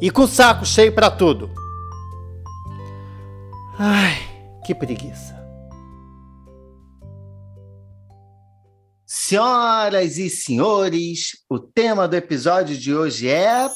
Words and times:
e 0.00 0.10
com 0.10 0.22
o 0.22 0.28
saco 0.28 0.64
cheio 0.64 0.94
para 0.94 1.10
tudo. 1.10 1.50
Ai, 3.78 4.16
que 4.64 4.74
preguiça. 4.74 5.36
Senhoras 9.06 10.18
e 10.18 10.28
senhores, 10.28 11.44
o 11.48 11.58
tema 11.58 12.06
do 12.06 12.14
episódio 12.14 12.76
de 12.76 12.94
hoje 12.94 13.28
é 13.28 13.68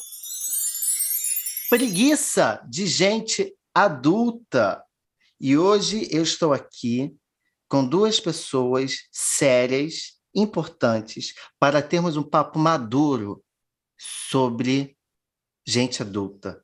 preguiça 1.68 2.60
de 2.68 2.86
gente 2.86 3.54
adulta. 3.74 4.82
E 5.40 5.56
hoje 5.56 6.08
eu 6.10 6.22
estou 6.22 6.52
aqui 6.52 7.14
com 7.68 7.86
duas 7.86 8.18
pessoas 8.18 9.08
sérias, 9.12 10.18
importantes, 10.34 11.34
para 11.58 11.80
termos 11.80 12.16
um 12.16 12.22
papo 12.22 12.58
maduro 12.58 13.42
sobre 13.98 14.96
gente 15.70 16.02
adulta. 16.02 16.62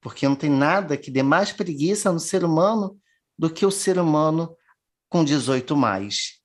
Porque 0.00 0.26
não 0.26 0.36
tem 0.36 0.50
nada 0.50 0.96
que 0.96 1.10
dê 1.10 1.22
mais 1.22 1.52
preguiça 1.52 2.12
no 2.12 2.20
ser 2.20 2.44
humano 2.44 2.98
do 3.38 3.50
que 3.50 3.66
o 3.66 3.70
ser 3.70 3.98
humano 3.98 4.56
com 5.08 5.24
18 5.24 5.76
mais. 5.76 6.40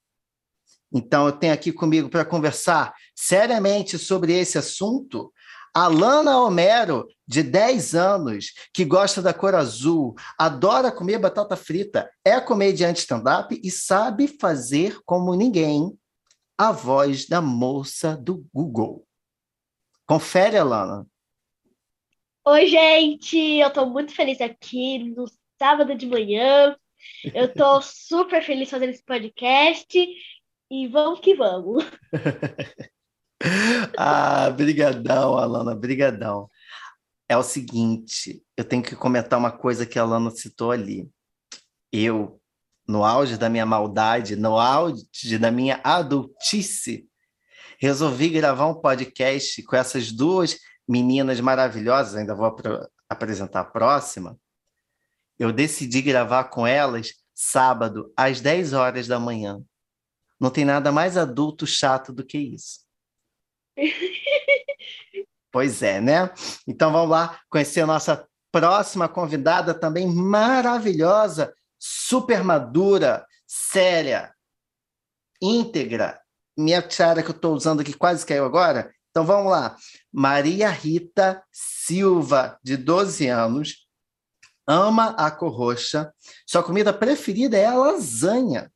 Então, 0.94 1.26
eu 1.26 1.32
tenho 1.32 1.54
aqui 1.54 1.72
comigo 1.72 2.10
para 2.10 2.26
conversar 2.26 2.94
seriamente 3.16 3.98
sobre 3.98 4.34
esse 4.34 4.58
assunto 4.58 5.32
Alana 5.74 6.38
Homero, 6.38 7.08
de 7.26 7.42
10 7.42 7.96
anos, 7.96 8.48
que 8.74 8.84
gosta 8.84 9.22
da 9.22 9.34
cor 9.34 9.56
azul, 9.56 10.16
adora 10.38 10.92
comer 10.92 11.18
batata 11.18 11.56
frita, 11.56 12.12
é 12.26 12.42
comediante 12.42 13.00
stand-up 13.00 13.58
e 13.64 13.72
sabe 13.72 14.28
fazer 14.28 15.00
como 15.06 15.34
ninguém 15.34 15.98
a 16.58 16.74
voz 16.74 17.26
da 17.26 17.40
moça 17.40 18.18
do 18.18 18.46
Google. 18.54 19.08
Confere, 20.06 20.58
Alana. 20.58 21.08
Oi, 22.44 22.66
gente! 22.66 23.38
Eu 23.38 23.68
estou 23.68 23.88
muito 23.88 24.16
feliz 24.16 24.42
aqui 24.42 24.98
no 24.98 25.26
sábado 25.60 25.94
de 25.94 26.08
manhã. 26.08 26.76
Eu 27.36 27.46
estou 27.46 27.80
super 27.86 28.44
feliz 28.44 28.68
fazendo 28.68 28.90
esse 28.90 29.04
podcast 29.04 29.96
e 30.72 30.88
vamos 30.88 31.20
que 31.20 31.36
vamos. 31.36 31.86
ah, 33.96 34.50
brigadão, 34.50 35.38
Alana, 35.38 35.76
brigadão. 35.76 36.50
É 37.30 37.38
o 37.38 37.44
seguinte, 37.44 38.44
eu 38.58 38.66
tenho 38.66 38.82
que 38.82 38.96
comentar 38.96 39.38
uma 39.38 39.52
coisa 39.52 39.86
que 39.86 40.00
a 40.00 40.02
Alana 40.02 40.32
citou 40.32 40.72
ali. 40.72 41.08
Eu, 41.92 42.42
no 42.88 43.06
auge 43.06 43.38
da 43.38 43.50
minha 43.50 43.68
maldade, 43.68 44.36
no 44.36 44.58
auge 44.58 45.38
da 45.40 45.52
minha 45.52 45.80
adultice, 45.84 47.08
resolvi 47.80 48.30
gravar 48.30 48.66
um 48.66 48.82
podcast 48.82 49.62
com 49.62 49.76
essas 49.76 50.12
duas 50.12 50.58
meninas 50.92 51.40
maravilhosas, 51.40 52.16
ainda 52.16 52.36
vou 52.36 52.48
ap 52.48 52.62
apresentar 53.08 53.62
a 53.62 53.66
próxima, 53.66 54.38
eu 55.40 55.52
decidi 55.52 56.02
gravar 56.02 56.46
com 56.46 56.68
elas 56.68 57.14
sábado, 57.34 58.12
às 58.16 58.40
10 58.42 58.74
horas 58.74 59.08
da 59.08 59.20
manhã. 59.20 59.62
Não 60.40 60.50
tem 60.50 60.64
nada 60.64 60.92
mais 60.92 61.18
adulto 61.18 61.66
chato 61.66 62.14
do 62.14 62.26
que 62.26 62.38
isso. 62.38 62.82
pois 65.52 65.82
é, 65.82 66.00
né? 66.00 66.34
Então 66.68 66.92
vamos 66.92 67.10
lá 67.10 67.40
conhecer 67.50 67.82
a 67.82 67.88
nossa 67.88 68.28
próxima 68.52 69.08
convidada, 69.08 69.74
também 69.74 70.08
maravilhosa, 70.08 71.54
super 71.80 72.44
madura, 72.44 73.26
séria, 73.48 74.34
íntegra. 75.42 76.22
Minha 76.58 76.82
tiara 76.82 77.24
que 77.24 77.30
eu 77.30 77.36
estou 77.36 77.56
usando 77.56 77.82
aqui 77.82 77.94
quase 77.94 78.26
caiu 78.26 78.46
agora. 78.46 78.94
Então 79.10 79.26
vamos 79.26 79.52
lá. 79.52 79.76
Maria 80.12 80.70
Rita 80.70 81.44
Silva, 81.52 82.60
de 82.64 82.76
12 82.76 83.28
anos, 83.28 83.88
ama 84.68 85.12
a 85.18 85.32
cor 85.32 85.52
roxa. 85.52 86.14
Sua 86.46 86.64
comida 86.64 86.94
preferida 86.94 87.58
é 87.58 87.66
a 87.66 87.76
lasanha. 87.76 88.72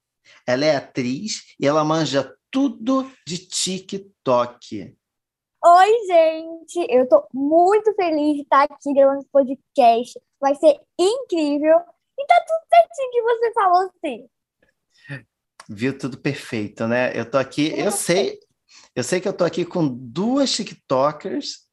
Ela 0.47 0.65
é 0.65 0.75
atriz 0.75 1.55
e 1.59 1.67
ela 1.67 1.83
manja 1.83 2.33
tudo 2.49 3.11
de 3.27 3.37
TikTok. 3.37 4.95
Oi, 5.65 6.05
gente! 6.07 6.87
Eu 6.89 7.03
estou 7.03 7.27
muito 7.33 7.93
feliz 7.95 8.35
de 8.35 8.41
estar 8.43 8.63
aqui 8.63 8.93
gravando 8.93 9.19
esse 9.19 9.29
podcast. 9.29 10.21
Vai 10.39 10.55
ser 10.55 10.79
incrível. 10.97 11.77
E 12.17 12.25
tá 12.27 12.45
tudo 12.47 12.69
certinho 12.69 13.11
que 13.11 13.21
você 13.23 13.53
falou, 13.53 13.91
sim. 14.05 14.29
Viu 15.67 15.97
tudo 15.97 16.19
perfeito, 16.19 16.87
né? 16.87 17.11
Eu 17.17 17.29
tô 17.29 17.37
aqui, 17.39 17.73
eu 17.77 17.91
sei, 17.91 18.39
eu 18.95 19.03
sei 19.03 19.19
que 19.19 19.27
eu 19.27 19.31
estou 19.31 19.45
aqui 19.45 19.65
com 19.65 19.87
duas 19.87 20.51
TikTokers. 20.51 21.65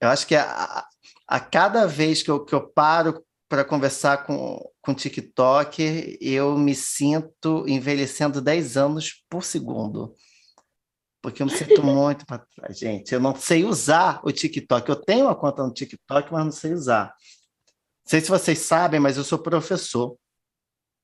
Eu 0.00 0.08
acho 0.08 0.26
que 0.26 0.34
a, 0.34 0.86
a 1.26 1.40
cada 1.40 1.86
vez 1.86 2.22
que 2.22 2.30
eu, 2.30 2.44
que 2.44 2.54
eu 2.54 2.68
paro 2.68 3.24
para 3.48 3.64
conversar 3.64 4.24
com, 4.26 4.58
com 4.80 4.94
TikTok, 4.94 6.18
eu 6.20 6.56
me 6.56 6.74
sinto 6.74 7.64
envelhecendo 7.68 8.40
10 8.40 8.76
anos 8.76 9.24
por 9.28 9.44
segundo. 9.44 10.14
Porque 11.22 11.42
eu 11.42 11.46
me 11.46 11.52
sinto 11.52 11.82
muito 11.84 12.26
para 12.26 12.44
trás, 12.56 12.78
gente. 12.78 13.14
Eu 13.14 13.20
não 13.20 13.34
sei 13.34 13.64
usar 13.64 14.20
o 14.24 14.32
TikTok. 14.32 14.88
Eu 14.88 14.96
tenho 14.96 15.26
uma 15.26 15.34
conta 15.34 15.62
no 15.62 15.72
TikTok, 15.72 16.32
mas 16.32 16.44
não 16.44 16.52
sei 16.52 16.72
usar. 16.72 17.06
Não 17.06 18.10
sei 18.10 18.20
se 18.20 18.28
vocês 18.28 18.58
sabem, 18.58 18.98
mas 18.98 19.16
eu 19.16 19.24
sou 19.24 19.38
professor. 19.38 20.16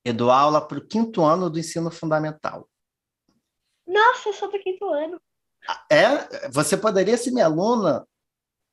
Eu 0.05 0.15
dou 0.15 0.31
aula 0.31 0.67
para 0.67 0.79
o 0.79 0.87
quinto 0.87 1.23
ano 1.23 1.49
do 1.49 1.59
ensino 1.59 1.91
fundamental. 1.91 2.69
Nossa, 3.89 4.29
eu 4.29 4.33
sou 4.35 4.53
do 4.53 4.59
quinto 4.61 4.85
ano. 4.93 5.19
É, 5.91 6.49
você 6.51 6.77
poderia 6.77 7.17
ser 7.17 7.31
minha 7.31 7.47
aluna, 7.47 8.07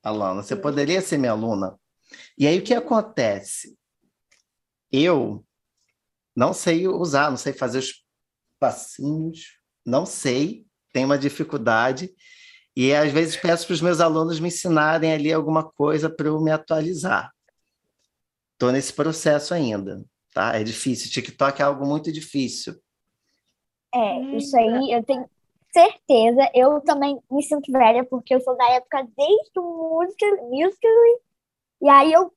Alana, 0.04 0.44
você 0.44 0.56
poderia 0.56 1.02
ser 1.02 1.18
minha 1.18 1.32
aluna. 1.32 1.80
E 2.38 2.46
aí 2.46 2.60
o 2.60 2.64
que 2.64 2.74
acontece? 2.74 3.76
Eu 4.92 5.44
não 6.36 6.54
sei 6.54 6.88
usar, 6.88 7.32
não 7.32 7.38
sei 7.38 7.54
fazer 7.54 7.80
os 7.80 8.06
passinhos, 8.60 9.58
não 9.86 10.06
sei, 10.06 10.66
tenho 10.94 11.08
uma 11.08 11.18
dificuldade. 11.18 12.14
E 12.76 12.94
às 12.94 13.12
vezes 13.12 13.38
peço 13.38 13.66
para 13.66 13.74
os 13.74 13.82
meus 13.82 14.02
alunos 14.02 14.40
me 14.40 14.50
ensinarem 14.50 15.14
ali 15.14 15.32
alguma 15.32 15.64
coisa 15.64 16.10
para 16.10 16.28
eu 16.28 16.40
me 16.42 16.52
atualizar. 16.52 17.32
Estou 18.54 18.72
nesse 18.72 18.94
processo 18.94 19.54
ainda, 19.54 20.06
tá? 20.34 20.56
É 20.56 20.64
difícil. 20.64 21.10
TikTok 21.10 21.62
é 21.62 21.66
algo 21.66 21.86
muito 21.86 22.12
difícil. 22.12 22.80
É, 23.96 24.20
isso 24.36 24.58
aí 24.58 24.92
eu 24.92 25.04
tenho 25.04 25.30
certeza. 25.72 26.50
Eu 26.54 26.82
também 26.82 27.18
me 27.32 27.42
sinto 27.42 27.72
velha, 27.72 28.04
porque 28.04 28.36
eu 28.36 28.42
sou 28.42 28.58
da 28.58 28.70
época 28.72 29.08
desde 29.16 29.58
o 29.58 30.00
Musical.ly. 30.00 31.20
E 31.82 31.90
aí 31.90 32.12
eu. 32.12 32.34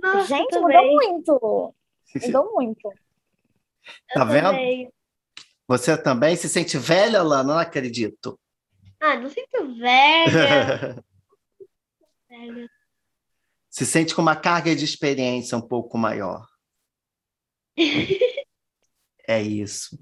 Nossa, 0.00 0.26
Gente, 0.26 0.58
mudou 0.58 0.84
muito. 0.84 1.74
Mudou 2.22 2.52
muito. 2.52 2.88
Tá 4.14 4.24
vendo? 4.24 4.50
Também. 4.50 4.92
Você 5.66 5.96
também 5.96 6.36
se 6.36 6.48
sente 6.48 6.78
velha, 6.78 7.22
Lana? 7.22 7.54
Não 7.54 7.58
acredito. 7.58 8.38
Ah, 9.00 9.16
não 9.16 9.28
sinto 9.28 9.74
velha. 9.78 11.04
velha. 12.28 12.70
Se 13.68 13.86
sente 13.86 14.14
com 14.14 14.20
uma 14.20 14.36
carga 14.36 14.76
de 14.76 14.84
experiência 14.84 15.56
um 15.56 15.66
pouco 15.66 15.96
maior. 15.96 16.46
é 19.26 19.40
isso. 19.42 19.98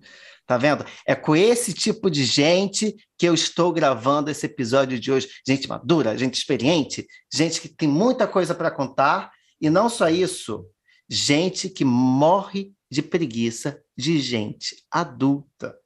Tá 0.47 0.59
vendo? 0.59 0.85
É 1.07 1.15
com 1.15 1.37
esse 1.37 1.73
tipo 1.73 2.11
de 2.11 2.25
gente 2.25 2.97
que 3.17 3.27
eu 3.27 3.35
estou 3.35 3.73
gravando 3.73 4.31
esse 4.31 4.47
episódio 4.47 4.99
de 4.99 5.13
hoje. 5.13 5.29
Gente 5.47 5.69
madura, 5.69 6.19
gente 6.19 6.35
experiente, 6.35 7.07
gente 7.33 7.61
que 7.61 7.69
tem 7.69 7.89
muita 7.89 8.27
coisa 8.27 8.55
para 8.55 8.71
contar. 8.71 9.31
E 9.61 9.71
não 9.71 9.89
só 9.89 10.09
isso, 10.09 10.67
gente 11.09 11.69
que 11.69 11.85
morre 11.85 12.73
de 12.91 13.03
preguiça 13.03 13.81
de 13.97 14.19
gente 14.19 14.77
adulta. 14.91 15.77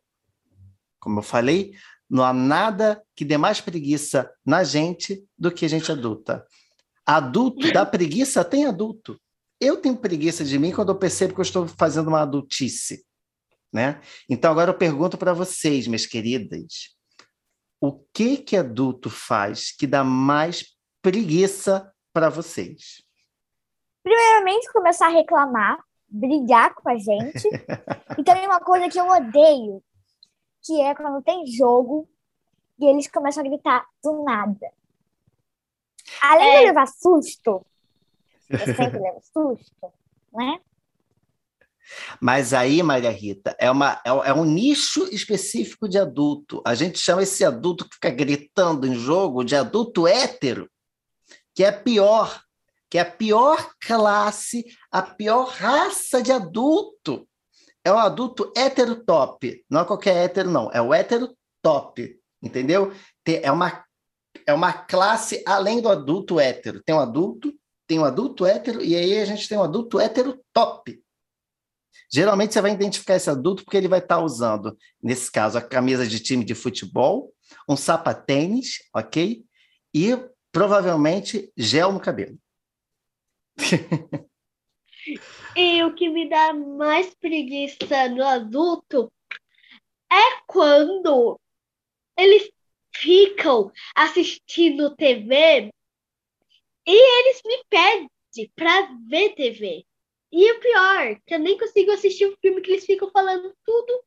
Como 0.98 1.18
eu 1.18 1.22
falei, 1.22 1.74
não 2.08 2.24
há 2.24 2.32
nada 2.32 3.02
que 3.14 3.24
dê 3.24 3.36
mais 3.36 3.60
preguiça 3.60 4.30
na 4.46 4.64
gente 4.64 5.22
do 5.36 5.50
que 5.50 5.68
gente 5.68 5.90
adulta. 5.92 6.46
Adulto 7.04 7.70
dá 7.72 7.84
preguiça, 7.84 8.44
tem 8.44 8.64
adulto. 8.64 9.20
Eu 9.60 9.76
tenho 9.76 9.96
preguiça 9.96 10.44
de 10.44 10.58
mim 10.58 10.72
quando 10.72 10.90
eu 10.90 10.98
percebo 10.98 11.34
que 11.34 11.40
eu 11.40 11.44
estou 11.44 11.68
fazendo 11.68 12.08
uma 12.08 12.22
adultice. 12.22 13.04
Né? 13.74 14.00
Então, 14.30 14.52
agora 14.52 14.70
eu 14.70 14.78
pergunto 14.78 15.18
para 15.18 15.34
vocês, 15.34 15.88
minhas 15.88 16.06
queridas, 16.06 16.94
o 17.80 17.92
que 18.14 18.36
que 18.36 18.56
adulto 18.56 19.10
faz 19.10 19.72
que 19.76 19.86
dá 19.86 20.04
mais 20.04 20.64
preguiça 21.02 21.92
para 22.12 22.30
vocês? 22.30 23.04
primeiramente, 24.04 24.70
começar 24.70 25.06
a 25.06 25.10
reclamar, 25.10 25.82
brigar 26.06 26.74
com 26.74 26.88
a 26.88 26.96
gente. 26.96 27.48
e 28.18 28.22
também 28.22 28.46
uma 28.46 28.60
coisa 28.60 28.88
que 28.88 29.00
eu 29.00 29.08
odeio, 29.08 29.82
que 30.62 30.80
é 30.82 30.94
quando 30.94 31.24
tem 31.24 31.46
jogo 31.46 32.06
e 32.78 32.86
eles 32.86 33.08
começam 33.08 33.42
a 33.42 33.48
gritar 33.48 33.86
do 34.02 34.22
nada. 34.22 34.70
Além 36.20 36.48
é... 36.48 36.58
de 36.60 36.66
levar 36.66 36.86
susto, 36.86 37.64
eu 38.50 38.58
sempre 38.58 38.98
levo 38.98 39.20
susto, 39.22 39.92
né? 40.32 40.60
Mas 42.20 42.52
aí, 42.52 42.82
Maria 42.82 43.10
Rita, 43.10 43.56
é, 43.58 43.70
uma, 43.70 44.00
é, 44.04 44.08
é, 44.08 44.34
um 44.34 44.44
nicho 44.44 45.04
específico 45.12 45.88
de 45.88 45.98
adulto. 45.98 46.62
A 46.66 46.74
gente 46.74 46.98
chama 46.98 47.22
esse 47.22 47.44
adulto 47.44 47.88
que 47.88 47.94
fica 47.94 48.10
gritando 48.10 48.86
em 48.86 48.94
jogo 48.94 49.44
de 49.44 49.54
adulto 49.54 50.06
hétero, 50.06 50.68
que 51.54 51.64
é 51.64 51.72
pior, 51.72 52.42
que 52.90 52.98
é 52.98 53.02
a 53.02 53.10
pior 53.10 53.72
classe, 53.80 54.64
a 54.90 55.02
pior 55.02 55.48
raça 55.48 56.22
de 56.22 56.32
adulto. 56.32 57.28
É 57.84 57.92
o 57.92 57.98
adulto 57.98 58.50
hétero 58.56 59.04
top. 59.04 59.62
Não 59.68 59.80
é 59.80 59.84
qualquer 59.84 60.16
hétero, 60.16 60.50
não. 60.50 60.70
É 60.72 60.80
o 60.80 60.94
hétero 60.94 61.36
top. 61.62 62.18
Entendeu? 62.42 62.92
É 63.26 63.52
uma, 63.52 63.84
é 64.46 64.52
uma 64.52 64.72
classe 64.72 65.42
além 65.46 65.80
do 65.80 65.88
adulto 65.88 66.40
hétero. 66.40 66.82
Tem 66.82 66.94
um 66.94 67.00
adulto, 67.00 67.52
tem 67.86 67.98
um 67.98 68.04
adulto 68.04 68.46
hétero, 68.46 68.82
e 68.82 68.96
aí 68.96 69.18
a 69.18 69.24
gente 69.24 69.48
tem 69.48 69.58
um 69.58 69.62
adulto 69.62 70.00
hétero 70.00 70.40
top. 70.52 71.03
Geralmente 72.12 72.54
você 72.54 72.60
vai 72.60 72.72
identificar 72.72 73.16
esse 73.16 73.28
adulto 73.28 73.64
porque 73.64 73.76
ele 73.76 73.88
vai 73.88 73.98
estar 73.98 74.20
usando, 74.20 74.76
nesse 75.02 75.30
caso, 75.30 75.58
a 75.58 75.62
camisa 75.62 76.06
de 76.06 76.20
time 76.20 76.44
de 76.44 76.54
futebol, 76.54 77.32
um 77.68 77.76
sapatênis, 77.76 78.78
ok? 78.94 79.44
E 79.92 80.16
provavelmente 80.52 81.52
gel 81.56 81.92
no 81.92 82.00
cabelo. 82.00 82.38
e 85.56 85.82
o 85.82 85.94
que 85.94 86.08
me 86.08 86.28
dá 86.28 86.52
mais 86.52 87.14
preguiça 87.14 88.08
no 88.08 88.24
adulto 88.24 89.12
é 90.10 90.42
quando 90.46 91.38
eles 92.16 92.50
ficam 92.94 93.72
assistindo 93.94 94.94
TV 94.94 95.70
e 96.86 97.20
eles 97.20 97.42
me 97.44 97.64
pedem 97.68 98.08
para 98.54 98.88
ver 99.08 99.34
TV. 99.34 99.84
E 100.36 100.50
o 100.50 100.58
pior, 100.58 101.16
que 101.24 101.32
eu 101.32 101.38
nem 101.38 101.56
consigo 101.56 101.92
assistir 101.92 102.26
o 102.26 102.36
filme 102.40 102.60
que 102.60 102.72
eles 102.72 102.84
ficam 102.84 103.08
falando 103.12 103.54
tudo. 103.64 104.02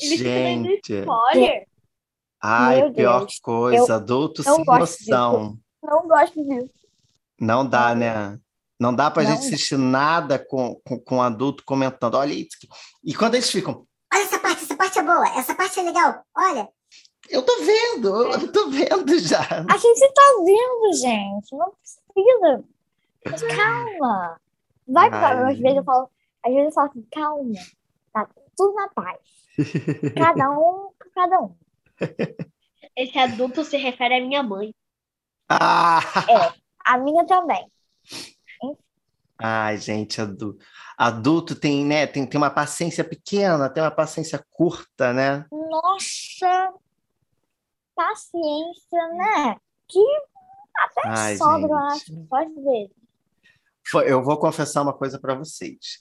Eles 0.00 0.20
Gente. 0.20 0.80
ficam 0.80 1.02
dando 1.02 1.24
spoiler. 1.24 1.66
Ai, 2.40 2.76
Meu 2.82 2.92
pior 2.92 3.18
Deus. 3.18 3.40
coisa, 3.40 3.92
eu 3.92 3.96
adulto 3.96 4.44
sem 4.44 4.64
noção. 4.64 5.48
Disso. 5.54 5.60
Não 5.82 6.06
gosto 6.06 6.44
disso. 6.44 6.70
Não 7.40 7.66
dá, 7.66 7.96
né? 7.96 8.38
Não 8.78 8.94
dá 8.94 9.10
pra 9.10 9.24
não. 9.24 9.30
gente 9.32 9.40
assistir 9.40 9.76
nada 9.76 10.38
com, 10.38 10.80
com, 10.86 11.00
com 11.00 11.20
adulto 11.20 11.64
comentando. 11.64 12.14
Olha 12.14 12.32
isso. 12.32 12.56
E 13.02 13.12
quando 13.12 13.34
eles 13.34 13.50
ficam. 13.50 13.84
Olha 14.14 14.22
essa 14.22 14.38
parte, 14.38 14.62
essa 14.62 14.76
parte 14.76 14.98
é 15.00 15.02
boa, 15.02 15.28
essa 15.36 15.54
parte 15.56 15.80
é 15.80 15.82
legal. 15.82 16.24
Olha. 16.36 16.68
Eu 17.28 17.42
tô 17.42 17.56
vendo, 17.58 18.32
eu 18.34 18.52
tô 18.52 18.70
vendo 18.70 19.18
já. 19.18 19.40
A 19.40 19.76
gente 19.76 20.12
tá 20.14 20.22
vendo, 20.44 20.92
gente. 20.96 21.56
Não 21.56 21.72
precisa. 21.72 22.64
Mas 23.26 23.42
calma. 23.56 24.40
Vai 24.90 25.10
para 25.10 25.48
às 25.48 25.58
vezes 25.58 25.76
eu 25.76 25.84
falo, 25.84 26.10
às 26.44 26.52
vezes 26.52 26.66
eu 26.66 26.72
falo 26.72 26.90
assim, 26.90 27.06
calma, 27.12 27.52
tá 28.12 28.28
tudo 28.56 28.74
na 28.74 28.88
paz. 28.88 29.18
Cada 30.16 30.50
um 30.50 30.90
cada 31.20 31.40
um. 31.40 31.54
Esse 32.96 33.18
adulto 33.18 33.64
se 33.64 33.76
refere 33.76 34.14
à 34.14 34.20
minha 34.20 34.42
mãe. 34.42 34.74
Ah! 35.48 36.00
É, 36.28 36.54
a 36.84 36.98
minha 36.98 37.26
também. 37.26 37.70
Ai, 39.42 39.78
gente, 39.78 40.20
adulto, 40.20 40.62
adulto 40.98 41.54
tem, 41.54 41.82
né, 41.84 42.06
tem, 42.06 42.26
tem 42.26 42.38
uma 42.38 42.50
paciência 42.50 43.02
pequena, 43.02 43.70
tem 43.70 43.82
uma 43.82 43.90
paciência 43.90 44.44
curta, 44.50 45.14
né? 45.14 45.46
Nossa, 45.50 46.74
paciência, 47.94 49.08
né? 49.14 49.56
Que 49.88 50.04
até 50.76 51.08
Ai, 51.08 51.36
sobra, 51.36 51.74
acho, 51.86 52.26
pode 52.28 52.52
ver. 52.52 52.90
Eu 54.06 54.22
vou 54.22 54.38
confessar 54.38 54.82
uma 54.82 54.92
coisa 54.92 55.18
para 55.18 55.34
vocês. 55.34 56.00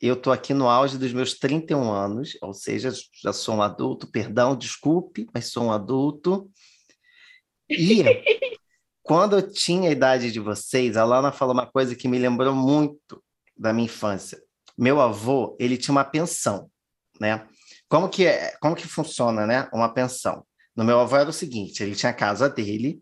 Eu 0.00 0.14
estou 0.14 0.32
aqui 0.32 0.52
no 0.52 0.68
auge 0.68 0.98
dos 0.98 1.12
meus 1.12 1.34
31 1.34 1.90
anos, 1.90 2.36
ou 2.42 2.52
seja, 2.52 2.92
já 3.22 3.32
sou 3.32 3.56
um 3.56 3.62
adulto, 3.62 4.06
perdão, 4.06 4.56
desculpe, 4.56 5.26
mas 5.32 5.46
sou 5.46 5.64
um 5.64 5.72
adulto. 5.72 6.50
E 7.68 8.02
quando 9.02 9.36
eu 9.36 9.52
tinha 9.52 9.88
a 9.88 9.92
idade 9.92 10.30
de 10.30 10.40
vocês, 10.40 10.96
a 10.96 11.04
Lana 11.04 11.32
falou 11.32 11.54
uma 11.54 11.66
coisa 11.66 11.94
que 11.94 12.08
me 12.08 12.18
lembrou 12.18 12.54
muito 12.54 13.22
da 13.56 13.72
minha 13.72 13.86
infância. 13.86 14.42
Meu 14.76 15.00
avô, 15.00 15.56
ele 15.58 15.76
tinha 15.76 15.92
uma 15.92 16.04
pensão, 16.04 16.70
né? 17.20 17.46
Como 17.88 18.08
que, 18.08 18.26
é, 18.26 18.56
como 18.60 18.74
que 18.74 18.88
funciona, 18.88 19.46
né? 19.46 19.68
Uma 19.72 19.88
pensão. 19.88 20.44
No 20.74 20.84
meu 20.84 20.98
avô 20.98 21.16
era 21.16 21.30
o 21.30 21.32
seguinte, 21.32 21.82
ele 21.82 21.94
tinha 21.94 22.10
a 22.10 22.14
casa 22.14 22.48
dele, 22.48 23.00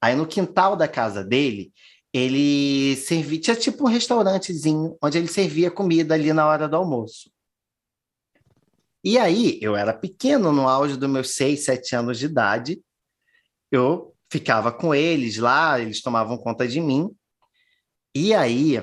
aí 0.00 0.16
no 0.16 0.26
quintal 0.26 0.74
da 0.74 0.88
casa 0.88 1.22
dele, 1.22 1.72
ele 2.12 2.96
servia, 2.96 3.40
tinha 3.40 3.56
tipo 3.56 3.84
um 3.84 3.90
restaurantezinho 3.90 4.96
onde 5.02 5.18
ele 5.18 5.28
servia 5.28 5.70
comida 5.70 6.14
ali 6.14 6.32
na 6.32 6.46
hora 6.46 6.68
do 6.68 6.76
almoço. 6.76 7.30
E 9.02 9.16
aí, 9.16 9.58
eu 9.62 9.76
era 9.76 9.94
pequeno, 9.94 10.52
no 10.52 10.68
auge 10.68 10.96
dos 10.96 11.08
meus 11.08 11.34
seis, 11.34 11.64
sete 11.64 11.96
anos 11.96 12.18
de 12.18 12.26
idade, 12.26 12.82
eu 13.70 14.14
ficava 14.30 14.70
com 14.70 14.94
eles 14.94 15.38
lá, 15.38 15.80
eles 15.80 16.02
tomavam 16.02 16.36
conta 16.36 16.68
de 16.68 16.80
mim. 16.80 17.10
E 18.14 18.34
aí, 18.34 18.78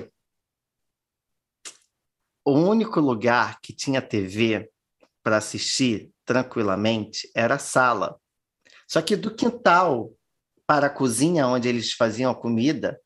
o 2.44 2.52
único 2.52 2.98
lugar 2.98 3.60
que 3.60 3.72
tinha 3.72 4.02
TV 4.02 4.70
para 5.22 5.36
assistir 5.36 6.10
tranquilamente 6.24 7.30
era 7.34 7.54
a 7.54 7.58
sala. 7.58 8.18
Só 8.88 9.02
que 9.02 9.14
do 9.14 9.34
quintal 9.34 10.12
para 10.66 10.86
a 10.86 10.90
cozinha 10.90 11.46
onde 11.46 11.68
eles 11.68 11.92
faziam 11.92 12.30
a 12.30 12.34
comida, 12.34 13.00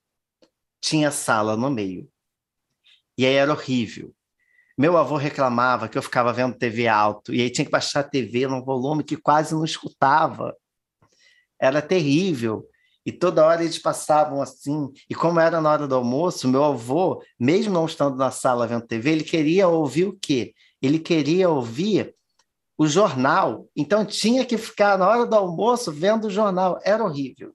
tinha 0.82 1.12
sala 1.12 1.56
no 1.56 1.70
meio. 1.70 2.11
E 3.17 3.25
aí 3.25 3.34
era 3.34 3.52
horrível. 3.52 4.12
Meu 4.76 4.97
avô 4.99 5.16
reclamava 5.16 5.88
que 5.88 5.97
eu 5.97 6.02
ficava 6.02 6.33
vendo 6.33 6.59
TV 6.59 6.88
alto, 6.88 7.33
e 7.33 7.40
aí 7.40 7.50
tinha 7.50 7.64
que 7.64 7.71
baixar 7.71 8.00
a 8.00 8.09
TV 8.09 8.49
num 8.49 8.64
volume 8.64 9.04
que 9.04 9.16
quase 9.16 9.54
não 9.54 9.64
escutava. 9.64 10.56
Era 11.61 11.80
terrível. 11.80 12.66
E 13.04 13.12
toda 13.12 13.45
hora 13.45 13.62
eles 13.62 13.78
passavam 13.78 14.42
assim. 14.42 14.90
E 15.09 15.14
como 15.14 15.38
era 15.38 15.61
na 15.61 15.71
hora 15.71 15.87
do 15.87 15.95
almoço, 15.95 16.49
meu 16.49 16.64
avô, 16.64 17.23
mesmo 17.38 17.73
não 17.73 17.87
estando 17.87 18.16
na 18.16 18.30
sala 18.30 18.66
vendo 18.66 18.87
TV, 18.87 19.12
ele 19.12 19.25
queria 19.25 19.68
ouvir 19.68 20.04
o 20.06 20.18
quê? 20.21 20.54
Ele 20.80 20.99
queria 20.99 21.49
ouvir 21.49 22.14
o 22.76 22.87
jornal. 22.87 23.68
Então 23.76 24.04
tinha 24.04 24.45
que 24.45 24.56
ficar 24.56 24.99
na 24.99 25.09
hora 25.09 25.26
do 25.26 25.37
almoço 25.37 25.92
vendo 25.92 26.26
o 26.26 26.30
jornal. 26.30 26.80
Era 26.85 27.04
horrível. 27.04 27.52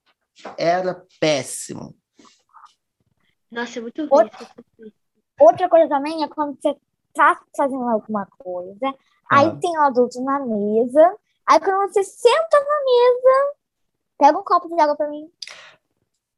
Era 0.58 1.04
péssimo. 1.20 1.97
Nossa, 3.52 3.80
é 3.80 3.82
muito 3.82 4.08
outra, 4.10 4.48
outra 5.40 5.70
coisa 5.70 5.88
também 5.88 6.24
é 6.24 6.28
quando 6.28 6.58
você 6.60 6.76
tá 7.14 7.42
fazendo 7.56 7.88
alguma 7.88 8.28
coisa, 8.38 8.94
aí 9.30 9.58
tem 9.60 9.72
um 9.78 9.82
adulto 9.82 10.22
na 10.22 10.40
mesa, 10.40 11.16
aí 11.48 11.60
quando 11.60 11.92
você 11.92 12.04
senta 12.04 12.60
na 12.60 12.84
mesa, 12.86 13.56
pega 14.18 14.38
um 14.38 14.44
copo 14.44 14.68
de 14.68 14.82
água 14.82 14.96
para 14.96 15.10
mim. 15.10 15.30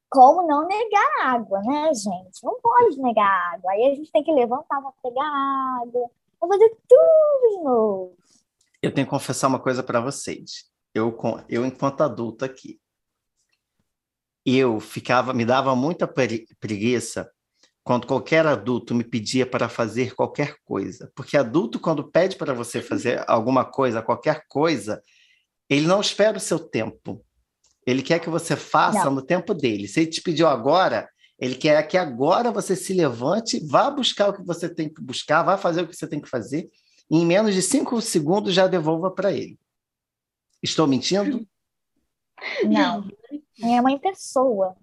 Como 0.09 0.47
não 0.47 0.65
negar 0.67 1.27
água, 1.27 1.61
né, 1.61 1.91
gente? 1.93 2.43
Não 2.43 2.59
pode 2.59 2.99
negar 2.99 3.53
água. 3.53 3.71
Aí 3.71 3.91
a 3.91 3.95
gente 3.95 4.11
tem 4.11 4.23
que 4.23 4.31
levantar 4.31 4.81
para 4.81 4.91
pegar 5.03 5.27
água, 5.81 6.09
vou 6.39 6.49
fazer 6.49 6.69
tudo 6.87 7.57
de 7.57 7.63
novo. 7.63 8.17
Eu 8.81 8.93
tenho 8.93 9.05
que 9.05 9.11
confessar 9.11 9.47
uma 9.47 9.59
coisa 9.59 9.83
para 9.83 9.99
vocês. 9.99 10.69
Eu, 10.93 11.15
eu, 11.47 11.65
enquanto 11.65 12.01
adulto 12.01 12.43
aqui, 12.43 12.79
eu 14.57 14.79
ficava, 14.79 15.33
me 15.33 15.45
dava 15.45 15.75
muita 15.75 16.07
preguiça 16.07 17.29
quando 17.83 18.07
qualquer 18.07 18.45
adulto 18.45 18.93
me 18.93 19.03
pedia 19.03 19.45
para 19.45 19.67
fazer 19.67 20.13
qualquer 20.13 20.55
coisa. 20.63 21.11
Porque 21.15 21.35
adulto, 21.35 21.79
quando 21.79 22.09
pede 22.09 22.35
para 22.35 22.53
você 22.53 22.81
fazer 22.81 23.23
alguma 23.27 23.65
coisa, 23.65 24.01
qualquer 24.01 24.43
coisa, 24.47 25.01
ele 25.69 25.87
não 25.87 25.99
espera 25.99 26.37
o 26.37 26.41
seu 26.41 26.59
tempo. 26.59 27.25
Ele 27.85 28.01
quer 28.01 28.19
que 28.19 28.29
você 28.29 28.55
faça 28.55 29.05
não. 29.05 29.15
no 29.15 29.21
tempo 29.21 29.53
dele. 29.53 29.87
Se 29.87 30.01
ele 30.01 30.09
te 30.09 30.21
pediu 30.21 30.47
agora, 30.47 31.09
ele 31.39 31.55
quer 31.55 31.81
que 31.87 31.97
agora 31.97 32.51
você 32.51 32.75
se 32.75 32.93
levante, 32.93 33.65
vá 33.65 33.89
buscar 33.89 34.29
o 34.29 34.33
que 34.33 34.43
você 34.43 34.67
tem 34.67 34.93
que 34.93 35.01
buscar, 35.01 35.41
vá 35.41 35.57
fazer 35.57 35.81
o 35.81 35.87
que 35.87 35.95
você 35.95 36.07
tem 36.07 36.19
que 36.19 36.29
fazer, 36.29 36.69
e 37.09 37.17
em 37.17 37.25
menos 37.25 37.55
de 37.55 37.61
cinco 37.61 37.99
segundos 38.01 38.53
já 38.53 38.67
devolva 38.67 39.09
para 39.09 39.31
ele. 39.31 39.57
Estou 40.61 40.85
mentindo? 40.85 41.47
Não. 42.65 43.07
É 43.61 43.81
uma 43.81 43.97
pessoa. 43.99 44.75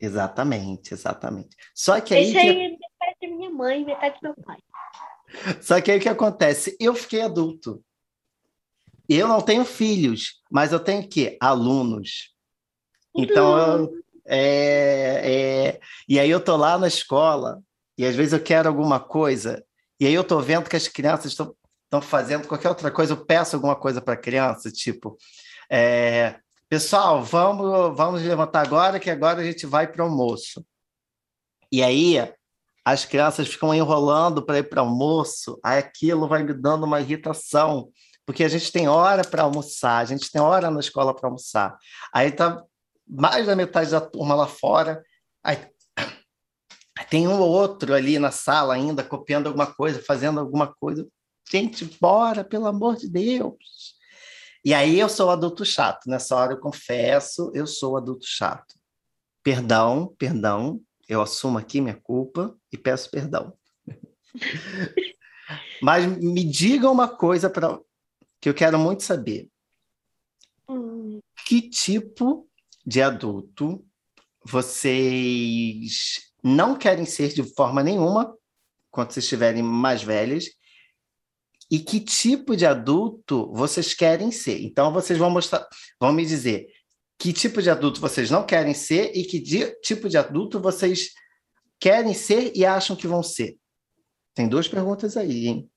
Exatamente, 0.00 0.94
exatamente. 0.94 1.56
Só 1.74 2.00
que 2.00 2.14
aí. 2.14 2.36
Aí 2.36 2.48
é 2.48 2.68
metade 2.70 3.16
da 3.22 3.28
minha 3.28 3.50
mãe, 3.50 3.84
metade 3.84 4.16
do 4.20 4.28
meu 4.28 4.34
pai. 4.44 4.58
Só 5.60 5.80
que 5.80 5.90
aí 5.90 5.98
o 5.98 6.00
que 6.00 6.08
acontece? 6.08 6.76
Eu 6.80 6.94
fiquei 6.94 7.22
adulto. 7.22 7.82
Eu 9.08 9.26
não 9.26 9.40
tenho 9.40 9.64
filhos, 9.64 10.42
mas 10.50 10.72
eu 10.72 10.80
tenho 10.80 11.06
que 11.08 11.36
Alunos. 11.40 12.34
Então, 13.16 13.58
eu, 13.58 13.92
É, 14.26 15.22
é, 15.24 15.80
e 16.06 16.20
aí 16.20 16.28
eu 16.28 16.44
tô 16.44 16.56
lá 16.56 16.76
na 16.78 16.86
escola 16.86 17.62
e 17.96 18.04
às 18.04 18.14
vezes 18.14 18.34
eu 18.34 18.42
quero 18.42 18.68
alguma 18.68 19.00
coisa 19.00 19.64
e 19.98 20.06
aí 20.06 20.12
eu 20.12 20.22
tô 20.22 20.38
vendo 20.40 20.68
que 20.68 20.76
as 20.76 20.86
crianças 20.86 21.32
estão 21.32 21.56
estão 21.88 22.02
fazendo 22.02 22.46
qualquer 22.46 22.68
outra 22.68 22.90
coisa, 22.90 23.14
eu 23.14 23.24
peço 23.24 23.56
alguma 23.56 23.74
coisa 23.74 24.00
para 24.00 24.12
a 24.12 24.18
criança, 24.18 24.70
tipo, 24.70 25.16
é, 25.70 26.38
pessoal, 26.68 27.22
vamos, 27.22 27.96
vamos 27.96 28.22
levantar 28.22 28.66
agora, 28.66 29.00
que 29.00 29.10
agora 29.10 29.40
a 29.40 29.44
gente 29.44 29.66
vai 29.66 29.90
para 29.90 30.04
o 30.04 30.08
almoço. 30.08 30.64
E 31.72 31.82
aí 31.82 32.16
as 32.84 33.04
crianças 33.04 33.48
ficam 33.48 33.74
enrolando 33.74 34.44
para 34.44 34.58
ir 34.58 34.68
para 34.68 34.80
almoço, 34.80 35.58
aí 35.62 35.78
aquilo 35.78 36.28
vai 36.28 36.42
me 36.42 36.54
dando 36.54 36.84
uma 36.84 37.00
irritação, 37.00 37.90
porque 38.26 38.44
a 38.44 38.48
gente 38.48 38.72
tem 38.72 38.88
hora 38.88 39.22
para 39.22 39.42
almoçar, 39.42 39.98
a 39.98 40.04
gente 40.04 40.30
tem 40.30 40.40
hora 40.40 40.70
na 40.70 40.80
escola 40.80 41.14
para 41.14 41.28
almoçar. 41.28 41.76
Aí 42.12 42.32
tá 42.32 42.62
mais 43.06 43.46
da 43.46 43.56
metade 43.56 43.90
da 43.90 44.00
turma 44.00 44.34
lá 44.34 44.46
fora, 44.46 45.02
aí 45.42 45.58
tem 47.10 47.28
um 47.28 47.40
ou 47.40 47.48
outro 47.48 47.94
ali 47.94 48.18
na 48.18 48.30
sala 48.30 48.74
ainda 48.74 49.04
copiando 49.04 49.46
alguma 49.46 49.66
coisa, 49.66 50.02
fazendo 50.02 50.40
alguma 50.40 50.74
coisa. 50.74 51.06
Gente, 51.50 51.84
bora, 52.00 52.44
pelo 52.44 52.66
amor 52.66 52.96
de 52.96 53.08
Deus. 53.08 53.97
E 54.68 54.74
aí 54.74 55.00
eu 55.00 55.08
sou 55.08 55.30
adulto 55.30 55.64
chato. 55.64 56.10
Nessa 56.10 56.36
hora 56.36 56.52
eu 56.52 56.60
confesso, 56.60 57.50
eu 57.54 57.66
sou 57.66 57.96
adulto 57.96 58.26
chato. 58.26 58.74
Perdão, 59.42 60.14
perdão. 60.18 60.78
Eu 61.08 61.22
assumo 61.22 61.56
aqui 61.56 61.80
minha 61.80 61.98
culpa 61.98 62.54
e 62.70 62.76
peço 62.76 63.10
perdão. 63.10 63.56
Mas 65.80 66.04
me 66.04 66.44
diga 66.44 66.90
uma 66.90 67.08
coisa 67.08 67.48
para 67.48 67.80
que 68.42 68.50
eu 68.50 68.52
quero 68.52 68.78
muito 68.78 69.04
saber. 69.04 69.48
Hum. 70.68 71.18
Que 71.46 71.62
tipo 71.62 72.46
de 72.84 73.00
adulto 73.00 73.82
vocês 74.44 76.30
não 76.44 76.76
querem 76.76 77.06
ser 77.06 77.32
de 77.32 77.54
forma 77.54 77.82
nenhuma 77.82 78.36
quando 78.90 79.12
vocês 79.12 79.24
estiverem 79.24 79.62
mais 79.62 80.02
velhos 80.02 80.44
e 81.70 81.78
que 81.78 82.00
tipo 82.00 82.56
de 82.56 82.64
adulto 82.64 83.52
vocês 83.52 83.94
querem 83.94 84.30
ser. 84.30 84.62
Então, 84.62 84.92
vocês 84.92 85.18
vão 85.18 85.30
mostrar, 85.30 85.66
vão 86.00 86.12
me 86.12 86.24
dizer 86.24 86.66
que 87.18 87.32
tipo 87.32 87.60
de 87.60 87.68
adulto 87.68 88.00
vocês 88.00 88.30
não 88.30 88.46
querem 88.46 88.74
ser 88.74 89.12
e 89.14 89.24
que 89.24 89.40
tipo 89.82 90.08
de 90.08 90.16
adulto 90.16 90.60
vocês 90.60 91.10
querem 91.80 92.14
ser 92.14 92.52
e 92.54 92.64
acham 92.64 92.96
que 92.96 93.06
vão 93.06 93.22
ser. 93.22 93.58
Tem 94.34 94.48
duas 94.48 94.68
perguntas 94.68 95.16
aí, 95.16 95.48
hein? 95.48 95.70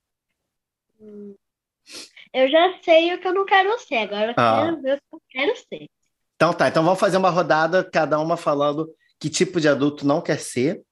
Eu 2.32 2.48
já 2.48 2.78
sei 2.82 3.12
o 3.14 3.20
que 3.20 3.28
eu 3.28 3.34
não 3.34 3.44
quero 3.44 3.78
ser, 3.80 3.96
agora 3.96 4.30
eu 4.30 4.34
ah. 4.36 4.62
quero 4.64 4.82
ver 4.82 4.94
o 4.94 4.98
que 4.98 5.16
eu 5.16 5.22
quero 5.28 5.56
ser. 5.56 5.90
Então 6.36 6.54
tá, 6.54 6.68
então 6.68 6.82
vamos 6.82 6.98
fazer 6.98 7.16
uma 7.16 7.30
rodada, 7.30 7.84
cada 7.84 8.18
uma 8.18 8.36
falando 8.36 8.88
que 9.20 9.28
tipo 9.28 9.60
de 9.60 9.68
adulto 9.68 10.06
não 10.06 10.20
quer 10.20 10.38
ser 10.38 10.82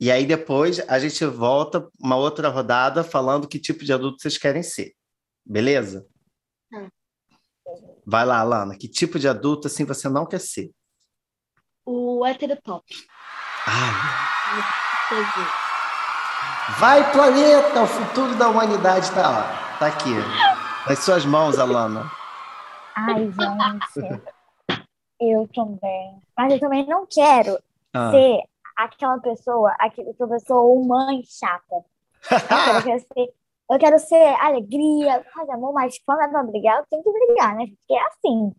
e 0.00 0.10
aí 0.10 0.24
depois 0.24 0.78
a 0.88 0.98
gente 0.98 1.24
volta 1.24 1.88
uma 1.98 2.16
outra 2.16 2.48
rodada 2.48 3.02
falando 3.02 3.48
que 3.48 3.58
tipo 3.58 3.84
de 3.84 3.92
adulto 3.92 4.20
vocês 4.20 4.38
querem 4.38 4.62
ser. 4.62 4.92
Beleza? 5.44 6.06
Hum. 6.72 6.88
Vai 8.06 8.24
lá, 8.24 8.38
Alana. 8.38 8.76
Que 8.76 8.88
tipo 8.88 9.18
de 9.18 9.28
adulto 9.28 9.66
assim 9.66 9.84
você 9.84 10.08
não 10.08 10.24
quer 10.24 10.40
ser? 10.40 10.70
O 11.84 12.24
heterotop. 12.24 12.84
Ai. 13.66 14.18
Vai, 16.78 17.12
planeta! 17.12 17.82
O 17.82 17.86
futuro 17.86 18.34
da 18.36 18.48
humanidade 18.48 19.10
tá, 19.12 19.30
ó, 19.30 19.78
tá 19.78 19.86
aqui. 19.86 20.14
Nas 20.86 20.98
suas 21.00 21.24
mãos, 21.24 21.58
Alana. 21.58 22.10
Ai, 22.94 23.32
gente. 23.32 24.22
Eu 25.20 25.48
também. 25.52 26.22
Mas 26.36 26.52
eu 26.52 26.60
também 26.60 26.86
não 26.86 27.06
quero 27.06 27.58
ah. 27.92 28.10
ser 28.10 28.42
aquela 28.78 29.18
pessoa, 29.18 29.74
aquele 29.80 30.14
professor 30.14 30.62
ou 30.62 30.84
mãe 30.86 31.22
chata. 31.24 31.84
eu, 32.30 32.82
quero 32.84 33.00
ser, 33.00 33.34
eu 33.70 33.78
quero 33.78 33.98
ser 33.98 34.36
alegria, 34.40 35.24
fazer 35.34 35.52
amor, 35.52 35.72
mas 35.72 35.98
quando 36.06 36.22
é 36.22 36.28
pra 36.28 36.44
brigar, 36.44 36.78
eu 36.78 36.86
tenho 36.88 37.02
que 37.02 37.10
brigar, 37.10 37.56
né? 37.56 37.66
Porque 37.66 37.94
é 37.94 38.06
assim. 38.06 38.52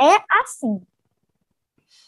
É 0.00 0.24
assim. 0.40 0.80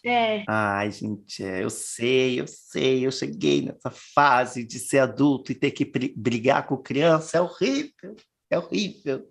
É. 0.05 0.45
Ai, 0.49 0.91
gente, 0.91 1.45
é, 1.45 1.63
eu 1.63 1.71
sei, 1.71 2.41
eu 2.41 2.47
sei, 2.47 3.07
eu 3.07 3.11
cheguei 3.11 3.63
nessa 3.63 3.91
fase 3.91 4.65
de 4.65 4.79
ser 4.79 5.01
adulto 5.01 5.53
e 5.53 5.55
ter 5.55 5.71
que 5.71 5.85
brigar 6.17 6.67
com 6.67 6.77
criança, 6.77 7.39
é 7.39 7.41
horrível, 7.41 8.17
é 8.49 8.59
horrível. 8.59 9.27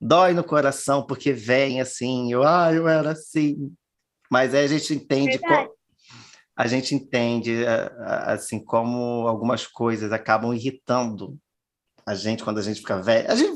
Dói 0.00 0.32
no 0.32 0.44
coração, 0.44 1.06
porque 1.06 1.32
vem 1.32 1.80
assim, 1.80 2.32
eu, 2.32 2.42
ah, 2.42 2.72
eu 2.72 2.88
era 2.88 3.12
assim. 3.12 3.72
Mas 4.30 4.54
aí 4.54 4.64
a 4.64 4.68
gente 4.68 4.94
entende 4.94 5.38
qual, 5.38 5.77
a 6.58 6.66
gente 6.66 6.92
entende 6.92 7.64
assim 8.26 8.58
como 8.58 9.28
algumas 9.28 9.64
coisas 9.64 10.12
acabam 10.12 10.52
irritando 10.52 11.38
a 12.04 12.16
gente 12.16 12.42
quando 12.42 12.58
a 12.58 12.62
gente 12.62 12.80
fica 12.80 13.00
velho. 13.00 13.30
A 13.30 13.36
gente... 13.36 13.54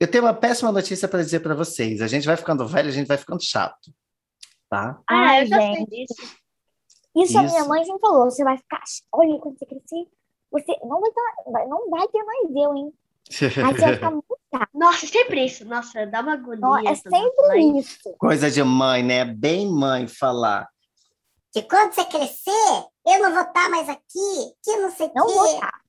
Eu 0.00 0.10
tenho 0.10 0.24
uma 0.24 0.34
péssima 0.34 0.72
notícia 0.72 1.06
para 1.06 1.22
dizer 1.22 1.38
para 1.38 1.54
vocês. 1.54 2.02
A 2.02 2.08
gente 2.08 2.26
vai 2.26 2.36
ficando 2.36 2.66
velho, 2.66 2.88
a 2.88 2.92
gente 2.92 3.06
vai 3.06 3.16
ficando 3.16 3.40
chato, 3.40 3.94
tá? 4.68 5.00
Ah, 5.08 5.40
eu 5.40 5.46
já 5.46 5.58
sei 5.60 5.86
disso. 5.86 6.38
Isso, 7.14 7.24
Isso, 7.24 7.38
a 7.38 7.42
minha 7.44 7.64
mãe 7.66 7.84
sempre 7.84 8.00
falou. 8.00 8.24
Você 8.24 8.42
vai 8.42 8.58
ficar... 8.58 8.82
Olha, 9.12 9.38
quando 9.38 9.56
você 9.56 9.66
crescer, 9.66 10.08
você 10.50 10.76
não 10.82 11.00
vai 11.00 11.10
ter, 11.12 11.68
não 11.68 11.88
vai 11.88 12.08
ter 12.08 12.22
mais 12.24 12.48
eu, 12.50 12.74
hein? 12.74 12.92
Aí 13.64 13.74
você 13.74 13.80
vai 13.80 13.94
ficar 13.94 14.10
muito 14.10 14.36
chato. 14.52 14.70
Nossa, 14.74 15.06
é 15.06 15.08
sempre 15.08 15.44
isso. 15.44 15.64
Nossa, 15.64 16.04
dá 16.04 16.20
uma 16.20 16.32
agonia. 16.32 16.60
Não, 16.60 16.78
é 16.78 16.96
sempre 16.96 17.78
isso. 17.78 18.12
Coisa 18.18 18.50
de 18.50 18.64
mãe, 18.64 19.04
né? 19.04 19.24
Bem 19.24 19.70
mãe 19.70 20.08
falar 20.08 20.68
que 21.52 21.62
quando 21.62 21.92
você 21.94 22.04
crescer, 22.04 22.84
eu 23.06 23.22
não 23.22 23.32
vou 23.32 23.42
estar 23.42 23.68
mais 23.70 23.88
aqui, 23.88 24.52
que 24.62 24.76
não 24.76 24.90
sei 24.90 25.06
o 25.06 25.12
Não 25.14 25.26
quê. 25.26 25.32
vou 25.32 25.54
estar. 25.54 25.80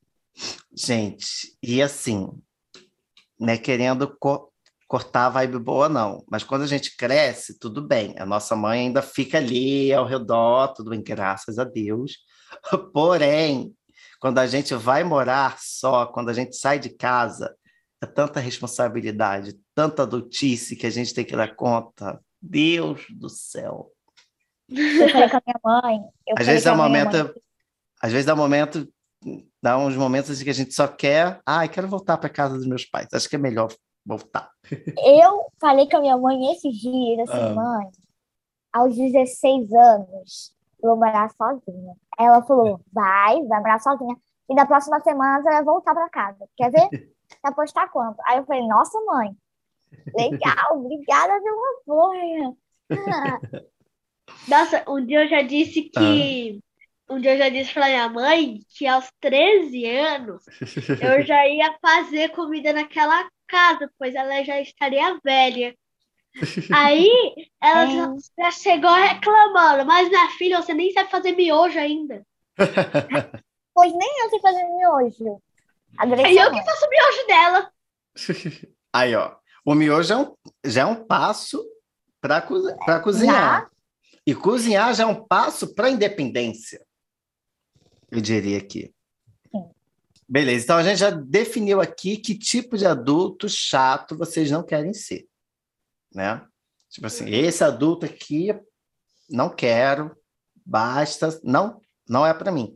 Gente, 0.73 1.57
e 1.61 1.81
assim, 1.81 2.29
né, 3.39 3.57
querendo 3.57 4.15
co 4.19 4.49
cortar 4.87 5.27
a 5.27 5.29
vibe 5.29 5.59
boa, 5.59 5.87
não. 5.87 6.23
Mas 6.31 6.43
quando 6.43 6.63
a 6.63 6.67
gente 6.67 6.97
cresce, 6.97 7.59
tudo 7.59 7.79
bem. 7.79 8.15
A 8.17 8.25
nossa 8.25 8.55
mãe 8.55 8.87
ainda 8.87 9.03
fica 9.03 9.37
ali 9.37 9.93
ao 9.93 10.03
redor, 10.03 10.73
tudo 10.73 10.89
bem, 10.89 11.01
graças 11.03 11.59
a 11.59 11.63
Deus. 11.63 12.17
Porém, 12.91 13.71
quando 14.19 14.39
a 14.39 14.47
gente 14.47 14.73
vai 14.73 15.03
morar 15.03 15.57
só, 15.59 16.07
quando 16.07 16.29
a 16.29 16.33
gente 16.33 16.55
sai 16.55 16.79
de 16.79 16.89
casa, 16.89 17.55
é 18.01 18.07
tanta 18.07 18.39
responsabilidade, 18.39 19.59
tanta 19.75 20.03
adultice 20.03 20.75
que 20.75 20.87
a 20.87 20.89
gente 20.89 21.13
tem 21.13 21.23
que 21.23 21.35
dar 21.35 21.55
conta. 21.55 22.19
Deus 22.41 23.05
do 23.11 23.29
céu. 23.29 23.91
Eu 24.71 25.09
falei 25.09 25.29
com 25.29 25.37
a 25.37 25.41
minha 25.45 25.59
mãe. 25.63 26.01
às 26.37 26.45
vezes 26.45 26.63
dá 26.63 26.75
momento. 26.75 27.33
Às 28.01 28.11
vezes 28.11 28.25
dá 28.25 28.35
momento. 28.35 28.87
Dá 29.61 29.77
uns 29.77 29.95
momentos 29.95 30.31
assim 30.31 30.43
que 30.43 30.49
a 30.49 30.53
gente 30.53 30.73
só 30.73 30.87
quer. 30.87 31.41
Ai, 31.45 31.65
ah, 31.65 31.69
quero 31.69 31.87
voltar 31.87 32.17
para 32.17 32.29
casa 32.29 32.55
dos 32.55 32.67
meus 32.67 32.85
pais. 32.85 33.07
Acho 33.13 33.27
que 33.27 33.35
é 33.35 33.39
melhor 33.39 33.69
voltar. 34.05 34.49
Eu 35.05 35.51
falei 35.59 35.89
com 35.89 35.97
a 35.97 36.01
minha 36.01 36.17
mãe 36.17 36.51
esses 36.51 36.73
dias, 36.75 37.27
assim, 37.27 37.41
ah. 37.41 37.53
mãe, 37.53 37.89
aos 38.71 38.95
16 38.95 39.73
anos, 39.73 40.55
eu 40.81 40.89
vou 40.89 40.97
morar 40.97 41.29
sozinha. 41.31 41.95
Ela 42.17 42.41
falou: 42.43 42.79
vai, 42.91 43.41
vai 43.43 43.59
morar 43.59 43.79
sozinha. 43.79 44.15
E 44.49 44.55
na 44.55 44.65
próxima 44.65 44.99
semana 45.01 45.41
você 45.41 45.49
vai 45.49 45.63
voltar 45.63 45.93
para 45.93 46.09
casa. 46.09 46.47
Quer 46.55 46.71
ver? 46.71 46.89
Vai 47.43 47.51
apostar 47.51 47.91
quanto? 47.91 48.19
Aí 48.25 48.39
eu 48.39 48.43
falei: 48.43 48.67
nossa, 48.67 48.99
mãe, 49.01 49.37
legal, 50.15 50.79
obrigada 50.79 51.39
pelo 51.39 51.63
apoio. 51.77 52.57
Nossa, 54.47 54.83
um 54.87 55.05
dia 55.05 55.23
eu 55.23 55.29
já 55.29 55.41
disse 55.41 55.83
que. 55.83 56.59
Ah. 56.61 56.69
Um 57.11 57.19
dia 57.19 57.33
eu 57.33 57.37
já 57.39 57.49
disse 57.49 57.73
pra 57.73 57.87
minha 57.87 58.07
mãe 58.07 58.59
que 58.77 58.85
aos 58.85 59.09
13 59.19 59.83
anos 59.87 60.43
eu 61.01 61.21
já 61.25 61.47
ia 61.47 61.75
fazer 61.81 62.29
comida 62.29 62.71
naquela 62.71 63.27
casa, 63.47 63.89
pois 63.97 64.13
ela 64.13 64.43
já 64.43 64.61
estaria 64.61 65.19
velha. 65.23 65.75
Aí 66.71 67.09
ela 67.61 67.83
é. 67.83 67.87
já, 67.87 68.13
já 68.37 68.51
chegou 68.51 68.93
reclamando, 68.93 69.85
mas 69.85 70.07
minha 70.07 70.29
filha, 70.37 70.61
você 70.61 70.73
nem 70.73 70.91
sabe 70.93 71.09
fazer 71.09 71.31
miojo 71.31 71.79
ainda. 71.79 72.23
pois 73.73 73.91
nem 73.93 74.23
eu 74.23 74.29
sei 74.29 74.39
fazer 74.39 74.63
miojo. 74.65 75.41
Aí 75.97 76.37
eu 76.37 76.51
que 76.51 76.63
faço 76.63 76.85
o 76.85 76.89
miojo 76.89 77.27
dela. 77.27 77.71
Aí, 78.93 79.15
ó. 79.15 79.35
O 79.65 79.75
miojo 79.75 80.13
é 80.13 80.17
um, 80.17 80.35
já 80.65 80.81
é 80.81 80.85
um 80.85 81.05
passo 81.05 81.63
para 82.21 82.41
cozinhar. 82.41 83.69
E 84.25 84.35
cozinhar 84.35 84.93
já 84.93 85.03
é 85.03 85.07
um 85.07 85.25
passo 85.25 85.73
para 85.73 85.87
a 85.87 85.91
independência, 85.91 86.85
eu 88.11 88.21
diria 88.21 88.57
aqui. 88.57 88.93
Beleza, 90.27 90.63
então 90.63 90.77
a 90.77 90.83
gente 90.83 90.99
já 90.99 91.09
definiu 91.09 91.81
aqui 91.81 92.17
que 92.17 92.37
tipo 92.37 92.77
de 92.77 92.85
adulto 92.85 93.49
chato 93.49 94.15
vocês 94.15 94.51
não 94.51 94.63
querem 94.63 94.93
ser, 94.93 95.27
né? 96.13 96.45
Tipo 96.89 97.07
assim, 97.07 97.29
esse 97.29 97.63
adulto 97.63 98.05
aqui 98.05 98.49
não 99.27 99.49
quero, 99.49 100.15
basta, 100.63 101.39
não, 101.43 101.81
não 102.07 102.25
é 102.25 102.33
para 102.33 102.51
mim. 102.51 102.75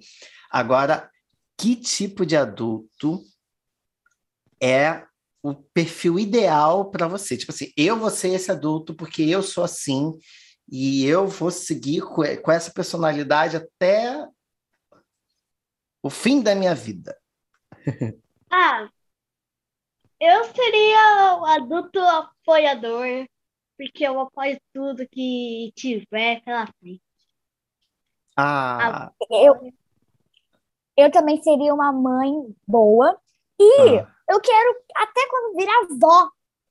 Agora, 0.50 1.10
que 1.58 1.76
tipo 1.76 2.26
de 2.26 2.36
adulto 2.36 3.24
é 4.62 5.06
o 5.44 5.54
perfil 5.54 6.20
ideal 6.20 6.90
para 6.90 7.08
você? 7.08 7.38
Tipo 7.38 7.52
assim, 7.52 7.72
eu 7.78 8.00
vou 8.00 8.10
ser 8.10 8.30
esse 8.30 8.52
adulto 8.52 8.96
porque 8.96 9.22
eu 9.24 9.44
sou 9.44 9.64
assim 9.64 10.18
e 10.68 11.06
eu 11.06 11.28
vou 11.28 11.52
seguir 11.52 12.02
com, 12.02 12.24
essa 12.52 12.72
personalidade 12.72 13.58
até 13.58 14.28
o 16.02 16.10
fim 16.10 16.42
da 16.42 16.56
minha 16.56 16.76
vida. 16.76 17.18
Ah, 18.56 18.88
eu 20.20 20.44
seria 20.54 21.38
o 21.40 21.46
adulto 21.46 22.00
apoiador, 22.00 23.28
porque 23.76 24.08
eu 24.08 24.20
apoio 24.20 24.62
tudo 24.72 25.08
que 25.10 25.74
tiver 25.76 26.44
pela 26.44 26.68
frente. 26.68 27.02
Ah, 28.38 29.12
Eu, 29.32 29.74
eu 30.96 31.12
também 31.12 31.42
seria 31.42 31.74
uma 31.74 31.92
mãe 31.92 32.32
boa. 32.68 33.20
E 33.60 33.98
Ah. 33.98 34.08
eu 34.30 34.40
quero, 34.40 34.84
até 34.98 35.28
quando 35.28 35.58
virar 35.58 35.88
avó, 35.90 36.30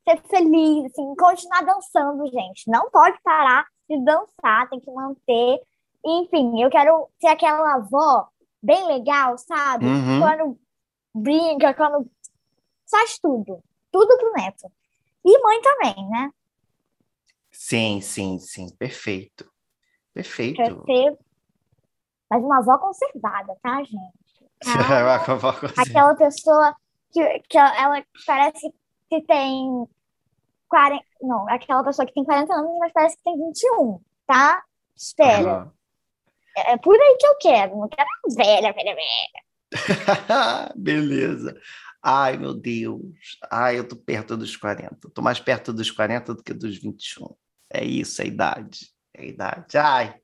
ser 0.08 0.22
feliz, 0.28 0.84
assim, 0.86 1.14
continuar 1.16 1.62
dançando, 1.62 2.24
gente. 2.30 2.70
Não 2.70 2.88
pode 2.90 3.20
parar 3.24 3.66
de 3.98 4.04
dançar, 4.04 4.68
tem 4.68 4.80
que 4.80 4.90
manter. 4.90 5.60
Enfim, 6.04 6.60
eu 6.60 6.70
quero 6.70 7.08
ser 7.20 7.28
aquela 7.28 7.74
avó 7.74 8.28
bem 8.62 8.86
legal, 8.86 9.36
sabe? 9.38 9.86
Uhum. 9.86 10.20
Quando 10.20 10.58
brinca, 11.14 11.74
quando 11.74 12.10
faz 12.90 13.18
tudo. 13.18 13.62
Tudo 13.90 14.16
pro 14.16 14.32
neto. 14.32 14.70
E 15.24 15.42
mãe 15.42 15.60
também, 15.60 16.08
né? 16.08 16.30
sim, 17.52 18.00
sim, 18.00 18.38
sim, 18.38 18.74
perfeito. 18.76 19.50
Perfeito. 20.12 20.84
ser. 20.84 21.16
Mas 22.28 22.42
uma 22.42 22.58
avó 22.58 22.78
conservada, 22.78 23.56
tá, 23.62 23.82
gente? 23.82 24.22
Calma. 25.24 25.52
aquela 25.76 26.14
pessoa 26.14 26.74
que, 27.12 27.40
que 27.40 27.58
ela 27.58 28.04
parece 28.26 28.72
que 29.08 29.22
tem 29.22 29.86
40. 30.72 31.04
Não, 31.20 31.46
aquela 31.50 31.84
pessoa 31.84 32.06
que 32.06 32.14
tem 32.14 32.24
40 32.24 32.50
anos, 32.50 32.78
mas 32.78 32.92
parece 32.94 33.16
que 33.18 33.22
tem 33.22 33.36
21, 33.36 34.00
tá? 34.26 34.62
Espera. 34.96 35.52
Aham. 35.52 35.72
É 36.56 36.76
por 36.78 36.94
aí 36.94 37.16
que 37.18 37.26
eu 37.26 37.36
quero. 37.38 37.76
Não 37.76 37.88
quero 37.88 38.08
velha, 38.34 38.72
velha, 38.72 38.94
velha. 38.94 40.72
Beleza. 40.74 41.60
Ai, 42.02 42.38
meu 42.38 42.54
Deus. 42.54 43.02
Ai, 43.50 43.78
eu 43.78 43.86
tô 43.86 43.96
perto 43.96 44.34
dos 44.34 44.56
40. 44.56 44.98
Eu 45.04 45.10
tô 45.10 45.20
mais 45.20 45.38
perto 45.38 45.74
dos 45.74 45.90
40 45.90 46.34
do 46.34 46.42
que 46.42 46.54
dos 46.54 46.78
21. 46.78 47.28
É 47.70 47.84
isso, 47.84 48.22
é 48.22 48.24
a 48.24 48.28
idade. 48.28 48.90
É 49.14 49.22
a 49.22 49.26
idade. 49.26 49.78
Ai. 49.78 50.14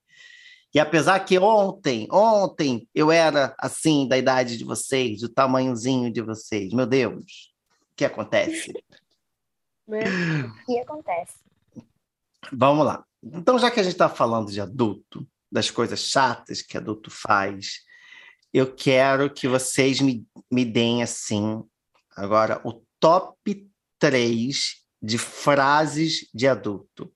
E 0.74 0.80
apesar 0.80 1.20
que 1.20 1.38
ontem, 1.38 2.08
ontem, 2.10 2.88
eu 2.94 3.10
era 3.10 3.54
assim, 3.58 4.08
da 4.08 4.16
idade 4.18 4.56
de 4.56 4.64
vocês, 4.64 5.20
do 5.20 5.28
tamanhozinho 5.28 6.10
de 6.12 6.20
vocês. 6.22 6.72
Meu 6.72 6.86
Deus, 6.86 7.52
o 7.92 7.96
que 7.96 8.04
acontece? 8.04 8.72
Né? 9.88 10.04
O 10.44 10.66
que 10.66 10.78
acontece? 10.78 11.38
Vamos 12.52 12.84
lá. 12.84 13.04
Então, 13.22 13.58
já 13.58 13.70
que 13.70 13.80
a 13.80 13.82
gente 13.82 13.92
está 13.92 14.08
falando 14.08 14.52
de 14.52 14.60
adulto, 14.60 15.26
das 15.50 15.70
coisas 15.70 16.00
chatas 16.00 16.60
que 16.60 16.76
adulto 16.76 17.10
faz, 17.10 17.80
eu 18.52 18.74
quero 18.74 19.32
que 19.32 19.48
vocês 19.48 20.00
me, 20.00 20.26
me 20.50 20.64
deem 20.64 21.02
assim, 21.02 21.64
agora, 22.14 22.60
o 22.64 22.84
top 23.00 23.68
3 23.98 24.84
de 25.02 25.18
frases 25.18 26.28
de 26.34 26.46
adulto. 26.46 27.12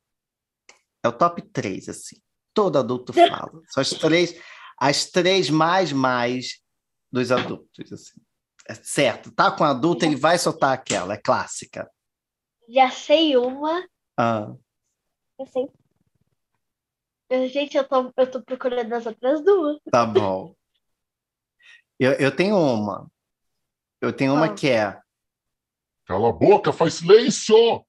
É 1.02 1.09
o 1.09 1.12
top 1.12 1.43
3, 1.43 1.88
assim. 1.88 2.17
Todo 2.55 2.79
adulto 2.79 3.12
fala. 3.14 3.61
São 3.69 3.81
as 3.81 3.91
três, 3.91 4.35
as 4.79 5.07
três 5.07 5.50
mais 5.50 5.93
mais 5.93 6.61
dos 7.11 7.31
adultos, 7.31 7.93
assim. 7.93 8.21
É 8.69 8.75
certo, 8.75 9.33
tá 9.33 9.50
com 9.50 9.64
adulto, 9.64 10.04
ele 10.04 10.15
vai 10.15 10.39
soltar 10.39 10.73
aquela, 10.73 11.15
é 11.15 11.17
clássica. 11.17 11.91
Já 12.73 12.91
sei 12.91 13.37
uma. 13.37 13.87
Ah, 14.17 14.54
Eu 15.39 15.47
sei. 15.47 15.69
Gente, 17.49 17.76
eu 17.76 17.87
tô, 17.87 18.11
eu 18.17 18.30
tô 18.30 18.43
procurando 18.43 18.93
as 18.95 19.04
outras 19.04 19.45
duas. 19.45 19.78
Tá 19.91 20.06
bom. 20.06 20.54
Eu, 21.99 22.13
eu 22.13 22.35
tenho 22.35 22.56
uma. 22.56 23.11
Eu 24.00 24.13
tenho 24.13 24.32
uma 24.35 24.49
Qual? 24.49 24.56
que 24.56 24.71
é. 24.71 24.99
Cala 26.06 26.30
a 26.30 26.32
boca, 26.32 26.73
faz 26.73 26.95
silêncio! 26.95 27.87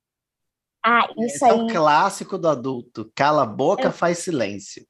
Ah, 0.85 1.07
isso 1.17 1.35
Esse 1.37 1.49
é 1.49 1.53
um 1.53 1.67
aí. 1.67 1.73
clássico 1.73 2.37
do 2.37 2.47
adulto. 2.49 3.11
Cala 3.15 3.43
a 3.43 3.45
boca, 3.45 3.89
faz 3.91 4.19
silêncio. 4.19 4.85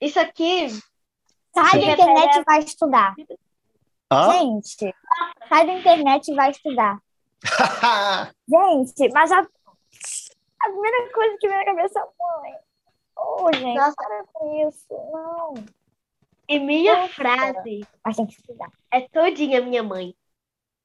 Isso 0.00 0.20
aqui, 0.20 0.68
Sai 1.54 1.80
da 1.80 1.80
Sim. 1.80 1.90
internet 1.92 2.36
e 2.38 2.44
vai 2.44 2.58
estudar. 2.60 3.14
Hã? 4.12 4.32
Gente, 4.32 4.94
sai 5.48 5.66
da 5.66 5.72
internet 5.72 6.30
e 6.30 6.34
vai 6.34 6.50
estudar. 6.50 7.02
Gente, 8.48 9.12
mas 9.12 9.32
a, 9.32 9.40
a 9.40 10.68
primeira 10.70 11.12
coisa 11.12 11.38
que 11.38 11.48
vem 11.48 11.58
na 11.58 11.64
cabeça 11.64 12.00
é 12.00 12.02
mãe. 12.40 12.54
Ô, 13.16 13.52
gente, 13.52 13.76
Nossa. 13.78 13.94
para 13.96 14.24
com 14.32 14.68
isso. 14.68 14.86
Não. 15.12 15.54
e 16.48 16.58
minha 16.58 17.02
Nossa. 17.02 17.14
frase 17.14 17.86
que 18.04 18.22
estudar. 18.32 18.70
é 18.90 19.00
todinha 19.08 19.60
minha 19.60 19.82
mãe 19.82 20.14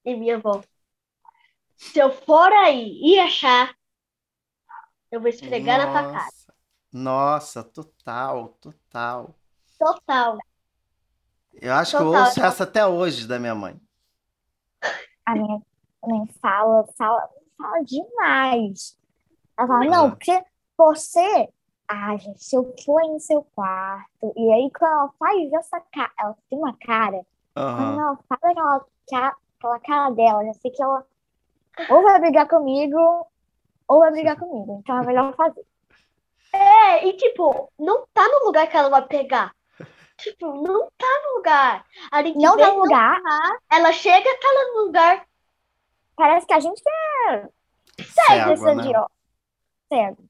e 0.03 0.15
minha 0.15 0.35
avó. 0.35 0.61
Se 1.77 1.99
eu 1.99 2.11
for 2.11 2.51
aí 2.51 2.99
e 3.01 3.19
achar, 3.19 3.75
eu 5.11 5.19
vou 5.19 5.29
esfregar 5.29 5.77
na 5.79 5.85
tua 5.87 6.11
cara. 6.11 6.25
Nossa, 6.25 6.53
Nossa, 6.91 7.63
total, 7.63 8.49
total. 8.61 9.35
Total. 9.77 10.37
Eu 11.53 11.73
acho 11.73 11.91
que 11.91 12.03
eu 12.03 12.07
Total. 12.07 12.25
ouço 12.25 12.41
essa 12.43 12.63
até 12.63 12.85
hoje 12.85 13.27
da 13.27 13.39
minha 13.39 13.55
mãe. 13.55 13.79
A 15.25 15.33
minha 15.35 15.61
mãe 16.07 16.25
fala, 16.41 16.85
fala, 16.97 17.29
fala 17.57 17.83
demais. 17.83 18.97
Ela 19.57 19.67
fala, 19.67 19.85
não, 19.85 20.07
Ah. 20.07 20.09
porque 20.11 20.43
você. 20.77 21.49
Ah, 21.87 22.17
gente, 22.17 22.43
se 22.43 22.55
eu 22.55 22.73
for 22.83 22.99
aí 22.99 23.09
no 23.09 23.19
seu 23.19 23.43
quarto, 23.55 24.33
e 24.35 24.51
aí 24.53 24.71
quando 24.71 24.91
ela 24.91 25.09
faz 25.19 25.53
essa 25.53 25.79
cara, 25.93 26.11
ela 26.19 26.35
tem 26.49 26.57
uma 26.57 26.75
cara, 26.77 27.21
quando 27.53 27.67
Aham. 27.67 28.01
ela 28.01 28.19
faz 28.27 28.43
aquela, 28.43 28.85
ca- 29.09 29.37
aquela 29.59 29.79
cara 29.79 30.09
dela, 30.11 30.41
eu 30.43 30.47
já 30.47 30.53
sei 30.61 30.71
que 30.71 30.81
ela 30.81 31.05
ou 31.89 32.01
vai 32.01 32.19
brigar 32.19 32.47
comigo, 32.47 32.97
ou 33.87 33.99
vai 33.99 34.11
brigar 34.11 34.35
comigo. 34.37 34.79
Então 34.81 34.97
é 34.97 35.05
melhor 35.05 35.35
fazer. 35.35 35.63
É, 36.53 37.05
e 37.07 37.13
tipo, 37.17 37.69
não 37.77 38.05
tá 38.13 38.25
no 38.27 38.45
lugar 38.45 38.67
que 38.67 38.77
ela 38.77 38.89
vai 38.89 39.01
pegar. 39.05 39.53
Tipo, 40.17 40.53
não 40.53 40.87
tá 40.97 41.21
no 41.25 41.35
lugar. 41.37 41.85
A 42.11 42.23
gente 42.23 42.39
Não 42.39 42.55
vê, 42.55 42.61
tá 42.63 42.71
no 42.71 42.79
lugar, 42.79 43.21
tá. 43.21 43.57
Ela 43.69 43.91
chega, 43.91 44.23
tá 44.39 44.47
lá 44.47 44.73
no 44.73 44.85
lugar. 44.85 45.25
Parece 46.15 46.45
que 46.45 46.53
a 46.53 46.59
gente 46.59 46.81
é 46.87 47.47
cego 47.99 48.51
esse 48.51 48.75
né? 48.75 48.91
ó. 48.97 49.07
Cego. 49.89 50.23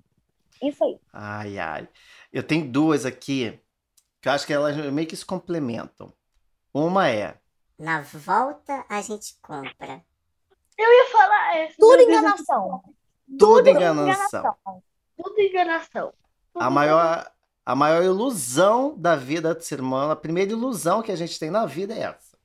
Isso 0.62 0.84
aí. 0.84 1.00
Ai, 1.14 1.60
ai. 1.60 1.88
Eu 2.32 2.44
tenho 2.44 2.70
duas 2.70 3.06
aqui 3.06 3.60
que 4.22 4.28
eu 4.28 4.34
acho 4.34 4.46
que 4.46 4.54
elas 4.54 4.76
meio 4.92 5.08
que 5.08 5.16
se 5.16 5.26
complementam. 5.26 6.12
Uma 6.74 7.10
é. 7.10 7.38
Na 7.78 8.02
volta 8.02 8.86
a 8.90 9.02
gente 9.02 9.38
compra. 9.42 10.04
Eu 10.78 10.92
ia 10.92 11.12
falar 11.12 11.58
essa. 11.58 11.76
Tudo 11.80 12.02
enganação. 12.02 12.84
Tudo 13.38 13.70
enganação. 13.70 14.84
Tudo 15.18 15.40
enganação. 15.40 16.14
A 16.54 16.70
maior, 16.70 17.32
a 17.66 17.76
maior 17.76 18.04
ilusão 18.04 18.98
da 18.98 19.16
vida 19.16 19.54
do 19.54 19.62
ser 19.62 19.82
humano, 19.82 20.12
a 20.12 20.16
primeira 20.16 20.52
ilusão 20.52 21.02
que 21.02 21.12
a 21.12 21.16
gente 21.16 21.38
tem 21.40 21.50
na 21.50 21.66
vida 21.66 21.94
é 21.94 22.00
essa. 22.02 22.38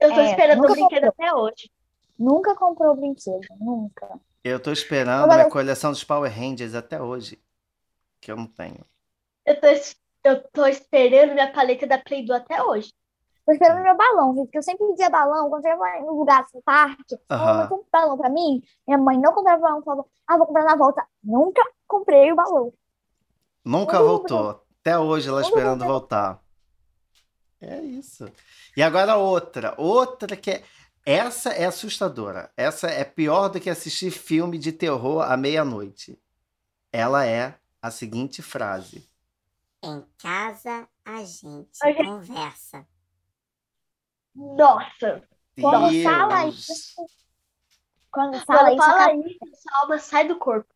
Eu 0.00 0.12
tô 0.12 0.20
É, 0.20 0.30
esperando 0.30 0.64
o 0.64 0.72
brinquedo 0.72 1.04
até 1.04 1.32
hoje. 1.34 1.70
Nunca 2.22 2.54
comprou 2.54 2.94
brinquedo, 2.94 3.40
nunca. 3.58 4.08
Eu 4.44 4.60
tô 4.60 4.70
esperando 4.70 5.24
Agora- 5.24 5.38
minha 5.38 5.50
coleção 5.50 5.90
dos 5.90 6.04
Power 6.04 6.32
Rangers 6.32 6.72
até 6.72 7.02
hoje, 7.02 7.42
que 8.20 8.30
eu 8.30 8.36
não 8.36 8.46
tenho. 8.46 8.84
Eu 9.44 9.60
tô, 9.60 9.66
eu 10.24 10.42
tô 10.52 10.66
esperando 10.66 11.32
minha 11.34 11.52
paleta 11.52 11.84
da 11.84 11.98
Play 11.98 12.24
Doh 12.24 12.34
até 12.34 12.62
hoje. 12.62 12.92
Tô 13.44 13.50
esperando 13.50 13.82
meu 13.82 13.96
balão, 13.96 14.34
gente, 14.36 14.44
porque 14.44 14.58
eu 14.58 14.62
sempre 14.62 14.86
pedia 14.86 15.10
balão 15.10 15.50
quando 15.50 15.66
eu 15.66 15.72
ia 15.84 16.00
no 16.02 16.16
lugar, 16.16 16.42
assim, 16.42 16.58
no 16.58 16.62
parque. 16.62 17.18
Aham. 17.28 17.50
Ela 17.50 17.66
compra 17.66 17.86
balão 17.90 18.16
pra 18.16 18.28
mim. 18.30 18.62
Minha 18.86 18.98
mãe 18.98 19.18
não 19.18 19.32
comprava 19.32 19.60
balão, 19.60 19.82
falava, 19.82 20.08
ah, 20.28 20.36
vou 20.36 20.46
comprar 20.46 20.64
na 20.64 20.76
volta. 20.76 21.04
Nunca 21.24 21.60
comprei 21.88 22.30
o 22.30 22.36
balão. 22.36 22.72
Nunca 23.64 24.00
voltou. 24.00 24.64
Até 24.80 24.96
hoje 24.96 25.28
ela 25.28 25.42
esperando 25.42 25.84
voltar. 25.84 26.40
É 27.60 27.80
isso. 27.80 28.30
E 28.76 28.82
agora 28.82 29.16
outra. 29.16 29.74
Outra 29.76 30.36
que 30.36 30.50
é. 30.52 30.64
Essa 31.04 31.50
é 31.50 31.64
assustadora. 31.64 32.52
Essa 32.56 32.88
é 32.88 33.04
pior 33.04 33.48
do 33.48 33.60
que 33.60 33.68
assistir 33.70 34.10
filme 34.10 34.56
de 34.58 34.72
terror 34.72 35.22
à 35.22 35.36
meia-noite. 35.36 36.18
Ela 36.92 37.26
é 37.26 37.58
a 37.80 37.90
seguinte 37.90 38.40
frase. 38.42 39.08
Em 39.82 40.04
casa 40.18 40.86
a 41.04 41.24
gente 41.24 41.68
A 41.82 41.88
gente- 41.88 42.04
conversa. 42.04 42.86
Nossa! 44.34 45.22
Quando 45.60 46.02
fala 46.02 46.46
isso, 46.46 47.06
quando 48.10 48.40
fala 48.46 48.70
Quando 48.70 48.78
isso, 48.78 48.86
fala 48.86 49.14
isso, 49.16 49.38
sua 49.62 49.80
alma 49.82 49.98
sai 49.98 50.28
do 50.28 50.36
corpo. 50.38 50.72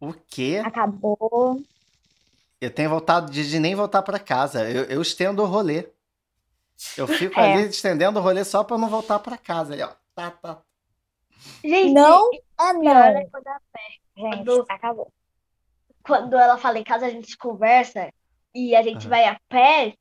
O 0.00 0.12
quê? 0.12 0.60
acabou. 0.64 1.62
Eu 2.60 2.70
tenho 2.72 2.90
vontade 2.90 3.30
de, 3.30 3.48
de 3.48 3.60
nem 3.60 3.74
voltar 3.74 4.02
para 4.02 4.18
casa. 4.18 4.68
Eu, 4.68 4.84
eu 4.84 5.02
estendo 5.02 5.42
o 5.42 5.46
rolê. 5.46 5.88
Eu 6.96 7.06
fico 7.06 7.38
É. 7.38 7.52
ali 7.54 7.68
estendendo 7.68 8.18
o 8.18 8.22
rolê 8.22 8.44
só 8.44 8.64
para 8.64 8.78
não 8.78 8.88
voltar 8.88 9.18
para 9.18 9.36
casa. 9.38 9.72
Ali, 9.74 9.82
ó. 9.82 9.90
Tá, 10.14 10.30
tá. 10.30 10.60
Gente, 11.64 11.92
Não 11.92 12.28
é 12.32 12.72
pior 12.74 13.06
é 13.06 13.12
não. 13.14 13.30
quando 13.30 13.46
a 13.48 13.58
Gente, 14.16 14.44
Quando- 14.44 14.66
acabou. 14.68 15.12
quando 16.04 16.36
ela 16.36 16.58
fala 16.58 16.78
em 16.78 16.84
casa 16.84 17.06
a 17.06 17.10
gente 17.10 17.36
conversa 17.38 18.12
e 18.54 18.76
a 18.76 18.82
gente 18.82 19.02
Aham. 19.06 19.08
vai 19.08 19.24
a 19.26 19.40
pé, 19.48 19.94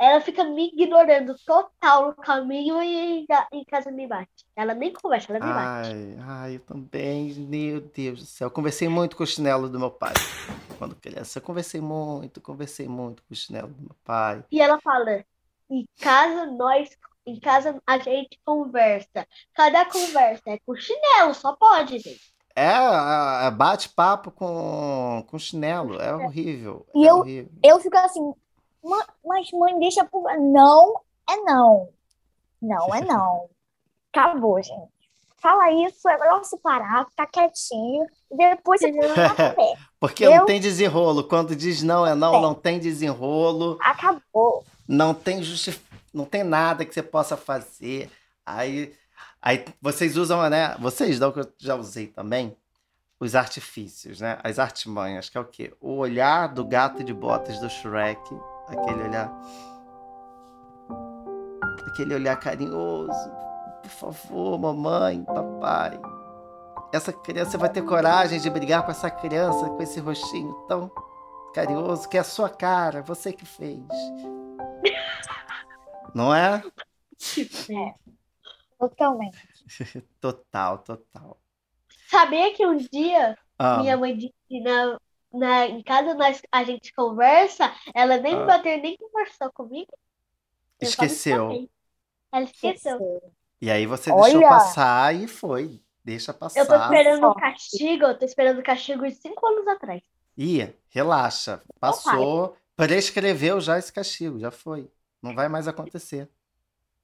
ela 0.00 0.20
fica 0.20 0.42
me 0.44 0.68
ignorando 0.68 1.34
total 1.44 2.06
no 2.08 2.14
caminho 2.14 2.80
e 2.82 3.20
em 3.20 3.26
ca- 3.26 3.46
em 3.52 3.64
casa 3.64 3.90
me 3.90 4.06
bate. 4.06 4.46
Ela 4.56 4.72
nem 4.74 4.92
conversa, 4.92 5.30
ela 5.32 5.44
me 5.44 5.52
bate. 5.52 5.90
Ai, 5.90 6.16
ai, 6.20 6.54
eu 6.56 6.60
também, 6.60 7.32
meu 7.34 7.80
Deus 7.80 8.20
do 8.20 8.26
céu. 8.26 8.46
Eu 8.46 8.50
conversei 8.52 8.88
muito 8.88 9.16
com 9.16 9.24
o 9.24 9.26
chinelo 9.26 9.68
do 9.68 9.78
meu 9.78 9.90
pai. 9.90 10.14
Quando 10.78 10.94
criança, 10.96 11.38
eu 11.38 11.42
conversei 11.42 11.80
muito, 11.80 12.40
conversei 12.40 12.88
muito 12.88 13.22
com 13.24 13.34
o 13.34 13.36
chinelo 13.36 13.68
do 13.68 13.82
meu 13.82 13.96
pai. 14.04 14.44
E 14.50 14.60
ela 14.60 14.80
fala, 14.80 15.24
em 15.70 15.86
casa 16.00 16.46
nós, 16.46 16.90
em 17.26 17.38
casa 17.38 17.80
a 17.86 17.98
gente 17.98 18.38
conversa. 18.44 19.26
Cadê 19.54 19.76
a 19.76 19.84
conversa? 19.90 20.42
É 20.46 20.58
com 20.66 20.74
chinelo, 20.76 21.34
só 21.34 21.54
pode, 21.54 21.98
gente. 21.98 22.32
É, 22.56 22.64
é, 22.72 23.46
é 23.46 23.50
bate-papo 23.50 24.30
com, 24.32 25.24
com 25.28 25.38
chinelo. 25.38 26.00
É 26.00 26.14
horrível. 26.14 26.86
E 26.94 27.06
é 27.06 27.10
eu- 27.10 27.18
horrível. 27.18 27.52
Eu 27.62 27.78
fico 27.80 27.96
assim, 27.98 28.32
"Ma- 28.82 29.06
mas 29.24 29.48
mãe, 29.52 29.78
deixa 29.78 30.04
por. 30.04 30.24
Não 30.38 31.00
é 31.30 31.36
não. 31.36 31.88
Não 32.60 32.94
é 32.94 33.00
não. 33.02 33.48
Acabou, 34.12 34.60
gente. 34.62 34.88
Fala 35.40 35.70
isso, 35.70 36.08
é 36.08 36.18
melhor 36.18 36.42
se 36.42 36.58
parar, 36.58 37.06
ficar 37.10 37.26
quietinho, 37.28 38.04
e 38.32 38.36
depois 38.36 38.80
você 38.80 38.90
café. 39.14 39.54
Porque 40.00 40.24
não 40.24 40.34
eu- 40.34 40.44
tem 40.46 40.58
desenrolo. 40.58 41.22
Quando 41.28 41.54
diz 41.54 41.80
não 41.84 42.04
é 42.04 42.12
não, 42.16 42.34
É. 42.34 42.40
não 42.40 42.54
tem 42.54 42.80
desenrolo. 42.80 43.78
Acabou. 43.80 44.64
Não 44.88 45.12
tem 45.12 45.42
justi... 45.42 45.78
não 46.14 46.24
tem 46.24 46.42
nada 46.42 46.84
que 46.84 46.94
você 46.94 47.02
possa 47.02 47.36
fazer. 47.36 48.10
Aí, 48.46 48.94
aí 49.42 49.64
vocês 49.82 50.16
usam, 50.16 50.48
né? 50.48 50.74
Vocês 50.78 51.20
não 51.20 51.30
que 51.30 51.40
eu 51.40 51.52
já 51.58 51.74
usei 51.74 52.06
também 52.06 52.56
os 53.20 53.34
artifícios, 53.34 54.20
né? 54.20 54.38
As 54.42 54.58
artimanhas, 54.58 55.28
que 55.28 55.36
é 55.36 55.40
o 55.40 55.44
quê? 55.44 55.74
O 55.80 55.96
olhar 55.96 56.48
do 56.48 56.64
gato 56.64 57.04
de 57.04 57.12
botas 57.12 57.60
do 57.60 57.68
Shrek, 57.68 58.22
aquele 58.68 59.02
olhar 59.02 59.30
aquele 61.86 62.14
olhar 62.14 62.36
carinhoso. 62.36 63.30
Por 63.82 63.90
favor, 63.90 64.58
mamãe, 64.58 65.24
papai. 65.24 66.00
Essa 66.92 67.12
criança 67.12 67.58
vai 67.58 67.68
ter 67.68 67.82
coragem 67.82 68.40
de 68.40 68.48
brigar 68.48 68.84
com 68.84 68.90
essa 68.90 69.10
criança 69.10 69.68
com 69.68 69.82
esse 69.82 70.00
rostinho 70.00 70.54
tão 70.68 70.90
carinhoso, 71.52 72.08
que 72.08 72.16
é 72.16 72.20
a 72.20 72.24
sua 72.24 72.48
cara, 72.48 73.02
você 73.02 73.32
que 73.32 73.44
fez. 73.44 73.82
Não 76.14 76.34
é? 76.34 76.62
Totalmente. 78.78 79.38
Total, 80.20 80.78
total. 80.78 81.38
Sabia 82.08 82.54
que 82.54 82.64
um 82.66 82.76
dia 82.76 83.36
Ah, 83.58 83.78
minha 83.80 83.96
mãe 83.96 84.16
disse 84.16 84.34
que 84.48 84.60
na, 84.60 84.98
na, 85.32 85.66
em 85.66 85.82
casa 85.82 86.14
nós, 86.14 86.40
a 86.50 86.64
gente 86.64 86.92
conversa, 86.94 87.70
ela 87.94 88.16
nem 88.16 88.34
Ah. 88.34 88.44
bateu, 88.46 88.78
nem 88.80 88.96
conversou 88.96 89.52
comigo. 89.52 89.92
Eu 90.80 90.88
esqueceu. 90.88 91.68
Ela 92.32 92.44
esqueceu. 92.44 93.22
E 93.60 93.70
aí 93.70 93.84
você 93.84 94.10
deixou 94.12 94.36
Olha! 94.38 94.48
passar 94.48 95.14
e 95.14 95.26
foi. 95.26 95.82
Deixa 96.04 96.32
passar. 96.32 96.60
Eu 96.60 96.66
tô 96.66 96.76
esperando 96.76 97.18
o 97.18 97.32
Sorte. 97.32 97.40
castigo, 97.40 98.04
eu 98.04 98.18
tô 98.18 98.24
esperando 98.24 98.58
o 98.60 98.62
castigo 98.62 99.06
de 99.06 99.14
cinco 99.16 99.46
anos 99.46 99.66
atrás. 99.68 100.02
Ih, 100.36 100.72
relaxa. 100.88 101.60
Passou. 101.80 102.56
Prescreveu 102.76 103.60
já 103.60 103.76
esse 103.76 103.92
castigo, 103.92 104.38
já 104.38 104.50
foi. 104.52 104.88
Não 105.22 105.34
vai 105.34 105.48
mais 105.48 105.66
acontecer. 105.68 106.28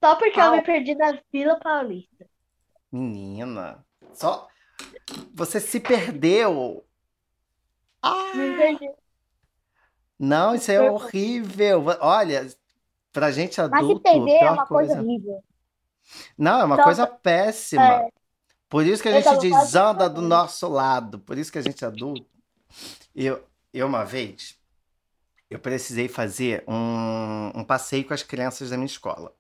Só 0.03 0.17
porque 0.17 0.39
eu 0.39 0.45
Au. 0.45 0.53
me 0.53 0.63
perdi 0.63 0.95
na 0.95 1.19
Vila 1.33 1.59
Paulista. 1.59 2.27
Menina, 2.93 3.85
só 4.13 4.47
você 5.35 5.61
se 5.61 5.81
perdeu. 5.81 6.85
Ah, 8.03 8.33
Me 8.35 8.57
perdi. 8.57 8.91
não, 10.19 10.55
isso 10.55 10.71
é 10.71 10.81
horrível. 10.91 11.85
Olha, 12.01 12.47
pra 13.13 13.31
gente 13.33 13.59
Mas 13.71 13.71
se 13.71 13.77
adulto, 13.77 14.01
perder 14.03 14.39
é 14.43 14.51
uma 14.51 14.67
coisa 14.67 15.01
horrível. 15.01 15.43
Não, 16.37 16.61
é 16.61 16.65
uma 16.65 16.75
Então, 16.75 16.85
coisa 16.85 17.07
péssima. 17.07 17.83
é. 17.83 18.09
Por 18.69 18.85
isso 18.85 19.03
que 19.03 19.09
a 19.09 19.13
Eu 19.19 19.23
gente 19.23 19.39
diz 19.41 19.75
anda 19.75 20.09
do 20.09 20.21
nosso 20.21 20.69
lado. 20.69 21.19
Por 21.21 21.39
isso 21.39 21.51
que 21.51 21.59
a 21.59 21.63
gente 21.63 21.83
é 21.85 21.87
adulto. 21.89 22.27
Eu, 23.15 23.43
eu 23.73 23.87
uma 23.87 24.05
vez, 24.05 24.59
eu 25.55 25.61
precisei 25.61 26.09
fazer 26.09 26.65
um, 26.67 27.61
um 27.61 27.65
passeio 27.65 28.05
com 28.05 28.13
as 28.13 28.25
crianças 28.25 28.71
da 28.71 28.77
minha 28.77 28.87
escola. 28.87 29.33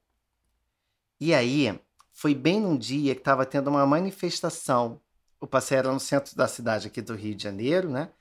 E 1.18 1.35
aí, 1.35 1.77
foi 2.12 2.35
bem 2.37 2.61
num 2.61 2.79
dia 2.79 3.14
que 3.14 3.20
estava 3.20 3.44
tendo 3.44 3.68
uma 3.68 3.85
manifestação. 3.85 5.00
O 5.40 5.46
passeio 5.46 5.81
era 5.81 5.92
no 5.92 5.98
centro 5.98 6.37
da 6.37 6.46
cidade 6.46 6.87
aqui 6.87 7.03
do 7.03 7.16
Rio 7.16 7.35
de 7.35 7.42
Janeiro, 7.42 7.90
né? 7.90 8.12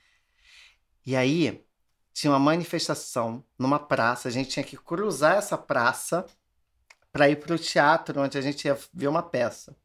E 1.06 1.14
aí, 1.14 1.64
tinha 2.12 2.32
uma 2.32 2.38
manifestação 2.40 3.44
numa 3.56 3.78
praça. 3.78 4.26
A 4.26 4.30
gente 4.32 4.50
tinha 4.50 4.64
que 4.64 4.76
cruzar 4.76 5.36
essa 5.36 5.56
praça 5.56 6.26
para 7.12 7.28
ir 7.30 7.36
para 7.36 7.54
o 7.54 7.58
teatro, 7.58 8.20
onde 8.20 8.36
a 8.36 8.40
gente 8.40 8.64
ia 8.64 8.76
ver 8.92 9.06
uma 9.06 9.22
peça. 9.22 9.76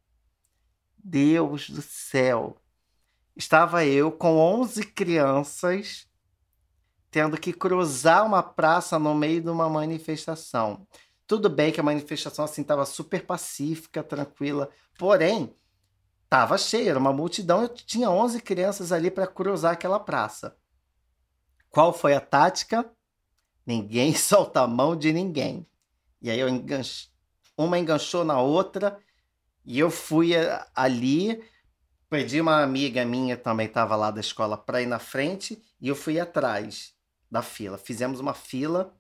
Deus 0.98 1.70
do 1.70 1.84
céu! 1.84 2.58
Estava 3.36 3.86
eu 3.86 4.12
com 4.12 4.36
11 4.38 4.84
crianças 4.84 6.09
tendo 7.12 7.38
que 7.40 7.54
cruzar 7.54 8.26
uma 8.26 8.44
praça 8.44 9.00
no 9.00 9.16
meio 9.16 9.42
de 9.42 9.50
uma 9.50 9.70
manifestação. 9.70 10.88
Tudo 11.28 11.50
bem 11.50 11.72
que 11.72 11.80
a 11.80 11.84
manifestação 11.84 12.46
assim 12.46 12.62
estava 12.62 12.86
super 12.86 13.26
pacífica, 13.26 14.04
tranquila, 14.04 14.70
porém 14.98 15.56
estava 16.26 16.58
cheia, 16.58 16.92
era 16.92 17.00
uma 17.00 17.14
multidão, 17.14 17.64
eu 17.64 17.70
tinha 17.70 18.10
11 18.10 18.42
crianças 18.42 18.92
ali 18.92 19.12
para 19.12 19.28
cruzar 19.28 19.74
aquela 19.74 20.00
praça. 20.00 20.56
Qual 21.70 21.94
foi 21.94 22.14
a 22.14 22.22
tática? 22.22 22.90
Ninguém 23.66 24.14
solta 24.16 24.62
a 24.62 24.68
mão 24.68 24.96
de 24.96 25.14
ninguém. 25.14 25.66
E 26.22 26.30
aí 26.30 26.40
eu 26.40 26.50
uma 27.58 27.78
enganchou 27.80 28.24
na 28.24 28.42
outra 28.42 29.00
e 29.66 29.80
eu 29.80 29.92
fui 29.92 30.36
a- 30.36 30.68
ali, 30.76 31.44
pedi 32.10 32.42
uma 32.42 32.64
amiga 32.64 33.06
minha 33.06 33.38
também 33.38 33.68
estava 33.68 33.96
lá 33.96 34.12
da 34.12 34.20
escola 34.22 34.58
para 34.58 34.82
ir 34.82 34.88
na 34.88 35.00
frente 35.00 35.62
e 35.82 35.88
eu 35.90 35.96
fui 35.96 36.20
atrás 36.20 36.96
da 37.30 37.42
fila. 37.42 37.78
Fizemos 37.78 38.20
uma 38.20 38.34
fila 38.34 38.94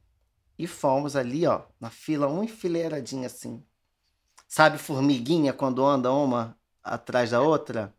e 0.57 0.67
fomos 0.67 1.15
ali, 1.15 1.45
ó, 1.47 1.63
na 1.79 1.89
fila, 1.89 2.27
uma 2.27 2.43
enfileiradinha 2.45 3.27
assim. 3.27 3.63
Sabe 4.47 4.77
formiguinha 4.77 5.53
quando 5.53 5.85
anda 5.85 6.11
uma 6.11 6.57
atrás 6.83 7.31
da 7.31 7.41
outra? 7.41 7.93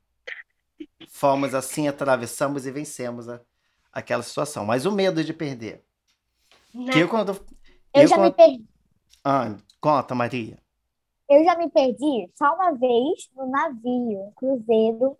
Fomos 1.08 1.54
assim, 1.54 1.88
atravessamos 1.88 2.66
e 2.66 2.70
vencemos 2.70 3.28
a- 3.28 3.40
aquela 3.92 4.22
situação. 4.22 4.64
Mas 4.64 4.86
o 4.86 4.92
medo 4.92 5.22
de 5.24 5.32
perder. 5.32 5.84
Que 6.92 7.00
eu 7.00 7.08
quando 7.08 7.32
Eu 7.92 8.02
eu 8.02 8.06
já 8.08 8.16
me 8.16 8.22
quando- 8.22 8.34
perdi. 8.34 8.64
Ah, 9.24 9.56
conta, 9.80 10.14
Maria. 10.14 10.58
Eu 11.28 11.44
já 11.44 11.56
me 11.56 11.68
perdi 11.70 12.28
só 12.34 12.54
uma 12.54 12.72
vez 12.72 13.30
no 13.36 13.46
navio, 13.48 14.32
cruzeiro. 14.36 15.16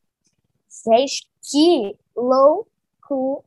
Que 1.43 1.97
loucura! 2.17 3.45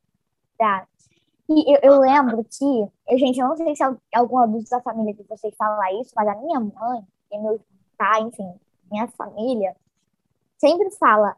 E 1.49 1.75
eu, 1.75 1.79
eu 1.84 1.99
lembro 1.99 2.43
que, 2.45 2.63
eu, 3.08 3.17
gente, 3.19 3.39
eu 3.39 3.47
não 3.47 3.58
sei 3.58 3.75
se 3.75 3.84
al- 3.84 3.97
algum 4.15 4.38
adulto 4.39 4.69
da 4.69 4.82
família 4.82 5.13
de 5.13 5.23
vocês 5.23 5.53
fala 5.58 5.91
isso, 6.01 6.13
mas 6.15 6.27
a 6.27 6.36
minha 6.36 6.60
mãe 6.60 7.06
e 7.32 7.38
meu 7.38 7.60
pai, 7.97 8.21
enfim, 8.21 8.53
minha 8.89 9.08
família, 9.10 9.75
sempre 10.58 10.89
fala: 10.91 11.36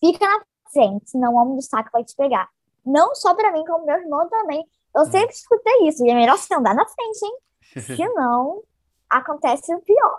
fica 0.00 0.24
na 0.24 0.44
frente, 0.72 1.10
senão 1.10 1.34
o 1.34 1.36
homem 1.38 1.56
do 1.56 1.62
saco 1.62 1.90
vai 1.92 2.04
te 2.04 2.14
pegar. 2.14 2.48
Não 2.84 3.14
só 3.14 3.34
pra 3.34 3.52
mim, 3.52 3.64
como 3.66 3.84
meu 3.84 3.96
irmão 3.98 4.28
também. 4.28 4.64
Eu 4.94 5.04
sempre 5.06 5.34
escutei 5.34 5.88
isso, 5.88 6.04
e 6.06 6.10
é 6.10 6.14
melhor 6.14 6.38
você 6.38 6.54
andar 6.54 6.74
na 6.74 6.86
frente, 6.86 7.18
hein? 7.24 7.38
Senão 7.96 8.62
acontece 9.10 9.74
o 9.74 9.80
pior. 9.82 10.18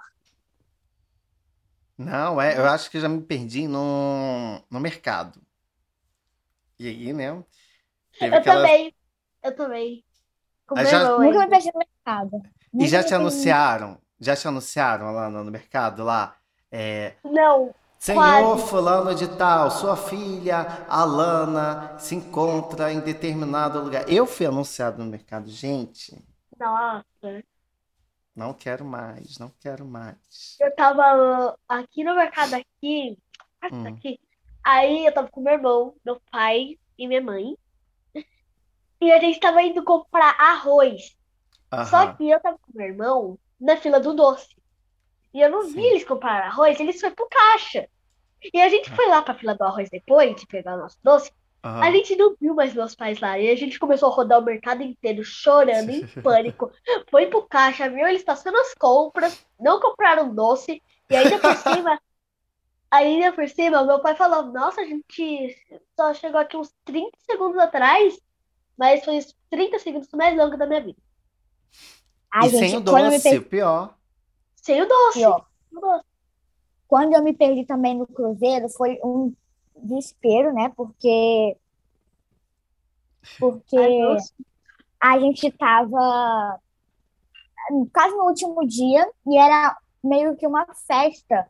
Não, 1.97 2.39
é, 2.39 2.57
eu 2.57 2.65
acho 2.65 2.89
que 2.89 2.97
eu 2.97 3.01
já 3.01 3.09
me 3.09 3.21
perdi 3.21 3.67
no, 3.67 4.61
no 4.69 4.79
mercado. 4.79 5.41
E 6.77 6.87
aí, 6.87 7.11
né? 7.13 7.29
Eu 7.29 7.43
aquela- 8.35 8.41
também. 8.41 8.95
Eu 9.43 9.55
também. 9.55 10.03
Já- 10.85 11.17
Nunca 11.17 11.39
me 11.39 11.47
perdi 11.49 11.71
no 11.73 11.79
mercado. 11.79 12.41
E 12.73 12.87
já 12.87 13.03
te 13.03 13.13
anunciaram? 13.15 13.97
Já 14.19 14.35
te 14.35 14.47
anunciaram 14.47 15.11
lá 15.11 15.29
no, 15.29 15.43
mercado 15.45 16.03
lá? 16.03 16.35
É, 16.71 17.13
Não, 17.23 17.73
Senhor 17.97 18.21
Quase. 18.21 18.67
fulano 18.69 19.15
de 19.15 19.27
tal, 19.37 19.71
sua 19.71 19.97
filha 19.97 20.85
Alana 20.87 21.97
se 21.97 22.15
encontra 22.15 22.93
em 22.93 22.99
determinado 22.99 23.81
lugar. 23.81 24.07
Eu 24.07 24.25
fui 24.27 24.45
anunciado 24.45 25.03
no 25.03 25.09
mercado, 25.09 25.49
gente. 25.49 26.15
nossa. 26.59 27.43
Não 28.35 28.53
quero 28.53 28.85
mais, 28.85 29.37
não 29.37 29.51
quero 29.59 29.83
mais. 29.85 30.55
Eu 30.61 30.73
tava 30.75 31.57
aqui 31.67 32.03
no 32.05 32.15
mercado 32.15 32.53
aqui, 32.53 33.17
Hum. 33.71 33.87
aqui. 33.87 34.19
Aí 34.63 35.05
eu 35.05 35.13
tava 35.13 35.27
com 35.29 35.41
meu 35.41 35.53
irmão, 35.53 35.93
meu 36.05 36.21
pai 36.31 36.77
e 36.97 37.07
minha 37.07 37.21
mãe. 37.21 37.57
E 39.01 39.11
a 39.11 39.19
gente 39.19 39.39
tava 39.39 39.61
indo 39.61 39.83
comprar 39.83 40.35
arroz. 40.39 41.17
Só 41.89 41.97
Aham. 41.97 42.15
que 42.15 42.29
eu 42.29 42.39
tava 42.39 42.57
com 42.57 42.77
meu 42.77 42.87
irmão 42.87 43.39
na 43.59 43.77
fila 43.77 43.99
do 43.99 44.13
doce. 44.13 44.55
E 45.33 45.41
eu 45.41 45.49
não 45.49 45.67
vi 45.67 45.73
Sim. 45.73 45.81
eles 45.81 46.03
comprar 46.03 46.43
arroz, 46.43 46.79
eles 46.79 46.99
foram 46.99 47.15
pro 47.15 47.29
caixa. 47.29 47.87
E 48.53 48.59
a 48.61 48.69
gente 48.69 48.89
foi 48.91 49.07
lá 49.07 49.21
pra 49.21 49.35
fila 49.35 49.53
do 49.55 49.63
arroz 49.63 49.89
depois 49.89 50.35
de 50.35 50.47
pegar 50.47 50.75
o 50.75 50.79
nosso 50.79 50.97
doce. 51.03 51.31
A 51.61 51.91
gente 51.91 52.15
não 52.15 52.35
viu 52.39 52.55
mais 52.55 52.73
meus 52.73 52.95
pais 52.95 53.19
lá. 53.19 53.37
E 53.37 53.49
a 53.49 53.55
gente 53.55 53.77
começou 53.77 54.09
a 54.09 54.15
rodar 54.15 54.39
o 54.39 54.45
mercado 54.45 54.81
inteiro, 54.81 55.23
chorando, 55.23 55.89
em 55.89 56.07
pânico. 56.23 56.71
Foi 57.11 57.27
pro 57.27 57.43
caixa, 57.43 57.89
viu 57.89 58.07
eles 58.07 58.23
passando 58.23 58.55
as 58.57 58.73
compras, 58.73 59.45
não 59.59 59.79
compraram 59.79 60.33
doce. 60.33 60.81
E 61.09 61.15
ainda 61.15 61.37
por 61.37 61.53
cima, 61.57 61.99
ainda 62.89 63.33
por 63.33 63.47
cima, 63.49 63.83
meu 63.83 63.99
pai 63.99 64.15
falou: 64.15 64.43
Nossa, 64.53 64.81
a 64.81 64.85
gente 64.85 65.53
só 65.97 66.13
chegou 66.13 66.39
aqui 66.39 66.55
uns 66.55 66.73
30 66.85 67.11
segundos 67.29 67.57
atrás, 67.57 68.17
mas 68.79 69.03
foi 69.03 69.17
os 69.17 69.35
30 69.49 69.77
segundos 69.79 70.07
mais 70.13 70.37
longos 70.37 70.57
da 70.57 70.65
minha 70.65 70.79
vida. 70.79 70.97
Ai, 72.31 72.47
e 72.47 72.49
gente, 72.49 72.69
sem 72.69 72.77
o 72.77 72.79
doce, 72.79 73.21
perdi, 73.21 73.37
o 73.37 73.45
pior. 73.45 73.97
Sem 74.55 74.81
o 74.81 74.87
doce. 74.87 75.25
o 75.25 75.41
doce. 75.81 76.05
quando 76.87 77.13
eu 77.13 77.21
me 77.21 77.33
perdi 77.33 77.65
também 77.65 77.97
no 77.97 78.07
Cruzeiro, 78.07 78.69
foi 78.69 78.97
um 79.03 79.33
desespero, 79.75 80.53
né? 80.53 80.71
Porque 80.77 81.57
porque 83.37 83.77
Ai, 83.77 85.17
a 85.17 85.19
gente 85.19 85.51
tava 85.51 86.59
quase 87.93 88.15
no 88.15 88.27
último 88.27 88.65
dia 88.65 89.11
e 89.27 89.37
era 89.37 89.77
meio 90.01 90.37
que 90.37 90.47
uma 90.47 90.65
festa 90.87 91.49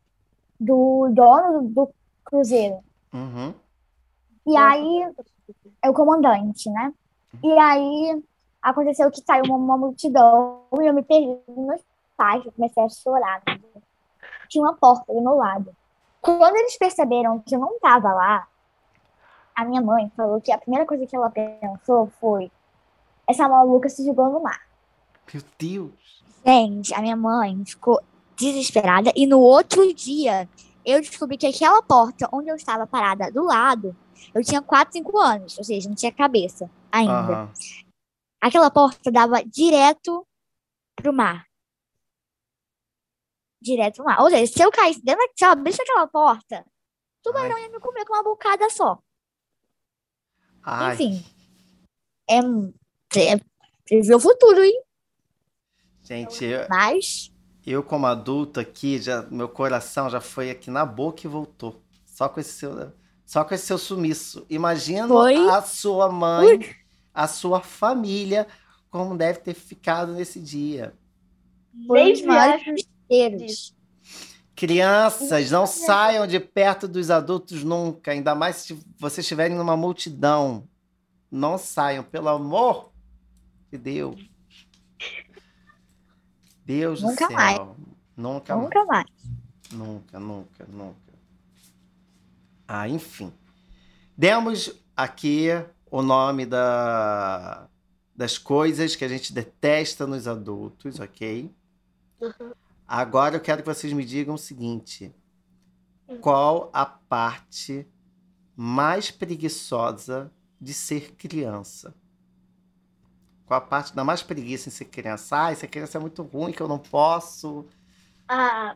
do 0.59 1.09
dono 1.13 1.69
do 1.69 1.93
Cruzeiro. 2.25 2.83
Uhum. 3.13 3.53
E 4.47 4.57
aí, 4.57 5.13
é 5.83 5.89
o 5.89 5.93
comandante, 5.93 6.69
né? 6.71 6.91
E 7.43 7.51
aí 7.57 8.23
aconteceu 8.61 9.09
que 9.11 9.21
saiu 9.21 9.45
uma, 9.45 9.55
uma 9.55 9.77
multidão 9.77 10.63
e 10.79 10.85
eu 10.85 10.93
me 10.93 11.03
perdi 11.03 11.37
dos 11.47 11.57
meus 11.57 11.81
pais, 12.17 12.45
eu 12.45 12.51
comecei 12.51 12.83
a 12.83 12.89
chorar. 12.89 13.41
né? 13.47 13.81
Tinha 14.49 14.63
uma 14.63 14.75
porta 14.75 15.13
do 15.13 15.21
meu 15.21 15.35
lado. 15.35 15.75
Quando 16.21 16.55
eles 16.57 16.77
perceberam 16.77 17.39
que 17.39 17.55
eu 17.55 17.59
não 17.59 17.75
estava 17.75 18.13
lá, 18.13 18.47
a 19.55 19.63
minha 19.63 19.81
mãe 19.81 20.11
falou 20.17 20.41
que 20.41 20.51
a 20.51 20.57
primeira 20.57 20.85
coisa 20.85 21.05
que 21.05 21.15
ela 21.15 21.29
pensou 21.29 22.11
foi: 22.19 22.51
essa 23.27 23.47
maluca 23.47 23.87
se 23.87 24.05
jogou 24.05 24.29
no 24.29 24.41
mar. 24.41 24.61
Meu 25.33 25.43
Deus. 25.57 26.23
Gente, 26.45 26.93
a 26.93 27.01
minha 27.01 27.15
mãe 27.15 27.63
ficou 27.65 28.01
desesperada 28.35 29.11
e 29.15 29.27
no 29.27 29.39
outro 29.39 29.93
dia 29.93 30.49
eu 30.85 30.99
descobri 30.99 31.37
que 31.37 31.45
aquela 31.45 31.81
porta 31.83 32.27
onde 32.31 32.49
eu 32.49 32.55
estava 32.55 32.87
parada 32.87 33.31
do 33.31 33.43
lado, 33.43 33.95
eu 34.33 34.43
tinha 34.43 34.61
4, 34.61 34.93
5 34.93 35.17
anos, 35.17 35.57
ou 35.57 35.63
seja, 35.63 35.87
não 35.87 35.95
tinha 35.95 36.11
cabeça 36.11 36.69
ainda. 36.91 37.13
Aham. 37.13 37.53
Aquela 38.41 38.71
porta 38.71 39.11
dava 39.11 39.43
direto 39.43 40.25
pro 40.95 41.13
mar. 41.13 41.45
Direto 43.61 43.97
pro 43.97 44.05
mar. 44.05 44.21
Ou 44.21 44.29
seja, 44.29 44.51
se 44.51 44.61
eu 44.61 44.71
caísse 44.71 45.03
dentro, 45.03 45.21
se 45.37 45.45
eu 45.45 45.49
abrisse 45.49 45.81
aquela 45.81 46.07
porta, 46.07 46.61
o 46.61 47.21
tubarão 47.23 47.57
ia 47.57 47.69
me 47.69 47.79
comer 47.79 48.05
com 48.05 48.13
uma 48.13 48.23
bocada 48.23 48.69
só. 48.69 48.99
Ai. 50.63 50.93
Enfim. 50.93 51.25
É, 52.29 52.37
é 52.37 53.39
prever 53.85 54.15
o 54.15 54.19
futuro, 54.19 54.63
hein? 54.63 54.83
Gente, 56.01 56.45
eu, 56.45 56.67
Mas 56.69 57.31
eu 57.65 57.83
como 57.83 58.07
adulto 58.07 58.59
aqui, 58.59 58.99
já, 58.99 59.21
meu 59.23 59.49
coração 59.49 60.09
já 60.09 60.21
foi 60.21 60.49
aqui 60.49 60.71
na 60.71 60.85
boca 60.85 61.21
e 61.25 61.29
voltou. 61.29 61.81
Só 62.05 62.27
com 62.27 62.39
esse 62.39 62.53
seu, 62.53 62.93
só 63.29 63.43
com 63.43 63.53
esse 63.53 63.67
seu 63.67 63.77
sumiço. 63.77 64.43
Imagina 64.49 65.07
Foi? 65.07 65.35
a 65.51 65.61
sua 65.61 66.11
mãe, 66.11 66.75
a 67.13 67.27
sua 67.27 67.61
família, 67.61 68.47
como 68.89 69.15
deve 69.15 69.37
ter 69.37 69.53
ficado 69.53 70.13
nesse 70.13 70.39
dia. 70.39 70.95
foi 71.85 72.25
maiores 72.25 72.65
mistérios. 72.65 73.75
Crianças, 74.55 75.51
não 75.51 75.67
saiam 75.67 76.25
de 76.25 76.39
perto 76.39 76.87
dos 76.87 77.11
adultos 77.11 77.63
nunca, 77.63 78.09
ainda 78.13 78.33
mais 78.33 78.55
se 78.55 78.73
vocês 78.97 79.23
estiverem 79.23 79.55
numa 79.55 79.77
multidão. 79.77 80.67
Não 81.29 81.55
saiam, 81.55 82.03
pelo 82.03 82.29
amor 82.29 82.89
de 83.71 83.77
Deus. 83.77 84.27
Deus 86.65 87.03
Nunca 87.03 87.27
do 87.27 87.27
céu. 87.27 87.37
mais. 87.37 87.59
Nunca 88.17 88.55
mais. 88.55 88.63
Nunca 88.63 88.85
mais. 88.85 89.05
Nunca, 89.71 90.19
nunca, 90.19 90.65
nunca. 90.67 91.08
Ah, 92.71 92.87
enfim. 92.87 93.33
Demos 94.15 94.71
aqui 94.95 95.47
o 95.89 96.03
nome 96.03 96.45
da, 96.45 97.67
das 98.15 98.37
coisas 98.37 98.95
que 98.95 99.03
a 99.03 99.07
gente 99.07 99.33
detesta 99.33 100.05
nos 100.05 100.27
adultos, 100.27 100.99
ok? 100.99 101.51
Agora 102.87 103.35
eu 103.37 103.41
quero 103.41 103.63
que 103.63 103.67
vocês 103.67 103.91
me 103.91 104.05
digam 104.05 104.35
o 104.35 104.37
seguinte: 104.37 105.11
qual 106.21 106.69
a 106.71 106.85
parte 106.85 107.87
mais 108.55 109.09
preguiçosa 109.09 110.31
de 110.61 110.71
ser 110.71 111.15
criança? 111.15 111.95
Qual 113.47 113.57
a 113.57 113.61
parte 113.61 113.95
da 113.95 114.03
mais 114.03 114.21
preguiça 114.21 114.69
em 114.69 114.71
ser 114.71 114.85
criança? 114.85 115.47
Ah, 115.47 115.55
ser 115.55 115.67
criança 115.69 115.97
é 115.97 116.01
muito 116.01 116.21
ruim, 116.21 116.51
que 116.51 116.61
eu 116.61 116.67
não 116.67 116.77
posso. 116.77 117.65
A, 118.27 118.75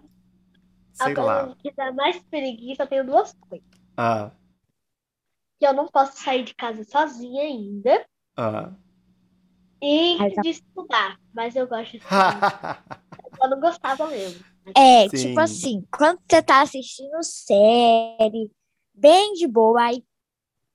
a 1.00 1.06
Sei 1.06 1.14
lá. 1.14 1.42
coisa 1.44 1.56
que 1.58 1.72
dá 1.74 1.92
mais 1.92 2.20
preguiça, 2.24 2.82
eu 2.82 2.88
tenho 2.88 3.06
duas 3.06 3.34
coisas. 3.34 3.73
Ah, 3.98 4.32
Que 5.60 5.68
eu 5.68 5.74
não 5.74 5.88
posso 5.88 6.18
sair 6.24 6.44
de 6.44 6.54
casa 6.56 6.84
sozinha 6.84 7.44
ainda. 7.44 8.06
ah. 8.38 8.72
E 9.82 10.18
tá. 10.34 10.42
de 10.42 10.50
estudar. 10.50 11.20
Mas 11.34 11.56
eu 11.56 11.68
gosto 11.68 11.92
de 11.92 11.98
estudar. 12.04 13.04
eu 13.42 13.50
não 13.50 13.60
gostava 13.60 14.08
mesmo. 14.08 14.44
É, 14.76 15.10
Sim. 15.10 15.28
tipo 15.28 15.40
assim, 15.42 15.86
quando 15.92 16.20
você 16.30 16.42
tá 16.42 16.62
assistindo 16.62 17.22
série, 17.22 18.50
bem 18.94 19.34
de 19.34 19.46
boa, 19.48 19.82
aí 19.84 20.04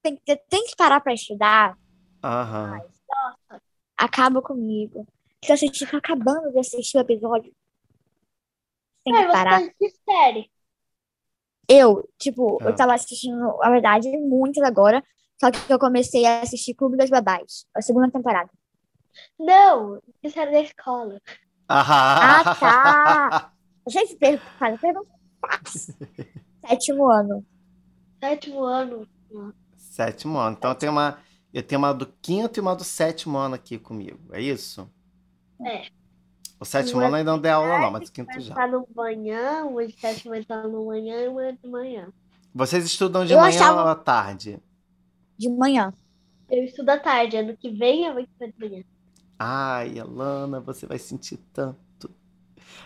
tem, 0.02 0.16
que- 0.16 0.36
tem 0.50 0.64
que 0.66 0.76
parar 0.76 1.00
pra 1.00 1.14
estudar, 1.14 1.76
Aham. 2.22 2.80
acaba 3.96 4.42
comigo. 4.42 5.06
Se 5.42 5.56
você 5.56 5.66
estiver 5.66 5.96
acabando 5.96 6.52
de 6.52 6.58
assistir 6.58 6.98
o 6.98 7.00
episódio, 7.00 7.50
tem 9.04 9.14
É, 9.16 9.20
que 9.20 9.26
você 9.26 9.32
parar. 9.32 9.60
tá 9.60 9.72
de 9.80 9.90
série. 10.04 10.50
Eu, 11.68 12.08
tipo, 12.18 12.58
Ah. 12.62 12.66
eu 12.66 12.74
tava 12.76 12.94
assistindo, 12.94 13.38
na 13.58 13.70
verdade, 13.70 14.10
muitas 14.18 14.62
agora, 14.64 15.02
só 15.38 15.50
que 15.50 15.72
eu 15.72 15.78
comecei 15.78 16.24
a 16.24 16.40
assistir 16.40 16.74
Clube 16.74 16.96
das 16.96 17.10
Babás, 17.10 17.66
a 17.76 17.82
segunda 17.82 18.10
temporada. 18.10 18.50
Não, 19.38 20.00
de 20.22 20.30
série 20.30 20.50
da 20.52 20.60
escola. 20.60 21.20
Ah, 21.68 22.42
tá. 22.58 23.52
Gente, 23.88 24.16
pergunta 24.16 24.44
fácil. 25.40 25.94
Sétimo 26.66 27.10
ano. 27.10 27.44
Sétimo 28.20 28.64
ano. 28.64 29.06
Sétimo 29.76 30.38
ano. 30.38 30.56
Então 30.58 30.70
eu 30.70 30.74
tenho 30.74 30.92
uma, 30.92 31.18
eu 31.52 31.62
tenho 31.62 31.78
uma 31.80 31.92
do 31.92 32.06
quinto 32.06 32.58
e 32.58 32.60
uma 32.60 32.74
do 32.74 32.84
sétimo 32.84 33.36
ano 33.38 33.54
aqui 33.54 33.78
comigo. 33.78 34.18
É 34.32 34.40
isso? 34.40 34.90
É. 35.64 35.86
O 36.60 36.64
sétimo 36.64 37.00
ano 37.00 37.14
ainda 37.14 37.30
não 37.32 37.38
deu 37.38 37.54
aula, 37.54 37.78
não, 37.78 37.90
mas 37.92 38.08
o 38.08 38.12
quinto 38.12 38.40
já. 38.40 38.54
Tá 38.54 38.66
no 38.66 38.86
manhã, 38.94 39.64
uma 39.64 39.86
de 39.86 39.98
sétimo 39.98 40.30
vai 40.30 40.40
estar 40.40 40.66
no 40.66 40.86
manhã 40.86 41.22
e 41.24 41.28
uma 41.28 41.52
de 41.52 41.68
manhã. 41.68 42.08
Vocês 42.54 42.84
estudam 42.84 43.24
de 43.24 43.32
Eu 43.32 43.38
manhã 43.38 43.48
achava- 43.56 43.82
ou 43.82 43.88
à 43.88 43.94
tarde? 43.94 44.58
De 45.36 45.48
manhã. 45.48 45.92
Eu 46.50 46.64
estudo 46.64 46.88
à 46.90 46.98
tarde, 46.98 47.36
ano 47.36 47.56
que 47.56 47.70
vem 47.70 48.06
eu 48.06 48.12
vou 48.14 48.22
estudar 48.22 48.46
de 48.46 48.54
manhã. 48.58 48.84
Ai, 49.38 49.98
Alana, 50.00 50.58
você 50.58 50.84
vai 50.86 50.98
sentir 50.98 51.36
tanto. 51.52 52.10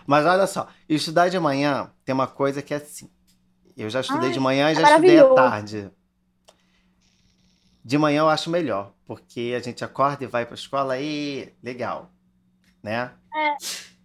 Mas 0.06 0.26
olha 0.26 0.46
só, 0.46 0.68
estudar 0.88 1.28
de 1.30 1.38
manhã 1.38 1.90
tem 2.04 2.12
uma 2.14 2.26
coisa 2.26 2.60
que 2.60 2.74
é 2.74 2.76
assim. 2.76 3.08
Eu 3.74 3.88
já 3.88 4.00
estudei 4.02 4.28
Ai, 4.28 4.34
de 4.34 4.40
manhã 4.40 4.68
e 4.68 4.72
é 4.72 4.74
já 4.74 4.82
estudei 4.82 5.18
à 5.18 5.22
maravilhoso. 5.22 5.34
tarde. 5.34 5.90
De 7.84 7.96
manhã 7.98 8.20
eu 8.20 8.28
acho 8.28 8.50
melhor, 8.50 8.92
porque 9.06 9.54
a 9.56 9.60
gente 9.60 9.82
acorda 9.84 10.22
e 10.24 10.26
vai 10.26 10.44
pra 10.44 10.54
escola 10.54 11.00
e 11.00 11.52
legal, 11.62 12.11
né? 12.82 13.14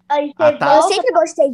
Aí 0.10 0.28
você 0.28 0.44
Ah, 0.44 0.52
tá. 0.58 0.76
Eu 0.78 0.82
sempre 0.84 1.12
gostei, 1.14 1.52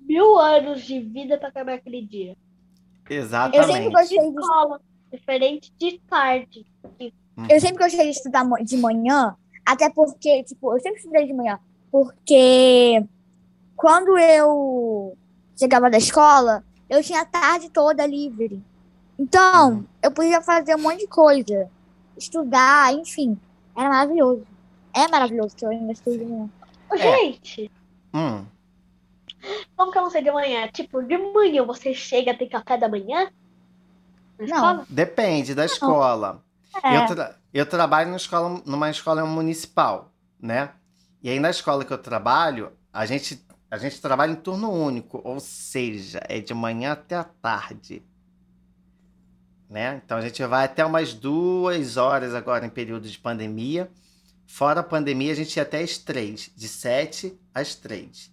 mil 0.00 0.38
anos 0.38 0.82
de 0.82 1.00
vida 1.00 1.38
pra 1.38 1.48
acabar 1.48 1.74
aquele 1.74 2.06
dia. 2.06 2.30
eu 2.32 3.14
sempre 3.14 3.16
Exatamente. 3.16 3.92
gostei 3.92 4.18
de 4.18 4.40
Escola, 4.40 4.80
diferente 5.12 5.72
de 5.78 6.00
tarde. 6.08 6.66
Eu 7.48 7.60
sempre 7.60 7.82
gostei 7.82 8.04
de 8.04 8.10
estudar 8.10 8.44
de 8.62 8.76
manhã, 8.76 9.36
até 9.66 9.90
porque, 9.90 10.42
tipo, 10.44 10.72
eu 10.74 10.80
sempre 10.80 10.98
estudei 11.00 11.26
de 11.26 11.34
manhã, 11.34 11.58
porque 11.90 13.04
quando 13.76 14.16
eu 14.18 15.16
chegava 15.58 15.90
da 15.90 15.98
escola, 15.98 16.64
eu 16.88 17.02
tinha 17.02 17.22
a 17.22 17.26
tarde 17.26 17.70
toda 17.70 18.06
livre. 18.06 18.62
Então, 19.18 19.72
Uhum. 19.78 19.86
eu 20.02 20.12
podia 20.12 20.40
fazer 20.42 20.74
um 20.76 20.82
monte 20.82 21.00
de 21.00 21.08
coisa, 21.08 21.70
estudar, 22.16 22.92
enfim, 22.94 23.38
era 23.76 23.88
maravilhoso. 23.88 24.46
É 24.94 25.08
maravilhoso 25.08 25.56
que 25.56 25.64
eu 25.64 25.70
ainda 25.70 25.92
estudo 25.92 26.18
de 26.18 26.24
manhã. 26.24 26.48
Ô, 26.90 26.94
É. 26.94 26.98
Gente, 26.98 27.70
Hum, 28.14 28.44
como 29.74 29.90
que 29.90 29.98
eu 29.98 30.02
não 30.02 30.10
sei 30.10 30.22
de 30.22 30.30
manhã? 30.30 30.68
Tipo, 30.68 31.02
de 31.02 31.16
manhã 31.16 31.64
você 31.64 31.94
chega, 31.94 32.36
tem 32.36 32.48
café 32.48 32.76
da 32.76 32.88
manhã? 32.88 33.30
Na 34.38 34.46
Não. 34.46 34.54
escola? 34.54 34.86
depende 34.88 35.54
da 35.54 35.64
escola. 35.64 36.44
É, 36.84 36.96
Eu, 36.96 37.06
tra- 37.06 37.36
eu 37.54 37.66
trabalho 37.66 38.08
numa 38.08 38.16
escola, 38.16 38.62
numa 38.66 38.90
escola 38.90 39.24
municipal, 39.24 40.12
né? 40.40 40.70
E 41.22 41.30
aí 41.30 41.40
na 41.40 41.50
escola 41.50 41.84
que 41.84 41.92
eu 41.92 41.98
trabalho, 41.98 42.72
a 42.92 43.06
gente, 43.06 43.42
a 43.70 43.78
gente 43.78 44.00
trabalha 44.00 44.32
em 44.32 44.36
turno 44.36 44.70
único, 44.70 45.20
ou 45.24 45.40
seja, 45.40 46.20
é 46.28 46.38
de 46.40 46.52
manhã 46.52 46.92
até 46.92 47.14
a 47.16 47.24
tarde. 47.24 48.02
né? 49.68 50.02
Então 50.04 50.18
a 50.18 50.20
gente 50.20 50.44
vai 50.44 50.66
até 50.66 50.84
umas 50.84 51.14
duas 51.14 51.96
horas 51.96 52.34
agora 52.34 52.66
em 52.66 52.70
período 52.70 53.08
de 53.08 53.18
pandemia. 53.18 53.90
Fora 54.46 54.80
a 54.80 54.82
pandemia, 54.84 55.32
a 55.32 55.36
gente 55.36 55.56
ia 55.56 55.62
até 55.62 55.80
as 55.82 55.98
três, 55.98 56.50
de 56.54 56.68
sete 56.68 57.38
às 57.54 57.74
três. 57.74 58.30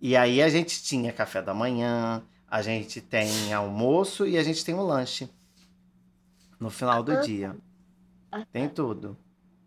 E 0.00 0.16
aí 0.16 0.42
a 0.42 0.48
gente 0.48 0.82
tinha 0.82 1.12
café 1.12 1.40
da 1.40 1.54
manhã, 1.54 2.22
a 2.48 2.60
gente 2.60 3.00
tem 3.00 3.52
almoço 3.52 4.26
e 4.26 4.36
a 4.36 4.42
gente 4.42 4.64
tem 4.64 4.74
um 4.74 4.82
lanche 4.82 5.28
no 6.60 6.70
final 6.70 7.02
do 7.02 7.12
Ah, 7.12 7.20
dia. 7.20 7.56
Ah, 8.30 8.44
Tem 8.52 8.68
tudo. 8.68 9.16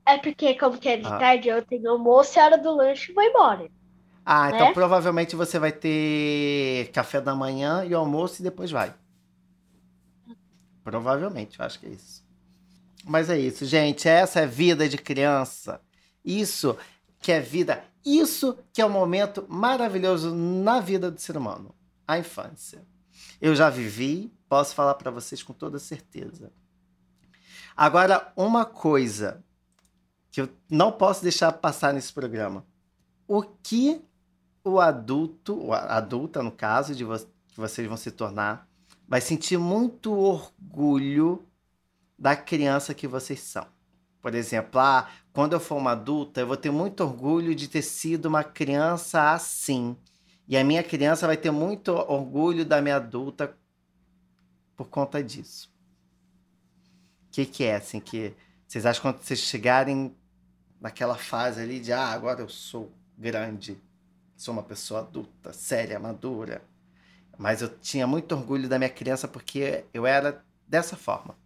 É 0.07 0.17
porque, 0.17 0.55
como 0.57 0.77
que 0.77 0.89
é 0.89 0.97
de 0.97 1.07
Ah. 1.07 1.17
tarde, 1.17 1.49
eu 1.49 1.65
tenho 1.65 1.89
almoço 1.89 2.37
e 2.37 2.39
a 2.39 2.45
hora 2.45 2.57
do 2.57 2.75
lanche 2.75 3.11
e 3.11 3.15
vou 3.15 3.23
embora. 3.23 3.69
Ah, 4.25 4.49
então 4.49 4.67
Né? 4.67 4.73
provavelmente 4.73 5.35
você 5.35 5.59
vai 5.59 5.71
ter 5.71 6.89
café 6.91 7.21
da 7.21 7.35
manhã 7.35 7.85
e 7.85 7.93
almoço 7.93 8.41
e 8.41 8.43
depois 8.43 8.71
vai. 8.71 8.93
Provavelmente, 10.83 11.59
eu 11.59 11.65
acho 11.65 11.79
que 11.79 11.85
é 11.85 11.89
isso. 11.89 12.24
Mas 13.07 13.29
é 13.29 13.37
isso, 13.37 13.65
gente. 13.65 14.09
Essa 14.09 14.41
é 14.41 14.47
vida 14.47 14.89
de 14.89 14.97
criança. 14.97 15.79
Isso 16.23 16.75
que 17.19 17.31
é 17.31 17.39
vida. 17.39 17.83
Isso 18.03 18.57
que 18.73 18.81
é 18.81 18.85
um 18.85 18.89
momento 18.89 19.45
maravilhoso 19.47 20.33
na 20.33 20.79
vida 20.79 21.11
do 21.11 21.21
ser 21.21 21.37
humano. 21.37 21.73
A 22.07 22.17
infância. 22.17 22.83
Eu 23.39 23.55
já 23.55 23.69
vivi, 23.69 24.33
posso 24.49 24.73
falar 24.73 24.95
para 24.95 25.11
vocês 25.11 25.43
com 25.43 25.53
toda 25.53 25.77
certeza. 25.77 26.51
Agora, 27.77 28.31
uma 28.35 28.65
coisa 28.65 29.43
que 30.31 30.41
eu 30.41 30.49
não 30.69 30.91
posso 30.91 31.21
deixar 31.21 31.51
passar 31.53 31.93
nesse 31.93 32.11
programa. 32.11 32.65
O 33.27 33.43
que 33.43 34.01
o 34.63 34.79
adulto, 34.79 35.71
a 35.71 35.97
adulta 35.97 36.41
no 36.41 36.51
caso, 36.51 36.95
de 36.95 37.03
vo 37.03 37.17
que 37.17 37.61
vocês 37.61 37.87
vão 37.87 37.95
se 37.95 38.11
tornar, 38.11 38.67
vai 39.07 39.21
sentir 39.21 39.57
muito 39.57 40.11
orgulho 40.11 41.45
da 42.17 42.35
criança 42.35 42.93
que 42.93 43.07
vocês 43.07 43.39
são. 43.39 43.67
Por 44.21 44.33
exemplo, 44.33 44.79
ah, 44.79 45.09
quando 45.31 45.53
eu 45.53 45.59
for 45.59 45.75
uma 45.75 45.91
adulta, 45.91 46.41
eu 46.41 46.47
vou 46.47 46.57
ter 46.57 46.71
muito 46.71 47.03
orgulho 47.03 47.53
de 47.53 47.67
ter 47.67 47.81
sido 47.81 48.25
uma 48.25 48.43
criança 48.43 49.31
assim. 49.31 49.95
E 50.47 50.57
a 50.57 50.63
minha 50.63 50.83
criança 50.83 51.27
vai 51.27 51.37
ter 51.37 51.51
muito 51.51 51.91
orgulho 51.91 52.65
da 52.65 52.81
minha 52.81 52.95
adulta 52.95 53.55
por 54.75 54.89
conta 54.89 55.23
disso. 55.23 55.71
O 57.27 57.31
que, 57.31 57.45
que 57.45 57.63
é 57.65 57.75
assim 57.75 57.99
que 57.99 58.33
vocês 58.67 58.85
acham 58.85 59.01
quando 59.01 59.21
vocês 59.21 59.39
chegarem 59.39 60.15
naquela 60.79 61.15
fase 61.15 61.61
ali 61.61 61.79
de 61.79 61.93
ah, 61.93 62.07
agora 62.07 62.41
eu 62.41 62.49
sou 62.49 62.91
grande, 63.17 63.79
sou 64.35 64.53
uma 64.53 64.63
pessoa 64.63 65.01
adulta, 65.01 65.53
séria, 65.53 65.99
madura. 65.99 66.63
Mas 67.37 67.61
eu 67.61 67.69
tinha 67.69 68.07
muito 68.07 68.33
orgulho 68.33 68.67
da 68.67 68.77
minha 68.77 68.89
criança 68.89 69.27
porque 69.27 69.85
eu 69.93 70.05
era 70.05 70.43
dessa 70.67 70.95
forma. 70.95 71.37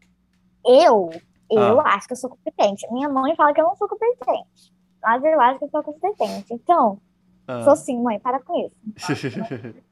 Eu, 0.66 1.10
eu 1.50 1.80
Ah. 1.82 1.96
acho 1.96 2.08
que 2.08 2.14
eu 2.14 2.18
sou 2.18 2.30
competente. 2.30 2.86
Minha 2.92 3.10
mãe 3.10 3.36
fala 3.36 3.54
que 3.54 3.62
eu 3.62 3.66
não 3.66 3.76
sou 3.76 3.88
competente. 3.88 4.74
Mas 5.02 5.24
eu 5.24 5.40
acho 5.42 5.60
que 5.60 5.66
eu 5.66 5.70
sou 5.70 5.84
competente. 5.84 6.54
Então, 6.54 7.00
Ah. 7.48 7.64
sou 7.64 7.76
sim, 7.76 8.02
mãe, 8.02 8.20
para 8.20 8.40
com 8.40 8.58
isso. 8.66 8.76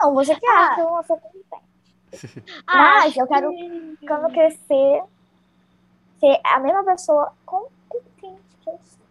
Não, 0.00 0.14
você 0.14 0.34
que 0.36 0.46
acha 0.46 0.74
que 0.76 0.80
eu 0.80 0.90
não 0.90 1.02
sou 1.02 1.16
competente. 1.18 1.68
Mas 2.66 3.06
Acho 3.08 3.20
eu 3.20 3.26
quero, 3.26 3.50
que- 3.50 3.96
quando 4.06 4.32
crescer, 4.32 5.02
ser 6.20 6.40
a 6.44 6.58
mesma 6.60 6.84
pessoa 6.84 7.32
competente 7.44 8.40
que 8.62 8.70
eu 8.70 8.78
sou. 8.80 9.06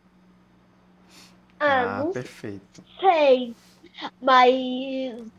Ah, 1.59 1.99
ah, 2.01 2.05
perfeito. 2.13 2.83
sei. 2.99 3.55
Mas 4.21 4.53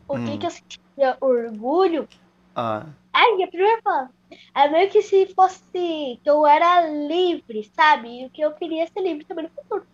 o 0.07 0.15
que 0.15 0.19
Hum. 0.31 0.37
que 0.39 0.45
eu 0.45 0.51
sentia 0.51 1.17
orgulho 1.21 2.07
Ah, 2.55 2.85
É, 3.19 3.39
e 3.39 3.43
a 3.43 3.47
primeira 3.47 3.81
fala. 3.83 4.09
É 4.55 4.69
meio 4.69 4.89
que 4.91 5.01
se 5.01 5.33
fosse 5.35 5.61
que 5.71 6.29
eu 6.29 6.45
era 6.47 6.81
livre, 6.87 7.63
sabe? 7.75 8.21
E 8.21 8.25
o 8.27 8.31
que 8.31 8.41
eu 8.41 8.53
queria 8.55 8.87
ser 8.87 9.01
livre 9.01 9.25
também 9.25 9.45
no 9.45 9.51
futuro. 9.51 9.87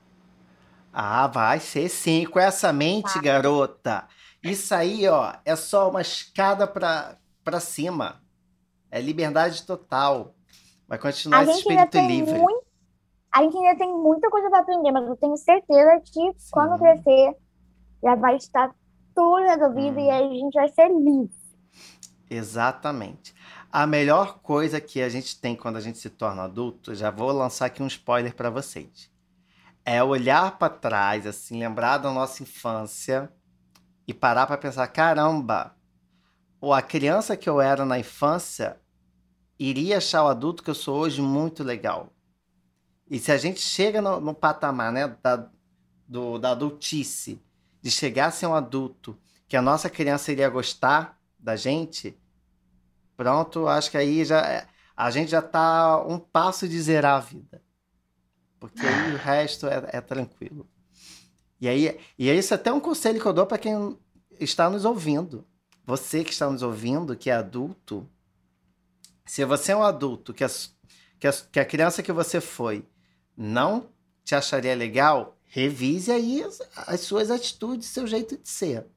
ah, 0.92 1.28
vai 1.28 1.60
ser 1.60 1.90
sim, 1.90 2.26
com 2.26 2.40
essa 2.40 2.72
mente, 2.72 3.20
garota. 3.20 4.08
Isso 4.44 4.74
aí, 4.74 5.08
ó, 5.08 5.34
é 5.44 5.56
só 5.56 5.90
uma 5.90 6.02
escada 6.02 6.68
pra, 6.68 7.18
pra 7.44 7.60
cima. 7.60 8.24
É 8.92 9.02
liberdade 9.02 9.66
total. 9.66 10.36
Vai 10.88 11.00
continuar 11.00 11.44
esse 11.44 11.60
espírito 11.60 12.00
livre. 12.00 12.40
muito, 12.40 12.66
a 13.34 13.44
gente 13.44 13.58
ainda 13.58 13.78
tem 13.78 13.94
muita 13.94 14.30
coisa 14.32 14.50
para 14.50 14.62
aprender, 14.62 14.92
mas 14.92 15.08
eu 15.08 15.18
tenho 15.18 15.38
certeza 15.38 16.02
que 16.06 16.22
quando 16.52 16.78
Sim. 16.78 16.80
crescer 16.80 17.36
já 18.04 18.16
vai 18.16 18.38
estar 18.38 18.74
tudo 19.16 19.44
resolvido 19.46 20.00
Hum. 20.00 20.02
e 20.02 20.12
aí 20.12 20.28
a 20.28 20.34
gente 20.36 20.54
vai 20.54 20.70
ser 20.70 20.90
livre. 20.90 21.32
Exatamente. 22.30 23.36
A 23.72 23.86
melhor 23.86 24.40
coisa 24.40 24.82
que 24.82 25.02
a 25.02 25.10
gente 25.10 25.40
tem 25.40 25.56
quando 25.56 25.78
a 25.78 25.82
gente 25.82 25.98
se 25.98 26.10
torna 26.10 26.44
adulto, 26.44 26.96
já 26.96 27.12
vou 27.12 27.32
lançar 27.32 27.68
aqui 27.68 27.84
um 27.84 27.88
spoiler 27.88 28.34
para 28.34 28.50
vocês. 28.50 29.12
É 29.84 30.04
olhar 30.04 30.58
para 30.58 30.74
trás, 30.74 31.28
assim, 31.28 31.60
lembrar 31.60 32.00
da 32.00 32.12
nossa 32.12 32.42
infância 32.42 33.32
e 34.08 34.14
parar 34.14 34.48
para 34.48 34.58
pensar, 34.58 34.88
caramba, 34.88 35.76
ou 36.60 36.74
a 36.74 36.82
criança 36.82 37.38
que 37.38 37.48
eu 37.48 37.62
era 37.62 37.86
na 37.86 38.00
infância 38.00 38.80
iria 39.60 39.98
achar 39.98 40.24
o 40.24 40.28
adulto 40.28 40.64
que 40.64 40.70
eu 40.70 40.76
sou 40.76 40.98
hoje 40.98 41.22
muito 41.22 41.64
legal. 41.64 42.12
E 43.10 43.20
se 43.20 43.32
a 43.32 43.38
gente 43.38 43.60
chega 43.60 44.02
no, 44.02 44.20
no 44.20 44.34
patamar, 44.34 44.92
né, 44.92 45.16
da, 45.22 45.48
do, 46.08 46.40
da 46.40 46.52
adultice, 46.52 47.40
de 47.82 47.92
chegar 47.92 48.28
a 48.28 48.32
ser 48.32 48.48
um 48.48 48.56
adulto 48.56 49.18
que 49.48 49.56
a 49.56 49.62
nossa 49.62 49.90
criança 49.90 50.32
iria 50.32 50.50
gostar 50.50 51.20
da 51.45 51.55
gente, 51.55 52.17
pronto, 53.15 53.67
acho 53.67 53.91
que 53.91 53.97
aí 53.97 54.25
já 54.25 54.39
é- 54.41 54.67
a 54.97 55.12
gente 55.12 55.29
já 55.29 55.41
tá 55.43 56.03
um 56.03 56.17
passo 56.17 56.67
de 56.67 56.81
zerar 56.81 57.17
a 57.17 57.19
vida. 57.19 57.62
Porque 58.60 58.81
aí 58.81 59.13
o 59.13 59.17
resto 59.17 59.67
é, 59.67 59.89
é 59.93 60.01
tranquilo. 60.01 60.67
E 61.62 61.67
aí, 61.67 61.99
e 62.17 62.29
é 62.29 62.36
isso 62.36 62.53
até 62.53 62.73
um 62.73 62.79
conselho 62.79 63.21
que 63.21 63.25
eu 63.27 63.34
dou 63.34 63.45
para 63.45 63.60
quem 63.60 63.95
está 64.39 64.69
nos 64.69 64.86
ouvindo. 64.86 65.45
Você 65.86 66.23
que 66.23 66.31
está 66.31 66.49
nos 66.49 66.63
ouvindo, 66.63 67.15
que 67.15 67.29
é 67.29 67.36
adulto, 67.36 68.10
se 69.23 69.45
você 69.45 69.71
é 69.71 69.75
um 69.75 69.84
adulto 69.84 70.34
que 70.34 70.43
a, 70.43 70.49
que 71.19 71.27
a, 71.27 71.31
que 71.31 71.60
a 71.60 71.65
criança 71.65 72.01
que 72.01 72.12
você 72.12 72.41
foi 72.41 72.84
não 73.38 73.88
te 74.23 74.34
acharia 74.34 74.75
legal, 74.75 75.38
revise 75.43 76.12
aí 76.12 76.41
as, 76.41 76.60
as 76.88 77.01
suas 77.01 77.29
atitudes, 77.29 77.88
seu 77.88 78.08
jeito 78.08 78.36
de 78.36 78.49
ser. 78.49 78.88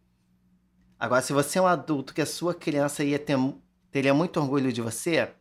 Agora, 0.99 1.23
se 1.23 1.33
você 1.33 1.59
é 1.59 1.63
um 1.63 1.67
adulto 1.67 2.13
que 2.13 2.21
a 2.21 2.27
sua 2.27 2.55
criança 2.55 3.05
ia 3.05 3.19
ter, 3.19 3.37
teria 3.91 4.13
muito 4.13 4.41
orgulho 4.41 4.73
de 4.73 4.83
você, 4.83 5.33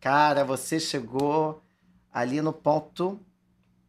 cara, 0.00 0.44
você 0.44 0.78
chegou 0.78 1.62
ali 2.12 2.40
no 2.42 2.52
ponto 2.52 3.18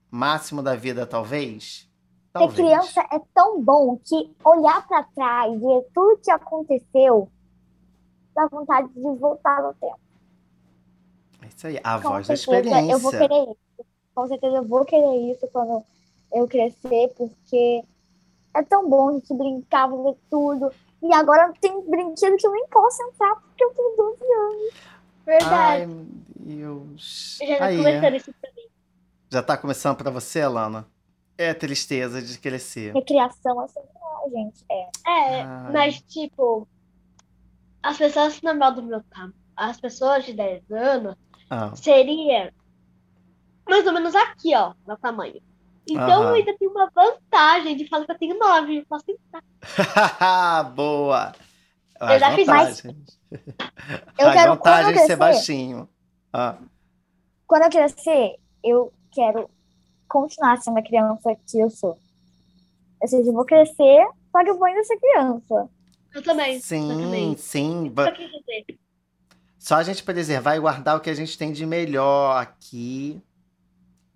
máximo 0.09 0.63
da 0.63 0.75
vida, 0.75 1.05
talvez. 1.05 1.89
Ser 2.37 2.47
Talvez. 2.47 2.55
criança 2.55 3.01
é 3.11 3.19
tão 3.33 3.61
bom 3.61 3.97
que 3.97 4.33
olhar 4.43 4.85
para 4.87 5.03
trás 5.03 5.53
e 5.53 5.57
ver 5.57 5.85
tudo 5.93 6.21
que 6.21 6.31
aconteceu 6.31 7.29
dá 8.35 8.47
vontade 8.47 8.89
de 8.93 9.01
voltar 9.01 9.61
no 9.63 9.73
tempo. 9.75 9.99
É 11.41 11.47
isso 11.47 11.67
aí, 11.67 11.79
a 11.83 11.99
Com 11.99 12.09
voz 12.09 12.27
da 12.27 12.35
certeza, 12.35 12.79
experiência. 12.79 12.91
eu 12.93 12.99
vou 12.99 13.11
querer 13.11 13.43
isso. 13.43 13.85
Com 14.13 14.27
certeza 14.27 14.57
eu 14.57 14.63
vou 14.65 14.85
querer 14.85 15.31
isso 15.31 15.47
quando 15.47 15.83
eu 16.33 16.47
crescer, 16.47 17.13
porque 17.17 17.83
é 18.55 18.63
tão 18.63 18.89
bom 18.89 19.09
a 19.09 19.13
gente 19.13 19.33
brincar, 19.35 19.89
fazer 19.89 20.15
tudo. 20.29 20.71
E 21.03 21.13
agora 21.13 21.53
tem 21.61 21.87
brinquedo 21.89 22.37
que 22.37 22.47
eu 22.47 22.51
nem 22.51 22.67
posso 22.67 23.01
entrar 23.03 23.35
porque 23.35 23.63
eu 23.63 23.71
tenho 23.71 23.95
12 23.95 24.23
anos. 24.23 24.73
Verdade. 25.25 25.81
Ai, 25.81 25.85
meu 25.87 26.05
Deus. 26.39 27.37
Eu 27.41 27.47
já 27.47 27.58
tá 27.58 27.65
Aí, 27.65 27.77
começando 27.77 28.15
isso 28.15 28.33
pra 28.41 28.51
mim. 28.56 28.67
já 29.29 29.43
tá 29.43 29.58
começando 29.58 29.97
pra 29.97 30.10
você, 30.12 30.41
Alana? 30.41 30.87
É 31.37 31.49
a 31.49 31.56
tristeza 31.56 32.21
de 32.21 32.39
crescer. 32.39 32.93
Recriação, 32.93 33.60
assim, 33.60 33.79
ah, 33.79 34.29
gente. 34.29 34.63
É. 34.71 34.81
É, 35.06 35.41
Ai. 35.41 35.71
mas 35.73 36.01
tipo, 36.01 36.67
as 37.83 37.97
pessoas 37.97 38.41
normal 38.41 38.73
do 38.73 38.81
meu 38.83 39.01
campo, 39.10 39.35
as 39.56 39.79
pessoas 39.79 40.23
de 40.25 40.33
10 40.33 40.71
anos, 40.71 41.15
Ah, 41.49 41.75
seria 41.75 42.53
mais 43.67 43.85
ou 43.85 43.93
menos 43.93 44.15
aqui, 44.15 44.56
ó, 44.56 44.73
meu 44.87 44.95
tamanho. 44.97 45.41
Então 45.88 46.21
Aham. 46.21 46.29
eu 46.29 46.36
ainda 46.36 46.58
tenho 46.58 46.71
uma 46.71 46.90
vantagem 46.94 47.77
de 47.77 47.88
falar 47.88 48.06
que 48.06 48.12
eu 48.12 48.17
tenho 48.17 48.40
9, 48.40 48.79
eu 48.79 48.86
posso 48.88 49.06
entrar. 49.08 50.63
Boa! 50.75 51.33
Eu 52.00 52.08
As 52.08 52.19
já 52.19 52.36
fiz 52.36 52.48
vantagens. 52.48 53.19
Eu 54.17 54.27
As 54.29 54.33
quero, 54.33 54.52
vantagens 54.52 54.86
quando 54.86 54.96
eu 54.96 55.02
de 55.02 55.08
ser 55.08 55.15
baixinho. 55.15 55.90
Ah, 56.33 56.58
quando 57.48 57.63
eu 57.63 57.69
crescer, 57.69 58.36
eu 58.63 58.92
quero 59.12 59.50
continuar 60.08 60.58
sendo 60.58 60.79
a 60.79 60.83
criança 60.83 61.36
que 61.46 61.60
eu 61.60 61.69
sou. 61.69 61.98
Ou 63.00 63.08
seja, 63.08 63.29
eu 63.29 63.33
vou 63.33 63.46
crescer, 63.46 64.06
só 64.31 64.44
que 64.44 64.50
eu 64.50 64.58
vou 64.58 64.65
ainda 64.65 64.83
ser 64.83 64.98
criança. 64.98 65.69
Eu 66.13 66.23
também. 66.23 66.56
eu 66.56 66.62
sim, 66.62 66.88
também. 66.88 67.38
sim. 67.38 67.94
Só 69.60 69.75
a 69.75 69.83
gente 69.83 70.04
preservar 70.04 70.56
e 70.56 70.60
guardar 70.60 70.98
o 70.98 71.00
que 71.02 71.10
a 71.10 71.13
gente 71.13 71.38
tem 71.38 71.52
de 71.52 71.65
melhor 71.65 72.38
aqui. 72.38 73.21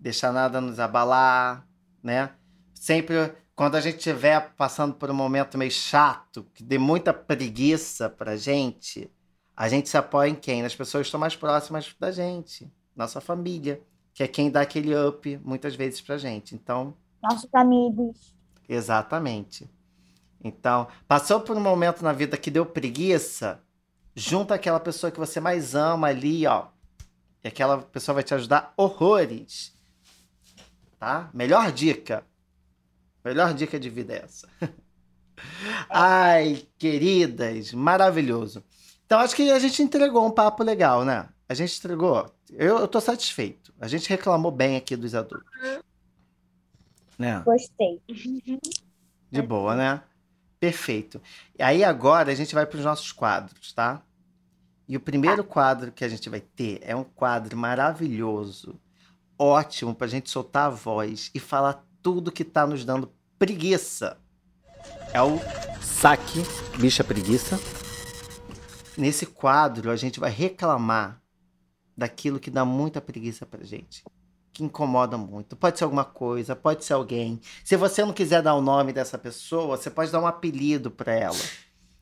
Deixar 0.00 0.32
nada 0.32 0.60
nos 0.60 0.80
abalar, 0.80 1.66
né? 2.02 2.30
Sempre 2.74 3.34
quando 3.54 3.74
a 3.76 3.80
gente 3.80 3.96
estiver 3.98 4.54
passando 4.56 4.94
por 4.94 5.10
um 5.10 5.14
momento 5.14 5.58
meio 5.58 5.70
chato, 5.70 6.46
que 6.54 6.62
dê 6.62 6.78
muita 6.78 7.12
preguiça 7.12 8.08
pra 8.08 8.36
gente, 8.36 9.10
A 9.56 9.68
gente 9.68 9.90
se 9.90 9.98
apoia 9.98 10.30
em 10.30 10.34
quem? 10.34 10.62
Nas 10.62 10.74
pessoas 10.74 11.02
que 11.02 11.08
estão 11.08 11.20
mais 11.20 11.36
próximas 11.36 11.94
da 12.00 12.10
gente, 12.10 12.72
nossa 12.96 13.20
família, 13.20 13.82
que 14.14 14.22
é 14.22 14.26
quem 14.28 14.50
dá 14.50 14.62
aquele 14.62 14.94
up 14.96 15.38
muitas 15.44 15.74
vezes 15.74 16.00
pra 16.00 16.16
gente. 16.16 16.54
Então, 16.54 16.96
Nossos 17.22 17.48
amigos. 17.54 18.34
exatamente. 18.66 19.68
Então, 20.42 20.88
passou 21.06 21.40
por 21.40 21.54
um 21.56 21.60
momento 21.60 22.02
na 22.02 22.12
vida 22.14 22.38
que 22.38 22.50
deu 22.50 22.64
preguiça, 22.64 23.62
junta 24.14 24.54
aquela 24.54 24.80
pessoa 24.80 25.10
que 25.10 25.18
você 25.18 25.38
mais 25.40 25.74
ama 25.74 26.08
ali, 26.08 26.46
ó. 26.46 26.68
E 27.44 27.48
aquela 27.48 27.78
pessoa 27.82 28.14
vai 28.14 28.24
te 28.24 28.32
ajudar 28.34 28.72
horrores. 28.78 29.74
Tá? 31.00 31.30
Melhor 31.32 31.72
dica. 31.72 32.26
Melhor 33.24 33.54
dica 33.54 33.80
de 33.80 33.88
vida 33.88 34.12
é 34.12 34.22
essa. 34.22 34.46
Ai, 35.88 36.66
queridas, 36.78 37.72
maravilhoso. 37.72 38.62
Então, 39.06 39.18
acho 39.18 39.34
que 39.34 39.50
a 39.50 39.58
gente 39.58 39.82
entregou 39.82 40.26
um 40.26 40.30
papo 40.30 40.62
legal, 40.62 41.02
né? 41.02 41.26
A 41.48 41.54
gente 41.54 41.78
entregou. 41.78 42.30
Eu, 42.50 42.80
eu 42.80 42.86
tô 42.86 43.00
satisfeito. 43.00 43.72
A 43.80 43.88
gente 43.88 44.10
reclamou 44.10 44.52
bem 44.52 44.76
aqui 44.76 44.94
dos 44.94 45.14
adultos. 45.14 45.48
Né? 47.18 47.40
Gostei. 47.46 48.02
De 49.30 49.40
boa, 49.40 49.74
né? 49.74 50.02
Perfeito. 50.60 51.20
E 51.58 51.62
aí 51.62 51.82
agora 51.82 52.30
a 52.30 52.34
gente 52.34 52.54
vai 52.54 52.66
para 52.66 52.78
os 52.78 52.84
nossos 52.84 53.10
quadros, 53.10 53.72
tá? 53.72 54.02
E 54.86 54.98
o 54.98 55.00
primeiro 55.00 55.42
quadro 55.44 55.92
que 55.92 56.04
a 56.04 56.08
gente 56.08 56.28
vai 56.28 56.40
ter 56.40 56.78
é 56.82 56.94
um 56.94 57.04
quadro 57.04 57.56
maravilhoso, 57.56 58.78
ótimo 59.40 59.94
para 59.94 60.06
a 60.06 60.10
gente 60.10 60.28
soltar 60.28 60.66
a 60.66 60.70
voz 60.70 61.30
e 61.34 61.40
falar 61.40 61.82
tudo 62.02 62.30
que 62.30 62.44
tá 62.44 62.66
nos 62.66 62.84
dando 62.84 63.10
preguiça. 63.38 64.18
É 65.14 65.22
o 65.22 65.38
saque 65.80 66.42
bicha 66.78 67.02
preguiça. 67.02 67.58
Nesse 68.98 69.24
quadro 69.24 69.90
a 69.90 69.96
gente 69.96 70.20
vai 70.20 70.30
reclamar 70.30 71.22
daquilo 71.96 72.38
que 72.38 72.50
dá 72.50 72.66
muita 72.66 73.00
preguiça 73.00 73.46
pra 73.46 73.64
gente. 73.64 74.04
Que 74.52 74.62
incomoda 74.62 75.16
muito. 75.16 75.56
Pode 75.56 75.78
ser 75.78 75.84
alguma 75.84 76.04
coisa, 76.04 76.54
pode 76.54 76.84
ser 76.84 76.92
alguém. 76.92 77.40
Se 77.64 77.76
você 77.76 78.04
não 78.04 78.12
quiser 78.12 78.42
dar 78.42 78.54
o 78.54 78.60
nome 78.60 78.92
dessa 78.92 79.16
pessoa, 79.16 79.78
você 79.78 79.88
pode 79.88 80.12
dar 80.12 80.20
um 80.20 80.26
apelido 80.26 80.90
pra 80.90 81.14
ela. 81.14 81.38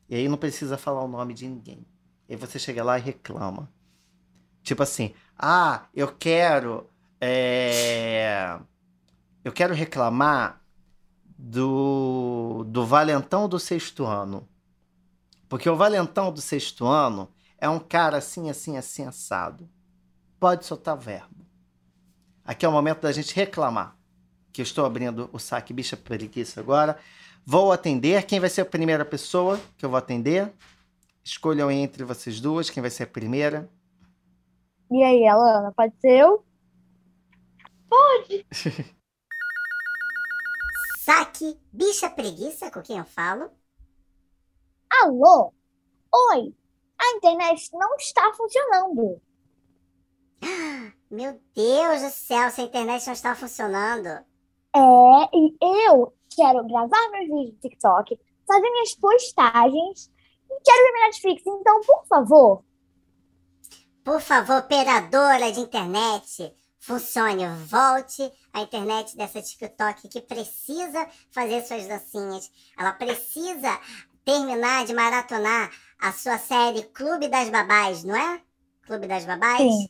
E 0.09 0.17
aí 0.17 0.29
não 0.29 0.37
precisa 0.37 0.77
falar 0.77 1.05
o 1.05 1.09
nome 1.09 1.35
de 1.35 1.47
ninguém. 1.47 1.87
E 2.29 2.33
aí 2.33 2.37
você 2.37 2.59
chega 2.59 2.83
lá 2.83 2.99
e 2.99 3.03
reclama. 3.03 3.71
Tipo 4.63 4.83
assim, 4.83 5.15
ah, 5.39 5.87
eu 5.95 6.09
quero. 6.09 6.89
É, 7.21 8.59
Eu 9.45 9.53
quero 9.53 9.75
reclamar 9.75 10.63
do, 11.39 12.65
do 12.65 12.85
valentão 12.85 13.49
do 13.49 13.59
sexto 13.59 14.05
ano. 14.05 14.49
Porque 15.49 15.69
o 15.69 15.77
valentão 15.77 16.33
do 16.33 16.41
sexto 16.41 16.87
ano 16.87 17.29
é 17.57 17.69
um 17.69 17.79
cara 17.79 18.19
assim, 18.19 18.51
assim, 18.51 18.77
assim, 18.77 19.05
assado. 19.05 19.69
Pode 20.39 20.67
soltar 20.67 20.97
verbo. 20.97 21.47
Aqui 22.45 22.67
é 22.67 22.69
o 22.69 22.73
momento 22.73 23.03
da 23.03 23.13
gente 23.13 23.35
reclamar. 23.35 23.97
Que 24.53 24.61
eu 24.61 24.65
estou 24.65 24.85
abrindo 24.85 25.29
o 25.33 25.39
saque 25.39 25.73
bicha 25.73 25.97
preguiça 25.97 26.61
agora. 26.61 26.99
Vou 27.45 27.73
atender. 27.73 28.25
Quem 28.25 28.41
vai 28.41 28.51
ser 28.51 28.63
a 28.63 28.67
primeira 28.67 29.05
pessoa 29.05 29.61
que 29.77 29.85
eu 29.85 29.91
vou 29.91 29.99
atender? 29.99 30.53
Escolham 31.25 31.71
entre 31.71 32.05
vocês 32.05 32.41
duas 32.41 32.71
quem 32.71 32.81
vai 32.81 32.91
ser 32.91 33.05
a 33.05 33.07
primeira. 33.07 33.69
E 34.91 35.03
aí, 35.03 35.27
Alana, 35.27 35.73
pode 35.77 35.95
ser 36.01 36.21
eu? 36.21 36.45
Saque, 41.01 41.59
bicha 41.73 42.11
preguiça 42.11 42.71
com 42.71 42.83
quem 42.83 42.99
eu 42.99 43.05
falo. 43.05 43.51
Alô? 45.03 45.53
Oi! 46.33 46.55
A 47.01 47.17
internet 47.17 47.71
não 47.73 47.95
está 47.97 48.33
funcionando. 48.35 49.21
Meu 51.11 51.41
Deus 51.55 52.03
do 52.03 52.11
céu, 52.11 52.43
essa 52.43 52.63
internet 52.63 53.07
não 53.07 53.13
está 53.15 53.35
funcionando. 53.35 54.07
É, 54.07 54.81
e 55.33 55.57
eu 55.89 56.15
quero 56.35 56.67
gravar 56.67 57.11
meus 57.11 57.27
vídeos 57.27 57.55
do 57.55 57.61
TikTok, 57.61 58.21
fazer 58.47 58.71
minhas 58.71 58.95
postagens 58.95 60.11
e 60.51 60.61
quero 60.61 60.85
ver 60.85 60.93
minha 60.93 61.07
Netflix. 61.07 61.43
Então, 61.47 61.81
por 61.81 62.07
favor, 62.07 62.65
Por 64.05 64.21
favor, 64.21 64.59
operadora 64.59 65.53
de 65.53 65.61
internet, 65.61 66.55
funcione, 66.79 67.47
volte 67.67 68.31
à 68.53 68.61
internet 68.61 69.17
dessa 69.17 69.43
TikTok 69.43 70.09
que 70.09 70.21
precisa 70.23 71.09
fazer 71.31 71.65
suas 71.65 71.87
dancinhas. 71.87 72.51
Ela 72.79 72.93
precisa 72.93 73.79
terminar 74.25 74.85
de 74.85 74.95
maratonar 74.95 75.71
a 76.01 76.13
sua 76.13 76.39
série 76.39 76.83
Clube 76.85 77.29
das 77.29 77.49
Babás, 77.49 78.05
não 78.05 78.17
é? 78.17 78.41
Clube 78.87 79.07
das 79.07 79.25
Babás? 79.25 79.59
Sim. 79.59 79.89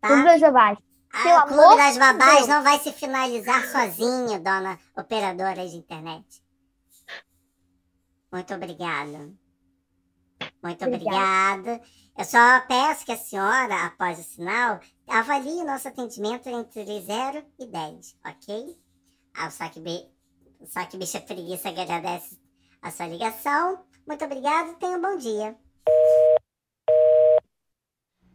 Tá? 0.00 0.12
os 0.12 0.22
meus 0.22 0.40
babás. 0.40 0.78
Ah, 1.12 1.44
o 1.44 1.48
Clube 1.48 1.76
das 1.76 1.96
Babás 1.96 2.36
Deus. 2.36 2.48
não 2.48 2.62
vai 2.62 2.78
se 2.78 2.92
finalizar 2.92 3.66
sozinho, 3.68 4.40
dona 4.40 4.78
operadora 4.96 5.66
de 5.66 5.76
internet. 5.76 6.42
Muito 8.30 8.52
obrigada. 8.54 9.32
Muito 10.62 10.84
Obrigada. 10.84 11.60
obrigada. 11.60 11.82
Eu 12.18 12.24
só 12.24 12.60
peço 12.66 13.04
que 13.04 13.12
a 13.12 13.16
senhora, 13.16 13.86
após 13.86 14.18
o 14.18 14.22
sinal, 14.22 14.80
avalie 15.08 15.60
o 15.62 15.64
nosso 15.66 15.88
atendimento 15.88 16.48
entre 16.48 17.00
0 17.00 17.44
e 17.58 17.66
10, 17.66 18.16
ok? 18.24 18.76
Ah, 19.34 19.48
o 19.48 19.50
Saque, 19.50 19.80
Bi- 19.80 20.08
o 20.60 20.66
Saque 20.66 20.96
Bicha 20.96 21.20
Preguiça 21.20 21.68
agradece 21.68 22.38
a 22.82 22.90
sua 22.90 23.06
ligação. 23.06 23.84
Muito 24.06 24.24
obrigada 24.24 24.70
e 24.70 24.76
tenha 24.76 24.98
um 24.98 25.02
bom 25.02 25.16
dia. 25.16 25.56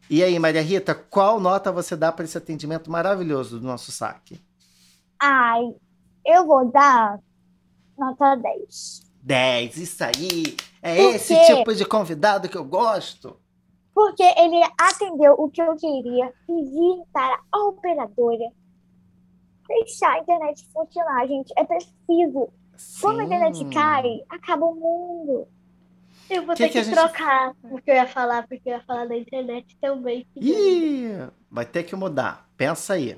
E 0.09 0.23
aí, 0.23 0.37
Maria 0.37 0.61
Rita, 0.61 0.93
qual 0.93 1.39
nota 1.39 1.71
você 1.71 1.95
dá 1.95 2.11
para 2.11 2.25
esse 2.25 2.37
atendimento 2.37 2.91
maravilhoso 2.91 3.59
do 3.59 3.65
nosso 3.65 3.91
saque? 3.91 4.39
Ai, 5.19 5.61
eu 6.25 6.45
vou 6.45 6.71
dar 6.71 7.19
nota 7.97 8.35
10. 8.35 9.01
10, 9.21 9.77
isso 9.77 10.03
aí! 10.03 10.55
É 10.81 10.95
Por 10.95 11.15
esse 11.15 11.27
quê? 11.27 11.45
tipo 11.45 11.73
de 11.75 11.85
convidado 11.85 12.49
que 12.49 12.57
eu 12.57 12.65
gosto. 12.65 13.39
Porque 13.93 14.23
ele 14.23 14.61
atendeu 14.79 15.33
o 15.37 15.49
que 15.49 15.61
eu 15.61 15.75
queria 15.75 16.33
e 16.49 16.63
vir 16.63 17.03
para 17.11 17.39
a 17.51 17.57
operadora 17.65 18.51
deixar 19.67 20.13
a 20.13 20.19
internet 20.19 20.67
funcionar, 20.73 21.25
gente. 21.27 21.53
É 21.57 21.63
preciso. 21.63 22.49
Quando 23.01 23.19
a 23.21 23.23
internet 23.23 23.57
Sim. 23.57 23.69
cai, 23.69 24.21
acaba 24.29 24.65
o 24.65 24.75
mundo. 24.75 25.47
Eu 26.29 26.45
vou 26.45 26.55
Que 26.55 26.63
ter 26.63 26.69
que 26.69 26.73
que, 26.79 26.83
gente- 26.85 26.93
trocar 26.95 27.53
o 27.63 27.81
que 27.81 27.91
eu 27.91 27.95
ia 27.95 28.07
falar, 28.07 28.47
porque 28.47 28.69
eu 28.69 28.73
ia 28.73 28.81
falar 28.83 29.05
da 29.05 29.15
internet 29.17 29.77
também. 29.81 30.25
Ih, 30.35 31.27
vai 31.49 31.65
ter 31.65 31.83
que 31.83 31.95
mudar. 31.95 32.49
Pensa 32.57 32.93
aí. 32.93 33.17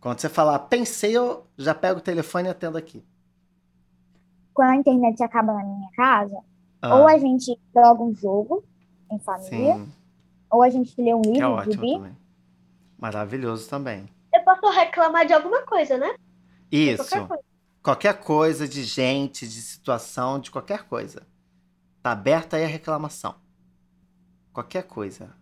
Quando 0.00 0.20
você 0.20 0.28
falar, 0.28 0.58
pensei, 0.60 1.16
eu 1.16 1.46
já 1.56 1.74
pego 1.74 1.98
o 1.98 2.02
telefone 2.02 2.48
e 2.48 2.50
atendo 2.50 2.76
aqui. 2.78 3.04
Quando 4.52 4.70
a 4.70 4.76
internet 4.76 5.22
acaba 5.22 5.52
na 5.52 5.64
minha 5.64 5.90
casa, 5.92 6.38
Ah, 6.82 6.96
ou 6.96 7.06
a 7.08 7.18
gente 7.18 7.58
joga 7.74 8.02
um 8.02 8.14
jogo 8.14 8.64
em 9.10 9.18
família, 9.18 9.74
sim, 9.76 9.92
ou 10.50 10.62
a 10.62 10.70
gente 10.70 11.00
lê 11.00 11.14
um 11.14 11.22
é 11.22 11.28
livro, 11.30 11.50
ótimo 11.50 11.72
gibi. 11.74 11.92
também. 11.94 12.16
Maravilhoso 12.98 13.68
também. 13.68 14.08
Eu 14.34 14.42
posso 14.42 14.68
reclamar 14.70 15.26
de 15.26 15.32
alguma 15.32 15.62
coisa, 15.62 15.96
né? 15.98 16.14
Isso. 16.70 17.04
Qualquer 17.04 17.28
coisa. 17.28 17.44
Qualquer 17.82 18.20
coisa 18.20 18.68
de 18.68 18.82
gente, 18.84 19.46
de 19.46 19.62
situação, 19.62 20.40
de 20.40 20.50
qualquer 20.50 20.84
coisa. 20.84 21.26
Tá 22.02 22.12
aberta 22.12 22.56
aí 22.56 22.64
a 22.64 22.68
reclamação. 22.68 23.36
Qualquer 24.52 24.82
coisa. 24.84 25.34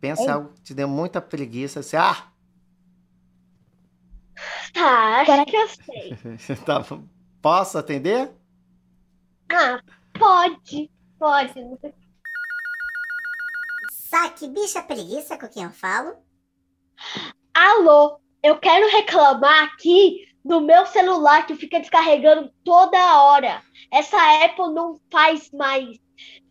Pensa 0.00 0.22
em 0.22 0.26
Ei. 0.26 0.30
algo 0.32 0.52
que 0.54 0.62
te 0.62 0.74
dê 0.74 0.86
muita 0.86 1.20
preguiça. 1.20 1.80
Assim, 1.80 1.96
ah, 1.96 2.28
Tá, 4.72 5.22
acho 5.22 5.44
que 5.46 5.56
eu 5.56 5.68
sei. 5.68 6.56
tá 6.64 6.82
posso 7.40 7.78
atender? 7.78 8.32
Ah, 9.50 9.80
pode. 10.18 10.90
Pode. 11.18 11.60
Não 11.64 11.78
sei- 11.78 11.94
Saque 14.12 14.46
Bicha 14.46 14.82
Preguiça 14.82 15.38
com 15.38 15.48
quem 15.48 15.64
eu 15.64 15.70
falo. 15.70 16.14
Alô, 17.54 18.20
eu 18.42 18.58
quero 18.58 18.90
reclamar 18.90 19.64
aqui 19.64 20.28
do 20.44 20.60
meu 20.60 20.84
celular 20.84 21.46
que 21.46 21.56
fica 21.56 21.80
descarregando 21.80 22.52
toda 22.62 23.22
hora. 23.22 23.62
Essa 23.90 24.18
Apple 24.44 24.74
não 24.74 25.00
faz 25.10 25.50
mais 25.52 25.98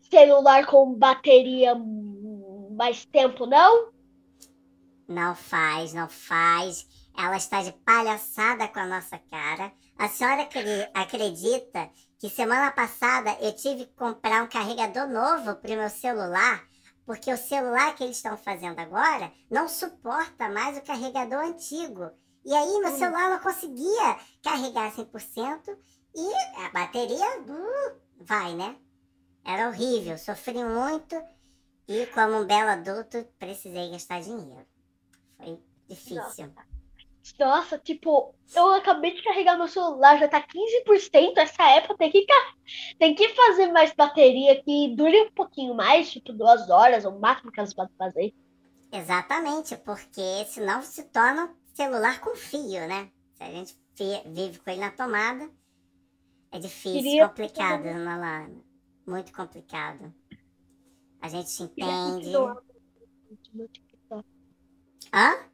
celular 0.10 0.66
com 0.66 0.96
bateria 0.96 1.76
mais 2.72 3.06
tempo, 3.06 3.46
não? 3.46 3.92
Não 5.08 5.36
faz, 5.36 5.94
não 5.94 6.10
faz. 6.10 6.88
Ela 7.16 7.38
está 7.38 7.62
de 7.62 7.74
palhaçada 7.86 8.68
com 8.70 8.80
a 8.80 8.88
nossa 8.88 9.20
cara. 9.30 9.72
A 10.00 10.10
senhora 10.10 10.42
acre- 10.42 10.90
acredita 10.96 11.92
que 12.18 12.28
semana 12.28 12.72
passada 12.72 13.38
eu 13.40 13.56
tive 13.56 13.86
que 13.86 13.94
comprar 13.94 14.42
um 14.42 14.48
carregador 14.50 15.08
novo 15.08 15.56
para 15.58 15.74
o 15.74 15.78
meu 15.78 15.90
celular? 15.92 16.71
Porque 17.06 17.32
o 17.32 17.38
celular 17.38 17.96
que 17.96 18.04
eles 18.04 18.18
estão 18.18 18.38
fazendo 18.38 18.80
agora 18.80 19.32
não 19.50 19.68
suporta 19.68 20.50
mais 20.50 20.78
o 20.78 20.82
carregador 20.82 21.40
antigo. 21.40 22.12
E 22.46 22.54
aí 22.54 22.80
meu 22.80 22.92
celular 22.98 23.30
não 23.30 23.40
conseguia 23.40 24.18
carregar 24.44 24.92
100% 24.94 25.78
e 26.16 26.34
a 26.66 26.70
bateria 26.72 27.40
uh, 27.42 27.96
vai, 28.20 28.56
né? 28.56 28.76
Era 29.44 29.68
horrível, 29.70 30.18
sofri 30.18 30.64
muito. 30.64 31.16
E 31.88 32.06
como 32.08 32.38
um 32.38 32.46
belo 32.46 32.70
adulto, 32.70 33.28
precisei 33.38 33.92
gastar 33.92 34.22
dinheiro. 34.22 34.66
Foi 35.38 35.60
difícil. 35.88 36.48
Nossa, 36.48 36.71
tipo, 37.84 38.34
eu 38.56 38.74
acabei 38.74 39.14
de 39.14 39.24
carregar 39.24 39.58
meu 39.58 39.68
celular, 39.68 40.20
já 40.20 40.28
tá 40.28 40.42
15%. 40.42 41.38
Essa 41.38 41.64
época 41.72 41.98
tem 41.98 42.12
que, 42.12 42.26
tem 42.98 43.16
que 43.16 43.30
fazer 43.30 43.72
mais 43.72 43.94
bateria 43.94 44.62
que 44.64 44.96
dure 44.96 45.22
um 45.24 45.32
pouquinho 45.32 45.74
mais, 45.74 46.12
tipo 46.12 46.34
duas 46.34 46.70
horas, 46.70 47.06
ou 47.06 47.14
o 47.14 47.20
máximo 47.20 47.52
que 47.52 47.60
elas 47.60 47.74
podem 47.74 47.96
fazer. 47.98 48.34
Exatamente, 48.92 49.78
porque 49.78 50.46
senão 50.48 50.82
se 50.82 51.04
torna 51.06 51.46
um 51.46 51.76
celular 51.76 52.20
com 52.20 52.36
fio, 52.36 52.88
né? 52.88 53.10
Se 53.36 53.44
a 53.44 53.52
gente 53.52 53.76
vive 54.26 54.60
com 54.60 54.70
ele 54.70 54.82
na 54.82 54.92
tomada, 54.92 55.50
é 56.52 56.60
difícil, 56.60 57.02
Queria... 57.02 57.28
complicado, 57.30 57.86
Ana 57.86 58.18
Lana. 58.18 58.64
Muito 59.08 59.32
complicado. 59.32 60.14
A 61.22 61.30
gente 61.30 61.50
se 61.50 61.64
entende. 61.64 62.32
Hã? 65.14 65.51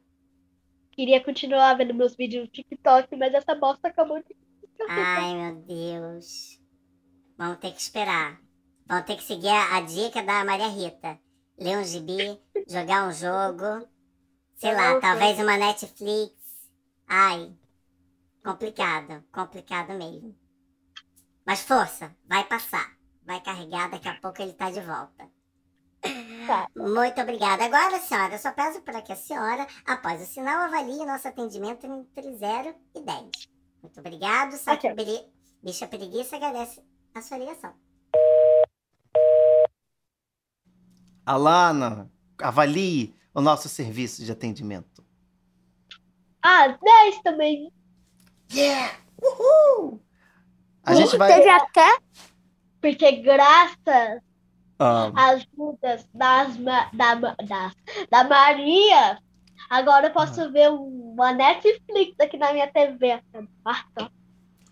Queria 0.98 1.22
continuar 1.22 1.74
vendo 1.74 1.94
meus 1.94 2.16
vídeos 2.16 2.42
no 2.42 2.50
TikTok, 2.50 3.14
mas 3.14 3.32
essa 3.32 3.54
bosta 3.54 3.86
acabou 3.86 4.20
de. 4.20 4.36
Ai, 4.88 5.32
meu 5.32 5.54
Deus. 5.62 6.60
Vamos 7.36 7.58
ter 7.58 7.70
que 7.70 7.80
esperar. 7.80 8.40
Vamos 8.84 9.06
ter 9.06 9.14
que 9.14 9.22
seguir 9.22 9.46
a, 9.46 9.76
a 9.76 9.80
dica 9.82 10.24
da 10.24 10.44
Maria 10.44 10.66
Rita. 10.66 11.16
Ler 11.56 11.78
um 11.78 11.84
gibi, 11.84 12.40
jogar 12.66 13.06
um 13.06 13.12
jogo. 13.12 13.88
Sei 14.56 14.74
lá, 14.74 15.00
talvez 15.00 15.38
uma 15.38 15.56
Netflix. 15.56 16.34
Ai, 17.06 17.54
complicado. 18.42 19.22
Complicado 19.30 19.94
mesmo. 19.94 20.36
Mas 21.46 21.60
força, 21.60 22.12
vai 22.26 22.42
passar. 22.42 22.98
Vai 23.22 23.40
carregar, 23.40 23.88
daqui 23.88 24.08
a 24.08 24.20
pouco 24.20 24.42
ele 24.42 24.52
tá 24.52 24.68
de 24.68 24.80
volta. 24.80 25.30
Tá. 26.46 26.66
Muito 26.74 27.20
obrigada. 27.20 27.64
Agora, 27.64 28.00
senhora, 28.00 28.34
eu 28.34 28.38
só 28.38 28.52
peço 28.52 28.80
para 28.82 29.02
que 29.02 29.12
a 29.12 29.16
senhora, 29.16 29.66
após 29.86 30.22
o 30.22 30.26
sinal, 30.26 30.62
avalie 30.62 31.04
nosso 31.04 31.28
atendimento 31.28 31.86
entre 31.86 32.34
0 32.36 32.74
e 32.94 33.00
10. 33.02 33.30
Muito 33.82 34.00
obrigado. 34.00 34.54
Okay. 34.54 35.30
Bicha 35.62 35.86
Preguiça 35.86 36.36
agradece 36.36 36.82
a 37.14 37.20
sua 37.20 37.38
ligação. 37.38 37.74
Alana, 41.26 42.10
avalie 42.40 43.14
o 43.34 43.40
nosso 43.40 43.68
serviço 43.68 44.24
de 44.24 44.32
atendimento. 44.32 45.04
Ah, 46.42 46.68
10 46.68 47.22
também. 47.22 47.70
Yeah! 48.50 48.96
Uhul! 49.22 50.02
A 50.82 50.94
gente 50.94 51.16
vai... 51.18 51.34
Teve 51.34 51.50
até... 51.50 51.98
Porque 52.80 53.12
graças 53.20 54.22
um. 54.80 55.12
as 55.18 55.46
lutas 55.56 56.08
das, 56.14 56.56
da, 56.56 56.88
da, 56.92 57.72
da 58.10 58.24
Maria. 58.24 59.18
Agora 59.68 60.06
eu 60.06 60.12
posso 60.12 60.46
uh. 60.46 60.52
ver 60.52 60.70
uma 60.70 61.32
Netflix 61.32 62.18
aqui 62.20 62.36
na 62.36 62.52
minha 62.52 62.70
TV. 62.70 63.20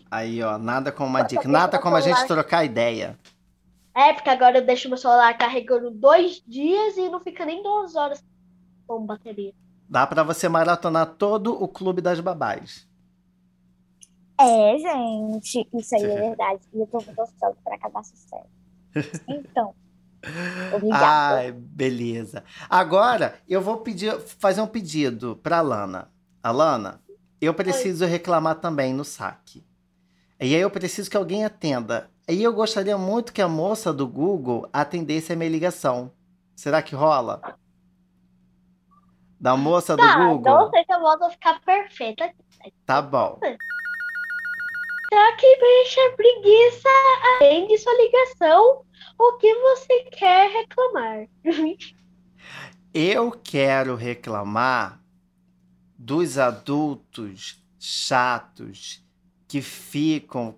Aí, 0.09 0.41
ó, 0.41 0.57
nada 0.57 0.91
como 0.91 1.09
uma 1.09 1.23
dica. 1.23 1.47
Nada 1.47 1.77
como 1.79 1.95
a 1.95 2.01
gente 2.01 2.25
trocar 2.25 2.63
ideia. 2.63 3.17
É, 3.93 4.13
porque 4.13 4.29
agora 4.29 4.59
eu 4.59 4.65
deixo 4.65 4.87
meu 4.87 4.97
celular 4.97 5.35
carregando 5.37 5.89
dois 5.89 6.41
dias 6.47 6.95
e 6.97 7.09
não 7.09 7.19
fica 7.19 7.43
nem 7.45 7.63
duas 7.63 7.95
horas 7.95 8.23
com 8.85 9.05
bateria. 9.05 9.53
Dá 9.89 10.05
para 10.05 10.21
você 10.21 10.47
maratonar 10.47 11.15
todo 11.15 11.61
o 11.61 11.67
Clube 11.67 12.01
das 12.01 12.19
Babás. 12.19 12.87
É, 14.39 14.77
gente, 14.77 15.67
isso 15.73 15.95
aí 15.95 16.03
é 16.03 16.15
verdade. 16.29 16.61
E 16.73 16.79
eu 16.79 16.87
tô 16.87 16.99
gostando 17.01 17.57
para 17.63 17.75
acabar 17.75 18.03
série. 18.03 18.49
Então. 19.27 19.73
Obrigada. 20.73 21.37
Ai, 21.37 21.51
beleza. 21.51 22.43
Agora 22.69 23.39
eu 23.47 23.61
vou 23.61 23.77
pedir, 23.77 24.19
fazer 24.19 24.61
um 24.61 24.67
pedido 24.67 25.35
para 25.41 25.61
Lana. 25.61 26.11
Alana, 26.41 27.01
eu 27.41 27.53
preciso 27.53 28.05
Oi. 28.05 28.09
reclamar 28.09 28.55
também 28.55 28.93
no 28.93 29.03
saque. 29.03 29.65
E 30.39 30.55
aí 30.55 30.61
eu 30.61 30.69
preciso 30.69 31.09
que 31.09 31.17
alguém 31.17 31.43
atenda. 31.43 32.09
E 32.27 32.43
eu 32.43 32.53
gostaria 32.53 32.97
muito 32.97 33.33
que 33.33 33.41
a 33.41 33.47
moça 33.47 33.91
do 33.93 34.07
Google 34.07 34.67
atendesse 34.71 35.33
a 35.33 35.35
minha 35.35 35.49
ligação. 35.49 36.11
Será 36.55 36.81
que 36.81 36.95
rola? 36.95 37.41
Da 39.39 39.55
moça 39.55 39.95
tá, 39.95 40.15
do 40.15 40.27
Google? 40.27 40.53
Não 40.53 40.69
sei 40.69 40.83
se 40.83 40.91
a 40.91 40.99
moça 40.99 41.29
ficar 41.29 41.61
perfeita. 41.61 42.31
Tá 42.85 43.01
bom. 43.01 43.39
Só 45.09 45.35
que 45.37 45.57
deixa 45.57 46.01
preguiça 46.17 46.89
atende 47.35 47.77
sua 47.77 47.93
ligação 47.93 48.85
o 49.17 49.33
que 49.37 49.53
você 49.55 50.03
quer 50.11 50.51
reclamar? 50.51 51.27
Eu 52.93 53.31
quero 53.31 53.95
reclamar 53.95 55.01
dos 55.97 56.37
adultos 56.37 57.63
chatos 57.79 59.05
que 59.47 59.61
ficam, 59.61 60.55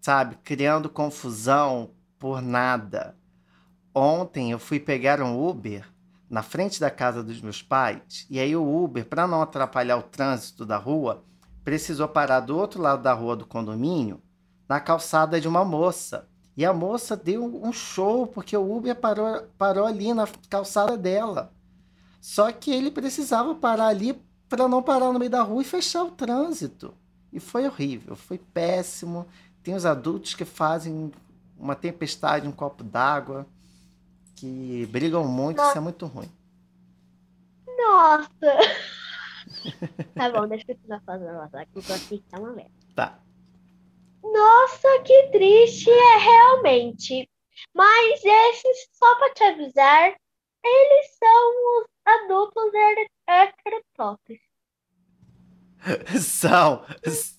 sabe, 0.00 0.36
criando 0.42 0.88
confusão 0.88 1.90
por 2.18 2.40
nada. 2.40 3.16
Ontem 3.94 4.50
eu 4.50 4.58
fui 4.58 4.78
pegar 4.80 5.20
um 5.22 5.48
Uber 5.48 5.86
na 6.28 6.42
frente 6.42 6.78
da 6.78 6.90
casa 6.90 7.22
dos 7.22 7.40
meus 7.40 7.62
pais 7.62 8.26
e 8.28 8.38
aí 8.38 8.54
o 8.54 8.84
Uber, 8.84 9.04
para 9.04 9.26
não 9.26 9.42
atrapalhar 9.42 9.96
o 9.96 10.02
trânsito 10.02 10.64
da 10.66 10.76
rua, 10.76 11.24
precisou 11.64 12.08
parar 12.08 12.40
do 12.40 12.56
outro 12.56 12.80
lado 12.80 13.02
da 13.02 13.12
rua 13.12 13.36
do 13.36 13.46
condomínio, 13.46 14.22
na 14.68 14.80
calçada 14.80 15.40
de 15.40 15.48
uma 15.48 15.64
moça. 15.64 16.28
E 16.58 16.64
a 16.64 16.74
moça 16.74 17.16
deu 17.16 17.44
um 17.64 17.72
show 17.72 18.26
porque 18.26 18.56
o 18.56 18.76
Uber 18.76 18.96
parou, 18.96 19.46
parou 19.56 19.86
ali 19.86 20.12
na 20.12 20.26
calçada 20.50 20.98
dela. 20.98 21.52
Só 22.20 22.50
que 22.50 22.72
ele 22.72 22.90
precisava 22.90 23.54
parar 23.54 23.86
ali 23.86 24.20
para 24.48 24.66
não 24.66 24.82
parar 24.82 25.12
no 25.12 25.20
meio 25.20 25.30
da 25.30 25.40
rua 25.40 25.62
e 25.62 25.64
fechar 25.64 26.02
o 26.02 26.10
trânsito. 26.10 26.92
E 27.32 27.38
foi 27.38 27.64
horrível, 27.64 28.16
foi 28.16 28.38
péssimo. 28.38 29.24
Tem 29.62 29.72
os 29.72 29.86
adultos 29.86 30.34
que 30.34 30.44
fazem 30.44 31.12
uma 31.56 31.76
tempestade, 31.76 32.48
um 32.48 32.52
copo 32.52 32.82
d'água, 32.82 33.46
que 34.34 34.84
brigam 34.90 35.28
muito, 35.28 35.58
Nossa. 35.58 35.68
isso 35.68 35.78
é 35.78 35.80
muito 35.80 36.06
ruim. 36.06 36.32
Nossa! 37.68 38.28
tá 40.12 40.28
bom, 40.32 40.48
deixa 40.48 40.64
eu 40.66 40.74
continuar 40.74 41.02
fazendo 41.06 41.38
aqui, 41.38 41.70
porque 41.72 41.92
aqui 41.92 42.24
tá 42.28 42.40
uma 42.40 42.52
merda. 42.52 42.72
Tá. 42.96 43.27
Nossa, 44.22 45.02
que 45.04 45.28
triste 45.28 45.90
é 45.90 46.16
realmente. 46.18 47.28
Mas 47.74 48.24
esses, 48.24 48.88
só 48.92 49.18
para 49.18 49.34
te 49.34 49.42
avisar, 49.44 50.14
eles 50.64 51.16
são 51.18 51.80
os 51.80 51.86
adultos 52.04 52.72
heterotópicos. 53.26 54.48
São, 56.20 56.84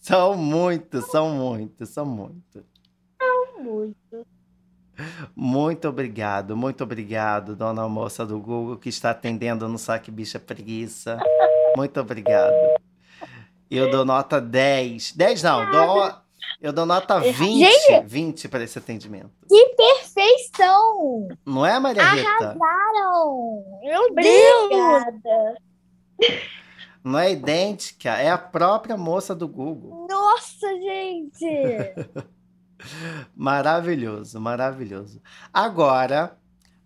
são 0.01 0.34
muito, 0.34 1.01
são 1.01 1.30
muito, 1.30 1.86
são 1.86 2.05
muito. 2.05 2.65
São 3.21 3.61
muito. 3.61 4.25
Muito 5.36 5.89
obrigado, 5.89 6.55
muito 6.55 6.84
obrigado, 6.84 7.53
dona 7.53 7.88
moça 7.89 8.25
do 8.25 8.39
Google 8.39 8.77
que 8.77 8.88
está 8.88 9.11
atendendo 9.11 9.67
no 9.67 9.77
Saque 9.77 10.09
Bicha 10.09 10.39
Preguiça. 10.39 11.17
Muito 11.75 11.99
obrigado. 11.99 12.53
Eu 13.69 13.91
dou 13.91 14.05
nota 14.05 14.39
10. 14.41 15.13
10 15.13 15.43
não, 15.43 15.69
dou 15.69 16.13
eu 16.62 16.74
dou 16.74 16.86
nota 16.86 17.20
20, 17.20 17.36
Gente, 17.36 18.05
20 18.05 18.49
para 18.49 18.64
esse 18.64 18.78
atendimento. 18.78 19.32
Que 19.47 19.76
perfeição! 19.76 21.28
Não 21.45 21.66
é, 21.66 21.80
Maria 21.80 22.03
Rita? 22.03 22.30
Arrasaram! 22.30 23.64
Meu 23.82 24.14
Deus! 24.14 25.03
Não 27.01 27.18
é 27.18 27.32
idêntica, 27.32 28.10
é 28.18 28.30
a 28.30 28.38
própria 28.38 28.97
moça 28.97 29.34
do 29.34 29.47
Google. 29.47 30.05
Nossa, 30.10 30.68
gente! 30.68 31.47
maravilhoso, 33.34 34.39
maravilhoso. 34.39 35.22
Agora, 35.53 36.38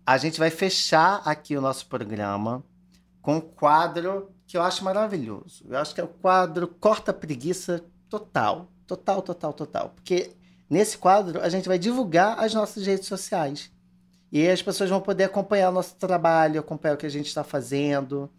a 0.06 0.16
gente 0.16 0.38
vai 0.38 0.50
fechar 0.50 1.20
aqui 1.24 1.56
o 1.56 1.60
nosso 1.60 1.88
programa 1.88 2.64
com 3.20 3.36
um 3.36 3.40
quadro 3.40 4.30
que 4.46 4.56
eu 4.56 4.62
acho 4.62 4.84
maravilhoso. 4.84 5.64
Eu 5.68 5.78
acho 5.78 5.92
que 5.92 6.00
é 6.00 6.04
o 6.04 6.08
quadro 6.08 6.68
Corta 6.68 7.12
Preguiça 7.12 7.84
Total. 8.08 8.68
Total, 8.86 9.22
total, 9.22 9.52
total. 9.52 9.92
Porque 9.94 10.32
nesse 10.68 10.98
quadro 10.98 11.40
a 11.40 11.48
gente 11.48 11.68
vai 11.68 11.78
divulgar 11.78 12.38
as 12.38 12.54
nossas 12.54 12.86
redes 12.86 13.06
sociais. 13.06 13.70
E 14.30 14.40
aí 14.40 14.50
as 14.50 14.62
pessoas 14.62 14.90
vão 14.90 15.00
poder 15.00 15.24
acompanhar 15.24 15.70
o 15.70 15.72
nosso 15.72 15.94
trabalho, 15.96 16.60
acompanhar 16.60 16.94
o 16.94 16.96
que 16.96 17.06
a 17.06 17.10
gente 17.10 17.26
está 17.26 17.44
fazendo, 17.44 18.30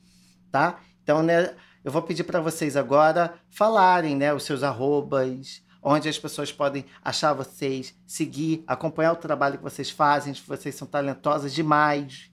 tá? 0.52 0.80
Então, 1.02 1.24
né, 1.24 1.56
eu 1.84 1.92
vou 1.92 2.02
pedir 2.02 2.24
para 2.24 2.42
vocês 2.42 2.76
agora 2.76 3.36
falarem, 3.50 4.16
né, 4.16 4.34
os 4.34 4.44
seus 4.44 4.62
arrobas, 4.62 5.64
onde 5.82 6.10
as 6.10 6.18
pessoas 6.18 6.52
podem 6.52 6.84
achar 7.04 7.32
vocês, 7.32 7.96
seguir, 8.06 8.64
acompanhar 8.68 9.14
o 9.14 9.18
trabalho 9.18 9.58
que 9.58 9.64
vocês 9.64 9.90
fazem, 9.90 10.34
vocês 10.48 10.76
são 10.76 10.88
talentosas 10.88 11.54
demais. 11.54 12.32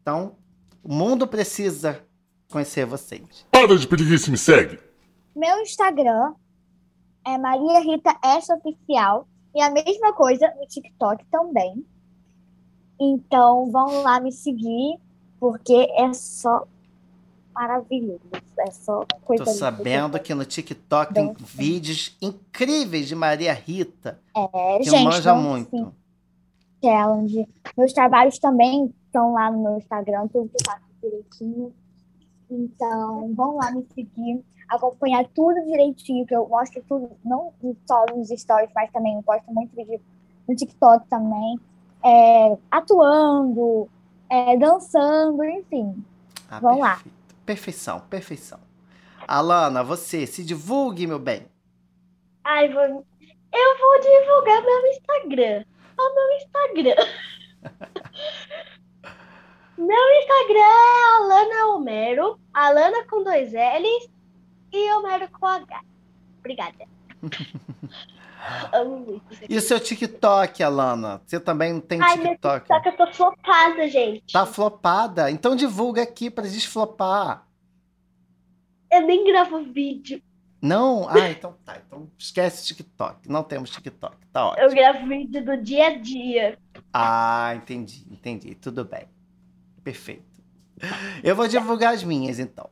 Então, 0.00 0.36
o 0.82 0.92
mundo 0.92 1.26
precisa 1.26 2.02
conhecer 2.50 2.86
vocês. 2.86 3.46
Para 3.50 3.76
de 3.76 3.86
pedir 3.86 4.10
isso, 4.10 4.30
me 4.30 4.38
segue. 4.38 4.78
Meu 5.36 5.60
Instagram 5.60 6.34
é 7.26 7.38
Maria 7.38 7.80
Rita 7.80 8.16
S 8.22 8.52
Oficial. 8.52 9.26
E 9.54 9.62
a 9.62 9.70
mesma 9.70 10.12
coisa 10.12 10.52
no 10.58 10.66
TikTok 10.66 11.24
também. 11.30 11.84
Então 13.00 13.70
vão 13.70 14.02
lá 14.02 14.20
me 14.20 14.32
seguir, 14.32 14.98
porque 15.38 15.88
é 15.96 16.12
só 16.12 16.66
maravilhoso. 17.54 18.20
É 18.58 18.70
só 18.70 19.06
coisa 19.24 19.44
Tô 19.44 19.50
sabendo 19.50 20.18
que 20.18 20.34
no 20.34 20.44
TikTok 20.44 21.14
tem 21.14 21.34
vídeos 21.38 22.16
incríveis 22.20 23.06
de 23.06 23.14
Maria 23.14 23.52
Rita. 23.52 24.20
É, 24.36 24.78
que 24.78 24.90
gente, 24.90 25.04
manja 25.04 25.34
não, 25.34 25.42
muito. 25.42 25.70
sim. 25.70 25.92
challenge. 26.82 27.48
Meus 27.76 27.92
trabalhos 27.92 28.38
também 28.38 28.92
estão 29.06 29.32
lá 29.32 29.50
no 29.50 29.62
meu 29.62 29.78
Instagram, 29.78 30.26
tudo 30.28 30.48
que 30.48 30.56
eu 30.56 30.66
faço 30.66 30.82
direitinho. 31.00 31.72
Então, 32.50 33.32
vão 33.34 33.56
lá 33.56 33.70
me 33.70 33.86
seguir, 33.94 34.44
acompanhar 34.68 35.26
tudo 35.34 35.64
direitinho, 35.64 36.26
que 36.26 36.34
eu 36.34 36.48
mostro 36.48 36.82
tudo, 36.88 37.10
não 37.24 37.52
só 37.86 38.04
nos 38.14 38.28
stories, 38.28 38.70
mas 38.74 38.90
também 38.90 39.14
eu 39.14 39.22
posto 39.22 39.52
muito 39.52 39.74
vídeo 39.74 40.00
no 40.48 40.54
TikTok 40.54 41.06
também, 41.08 41.58
é, 42.04 42.56
atuando, 42.70 43.88
é, 44.28 44.56
dançando, 44.56 45.42
enfim. 45.44 46.04
Ah, 46.50 46.60
Vamos 46.60 46.80
lá. 46.80 46.96
perfeito. 46.96 47.24
Perfeição, 47.44 48.00
perfeição. 48.00 48.58
Alana, 49.28 49.82
você, 49.82 50.26
se 50.26 50.42
divulgue, 50.44 51.06
meu 51.06 51.18
bem. 51.18 51.46
Ai, 52.42 52.72
vou... 52.72 52.82
eu 52.82 53.78
vou 53.78 54.00
divulgar 54.00 54.62
meu 54.62 54.86
Instagram. 54.86 55.64
O 55.98 56.14
meu 56.14 56.32
Instagram. 56.36 56.96
meu 59.78 60.20
Instagram 60.20 60.58
é 60.58 61.16
Alana 61.16 61.66
Homero. 61.74 62.38
Alana 62.52 63.06
com 63.08 63.22
dois 63.22 63.52
L's 63.52 64.13
e 64.76 64.92
Homero 64.92 65.28
com 65.30 65.46
H. 65.46 65.80
Obrigada. 66.40 66.86
Amo 68.72 68.98
muito 68.98 69.32
isso 69.32 69.44
aqui. 69.44 69.54
E 69.54 69.56
o 69.56 69.60
seu 69.60 69.80
TikTok, 69.80 70.62
Alana? 70.62 71.22
Você 71.24 71.40
também 71.40 71.72
não 71.72 71.80
tem 71.80 72.00
Ai, 72.02 72.16
meu 72.16 72.28
TikTok? 72.32 72.66
Só 72.66 72.80
que 72.80 72.88
eu 72.88 72.96
tô 72.96 73.12
flopada, 73.12 73.88
gente. 73.88 74.32
Tá 74.32 74.44
flopada? 74.44 75.30
Então 75.30 75.56
divulga 75.56 76.02
aqui 76.02 76.30
pra 76.30 76.44
desflopar. 76.44 77.46
Eu 78.92 79.02
nem 79.02 79.24
gravo 79.24 79.62
vídeo. 79.64 80.22
Não? 80.60 81.08
Ah, 81.08 81.30
então 81.30 81.56
tá. 81.64 81.76
Então 81.86 82.10
esquece 82.18 82.66
TikTok. 82.66 83.28
Não 83.28 83.42
temos 83.42 83.70
TikTok. 83.70 84.16
Tá 84.32 84.46
ótimo. 84.48 84.66
Eu 84.66 84.74
gravo 84.74 85.06
vídeo 85.06 85.44
do 85.44 85.56
dia 85.56 85.86
a 85.88 85.98
dia. 85.98 86.58
Ah, 86.92 87.52
entendi, 87.56 88.06
entendi. 88.10 88.54
Tudo 88.54 88.84
bem. 88.84 89.08
Perfeito. 89.82 90.24
Eu 91.22 91.36
vou 91.36 91.46
divulgar 91.48 91.94
as 91.94 92.02
minhas, 92.04 92.38
então. 92.38 92.68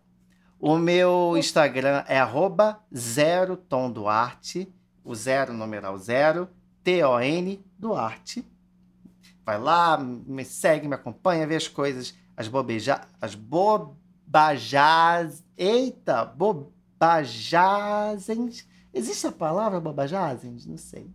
O 0.64 0.78
meu 0.78 1.36
Instagram 1.36 2.04
é 2.06 2.20
arroba 2.20 2.78
zero 2.96 3.56
Tom 3.56 3.90
Duarte. 3.90 4.72
O 5.02 5.12
zero, 5.12 5.52
numeral 5.52 5.98
zero, 5.98 6.48
T-O-N 6.84 7.60
Duarte. 7.76 8.46
Vai 9.44 9.58
lá, 9.58 9.98
me 9.98 10.44
segue, 10.44 10.86
me 10.86 10.94
acompanha, 10.94 11.48
vê 11.48 11.56
as 11.56 11.66
coisas, 11.66 12.14
as 12.36 12.46
bobeja... 12.46 13.00
as 13.20 13.34
bobajás... 13.34 13.92
Eita, 15.58 16.24
bobajazens. 16.24 17.44
Existe 18.94 19.26
a 19.26 19.32
palavra 19.32 19.80
bobajazens? 19.80 20.64
Não 20.64 20.78
sei. 20.78 21.10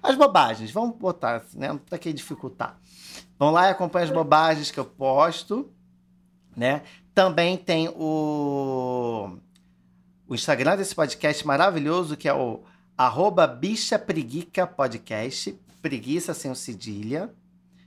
As 0.00 0.14
bobagens, 0.14 0.70
vamos 0.70 0.96
botar 0.96 1.38
assim, 1.38 1.58
né? 1.58 1.76
Pra 1.86 1.98
que 1.98 2.12
dificultar. 2.12 2.78
Vão 3.36 3.50
lá 3.50 3.66
e 3.66 3.70
acompanha 3.72 4.04
as 4.04 4.12
bobagens 4.12 4.70
que 4.70 4.78
eu 4.78 4.84
posto, 4.84 5.72
né? 6.56 6.82
Também 7.14 7.56
tem 7.56 7.88
o, 7.88 9.36
o 10.26 10.34
Instagram 10.34 10.76
desse 10.76 10.94
podcast 10.94 11.46
maravilhoso, 11.46 12.16
que 12.16 12.28
é 12.28 12.34
o 12.34 12.60
arroba 12.96 13.46
bicha 13.46 13.98
preguica 13.98 14.66
podcast, 14.66 15.58
preguiça 15.82 16.32
sem 16.32 16.50
o 16.50 16.54
cedilha. 16.54 17.30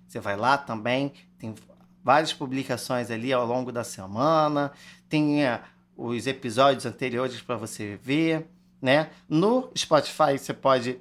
Você 0.08 0.20
vai 0.20 0.38
lá 0.38 0.58
também, 0.58 1.12
tem 1.40 1.56
várias 2.04 2.34
publicações 2.34 3.10
ali 3.10 3.34
ao 3.34 3.46
longo 3.46 3.72
da 3.72 3.84
semana, 3.84 4.72
tem 5.10 5.44
é, 5.44 5.62
os 5.98 6.28
episódios 6.28 6.86
anteriores 6.86 7.42
para 7.42 7.56
você 7.56 8.00
ver, 8.02 8.48
né? 8.80 9.10
No 9.28 9.72
Spotify 9.76 10.38
você 10.38 10.54
pode 10.54 11.00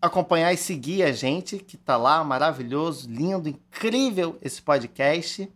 acompanhar 0.00 0.52
e 0.52 0.56
seguir 0.56 1.02
a 1.02 1.12
gente, 1.12 1.58
que 1.58 1.76
tá 1.76 1.96
lá, 1.96 2.22
maravilhoso, 2.22 3.10
lindo, 3.10 3.48
incrível 3.48 4.38
esse 4.42 4.60
podcast. 4.60 5.50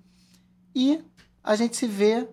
E 0.75 1.03
a 1.45 1.55
gente 1.55 1.77
se 1.77 1.87
vê 1.87 2.27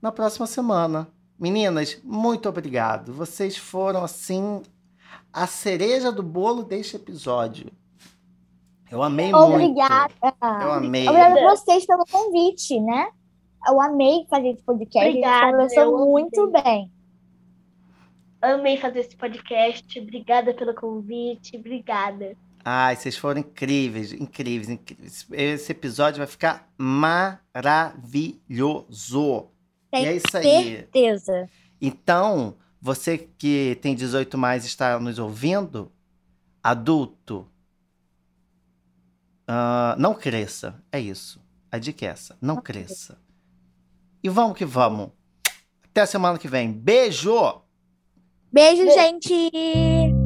na 0.00 0.12
próxima 0.12 0.46
semana. 0.46 1.08
Meninas, 1.38 2.00
muito 2.04 2.48
obrigado. 2.48 3.12
Vocês 3.12 3.56
foram, 3.56 4.04
assim, 4.04 4.62
a 5.32 5.46
cereja 5.48 6.12
do 6.12 6.22
bolo 6.22 6.62
deste 6.62 6.94
episódio. 6.94 7.70
Eu 8.90 9.02
amei 9.02 9.34
Obrigada. 9.34 10.14
muito. 10.22 10.62
Eu 10.62 10.72
amei. 10.72 11.08
Obrigada 11.08 11.40
a 11.40 11.50
vocês 11.56 11.84
pelo 11.84 12.04
convite, 12.06 12.80
né? 12.80 13.08
Eu 13.68 13.80
amei 13.80 14.24
fazer 14.30 14.50
esse 14.50 14.62
podcast. 14.62 15.08
Obrigada, 15.08 15.50
conversou 15.50 16.06
muito 16.06 16.40
amei. 16.42 16.62
bem. 16.62 16.92
Amei 18.40 18.76
fazer 18.76 19.00
esse 19.00 19.16
podcast. 19.16 19.98
Obrigada 19.98 20.54
pelo 20.54 20.72
convite. 20.72 21.56
Obrigada. 21.56 22.36
Ai, 22.68 22.96
vocês 22.96 23.16
foram 23.16 23.38
incríveis, 23.42 24.12
incríveis, 24.12 24.68
incríveis. 24.68 25.24
Esse 25.30 25.70
episódio 25.70 26.18
vai 26.18 26.26
ficar 26.26 26.68
maravilhoso. 26.76 28.32
Tenho 29.88 30.04
e 30.04 30.08
é 30.08 30.16
isso 30.16 30.36
aí. 30.36 30.42
certeza. 30.42 31.48
Então, 31.80 32.56
você 32.80 33.18
que 33.18 33.78
tem 33.80 33.94
18 33.94 34.36
mais 34.36 34.64
e 34.64 34.66
está 34.66 34.98
nos 34.98 35.16
ouvindo, 35.20 35.92
adulto, 36.60 37.48
ah, 39.46 39.94
não 39.96 40.12
cresça. 40.12 40.82
É 40.90 40.98
isso. 40.98 41.40
A 41.70 41.78
dica 41.78 42.04
é 42.04 42.08
essa. 42.08 42.36
Não 42.40 42.56
cresça. 42.56 43.16
E 44.24 44.28
vamos 44.28 44.58
que 44.58 44.64
vamos. 44.64 45.10
Até 45.84 46.00
a 46.00 46.06
semana 46.06 46.36
que 46.36 46.48
vem. 46.48 46.72
Beijo! 46.72 47.62
Beijo, 48.50 48.82
Beijo. 48.82 48.98
gente! 48.98 50.25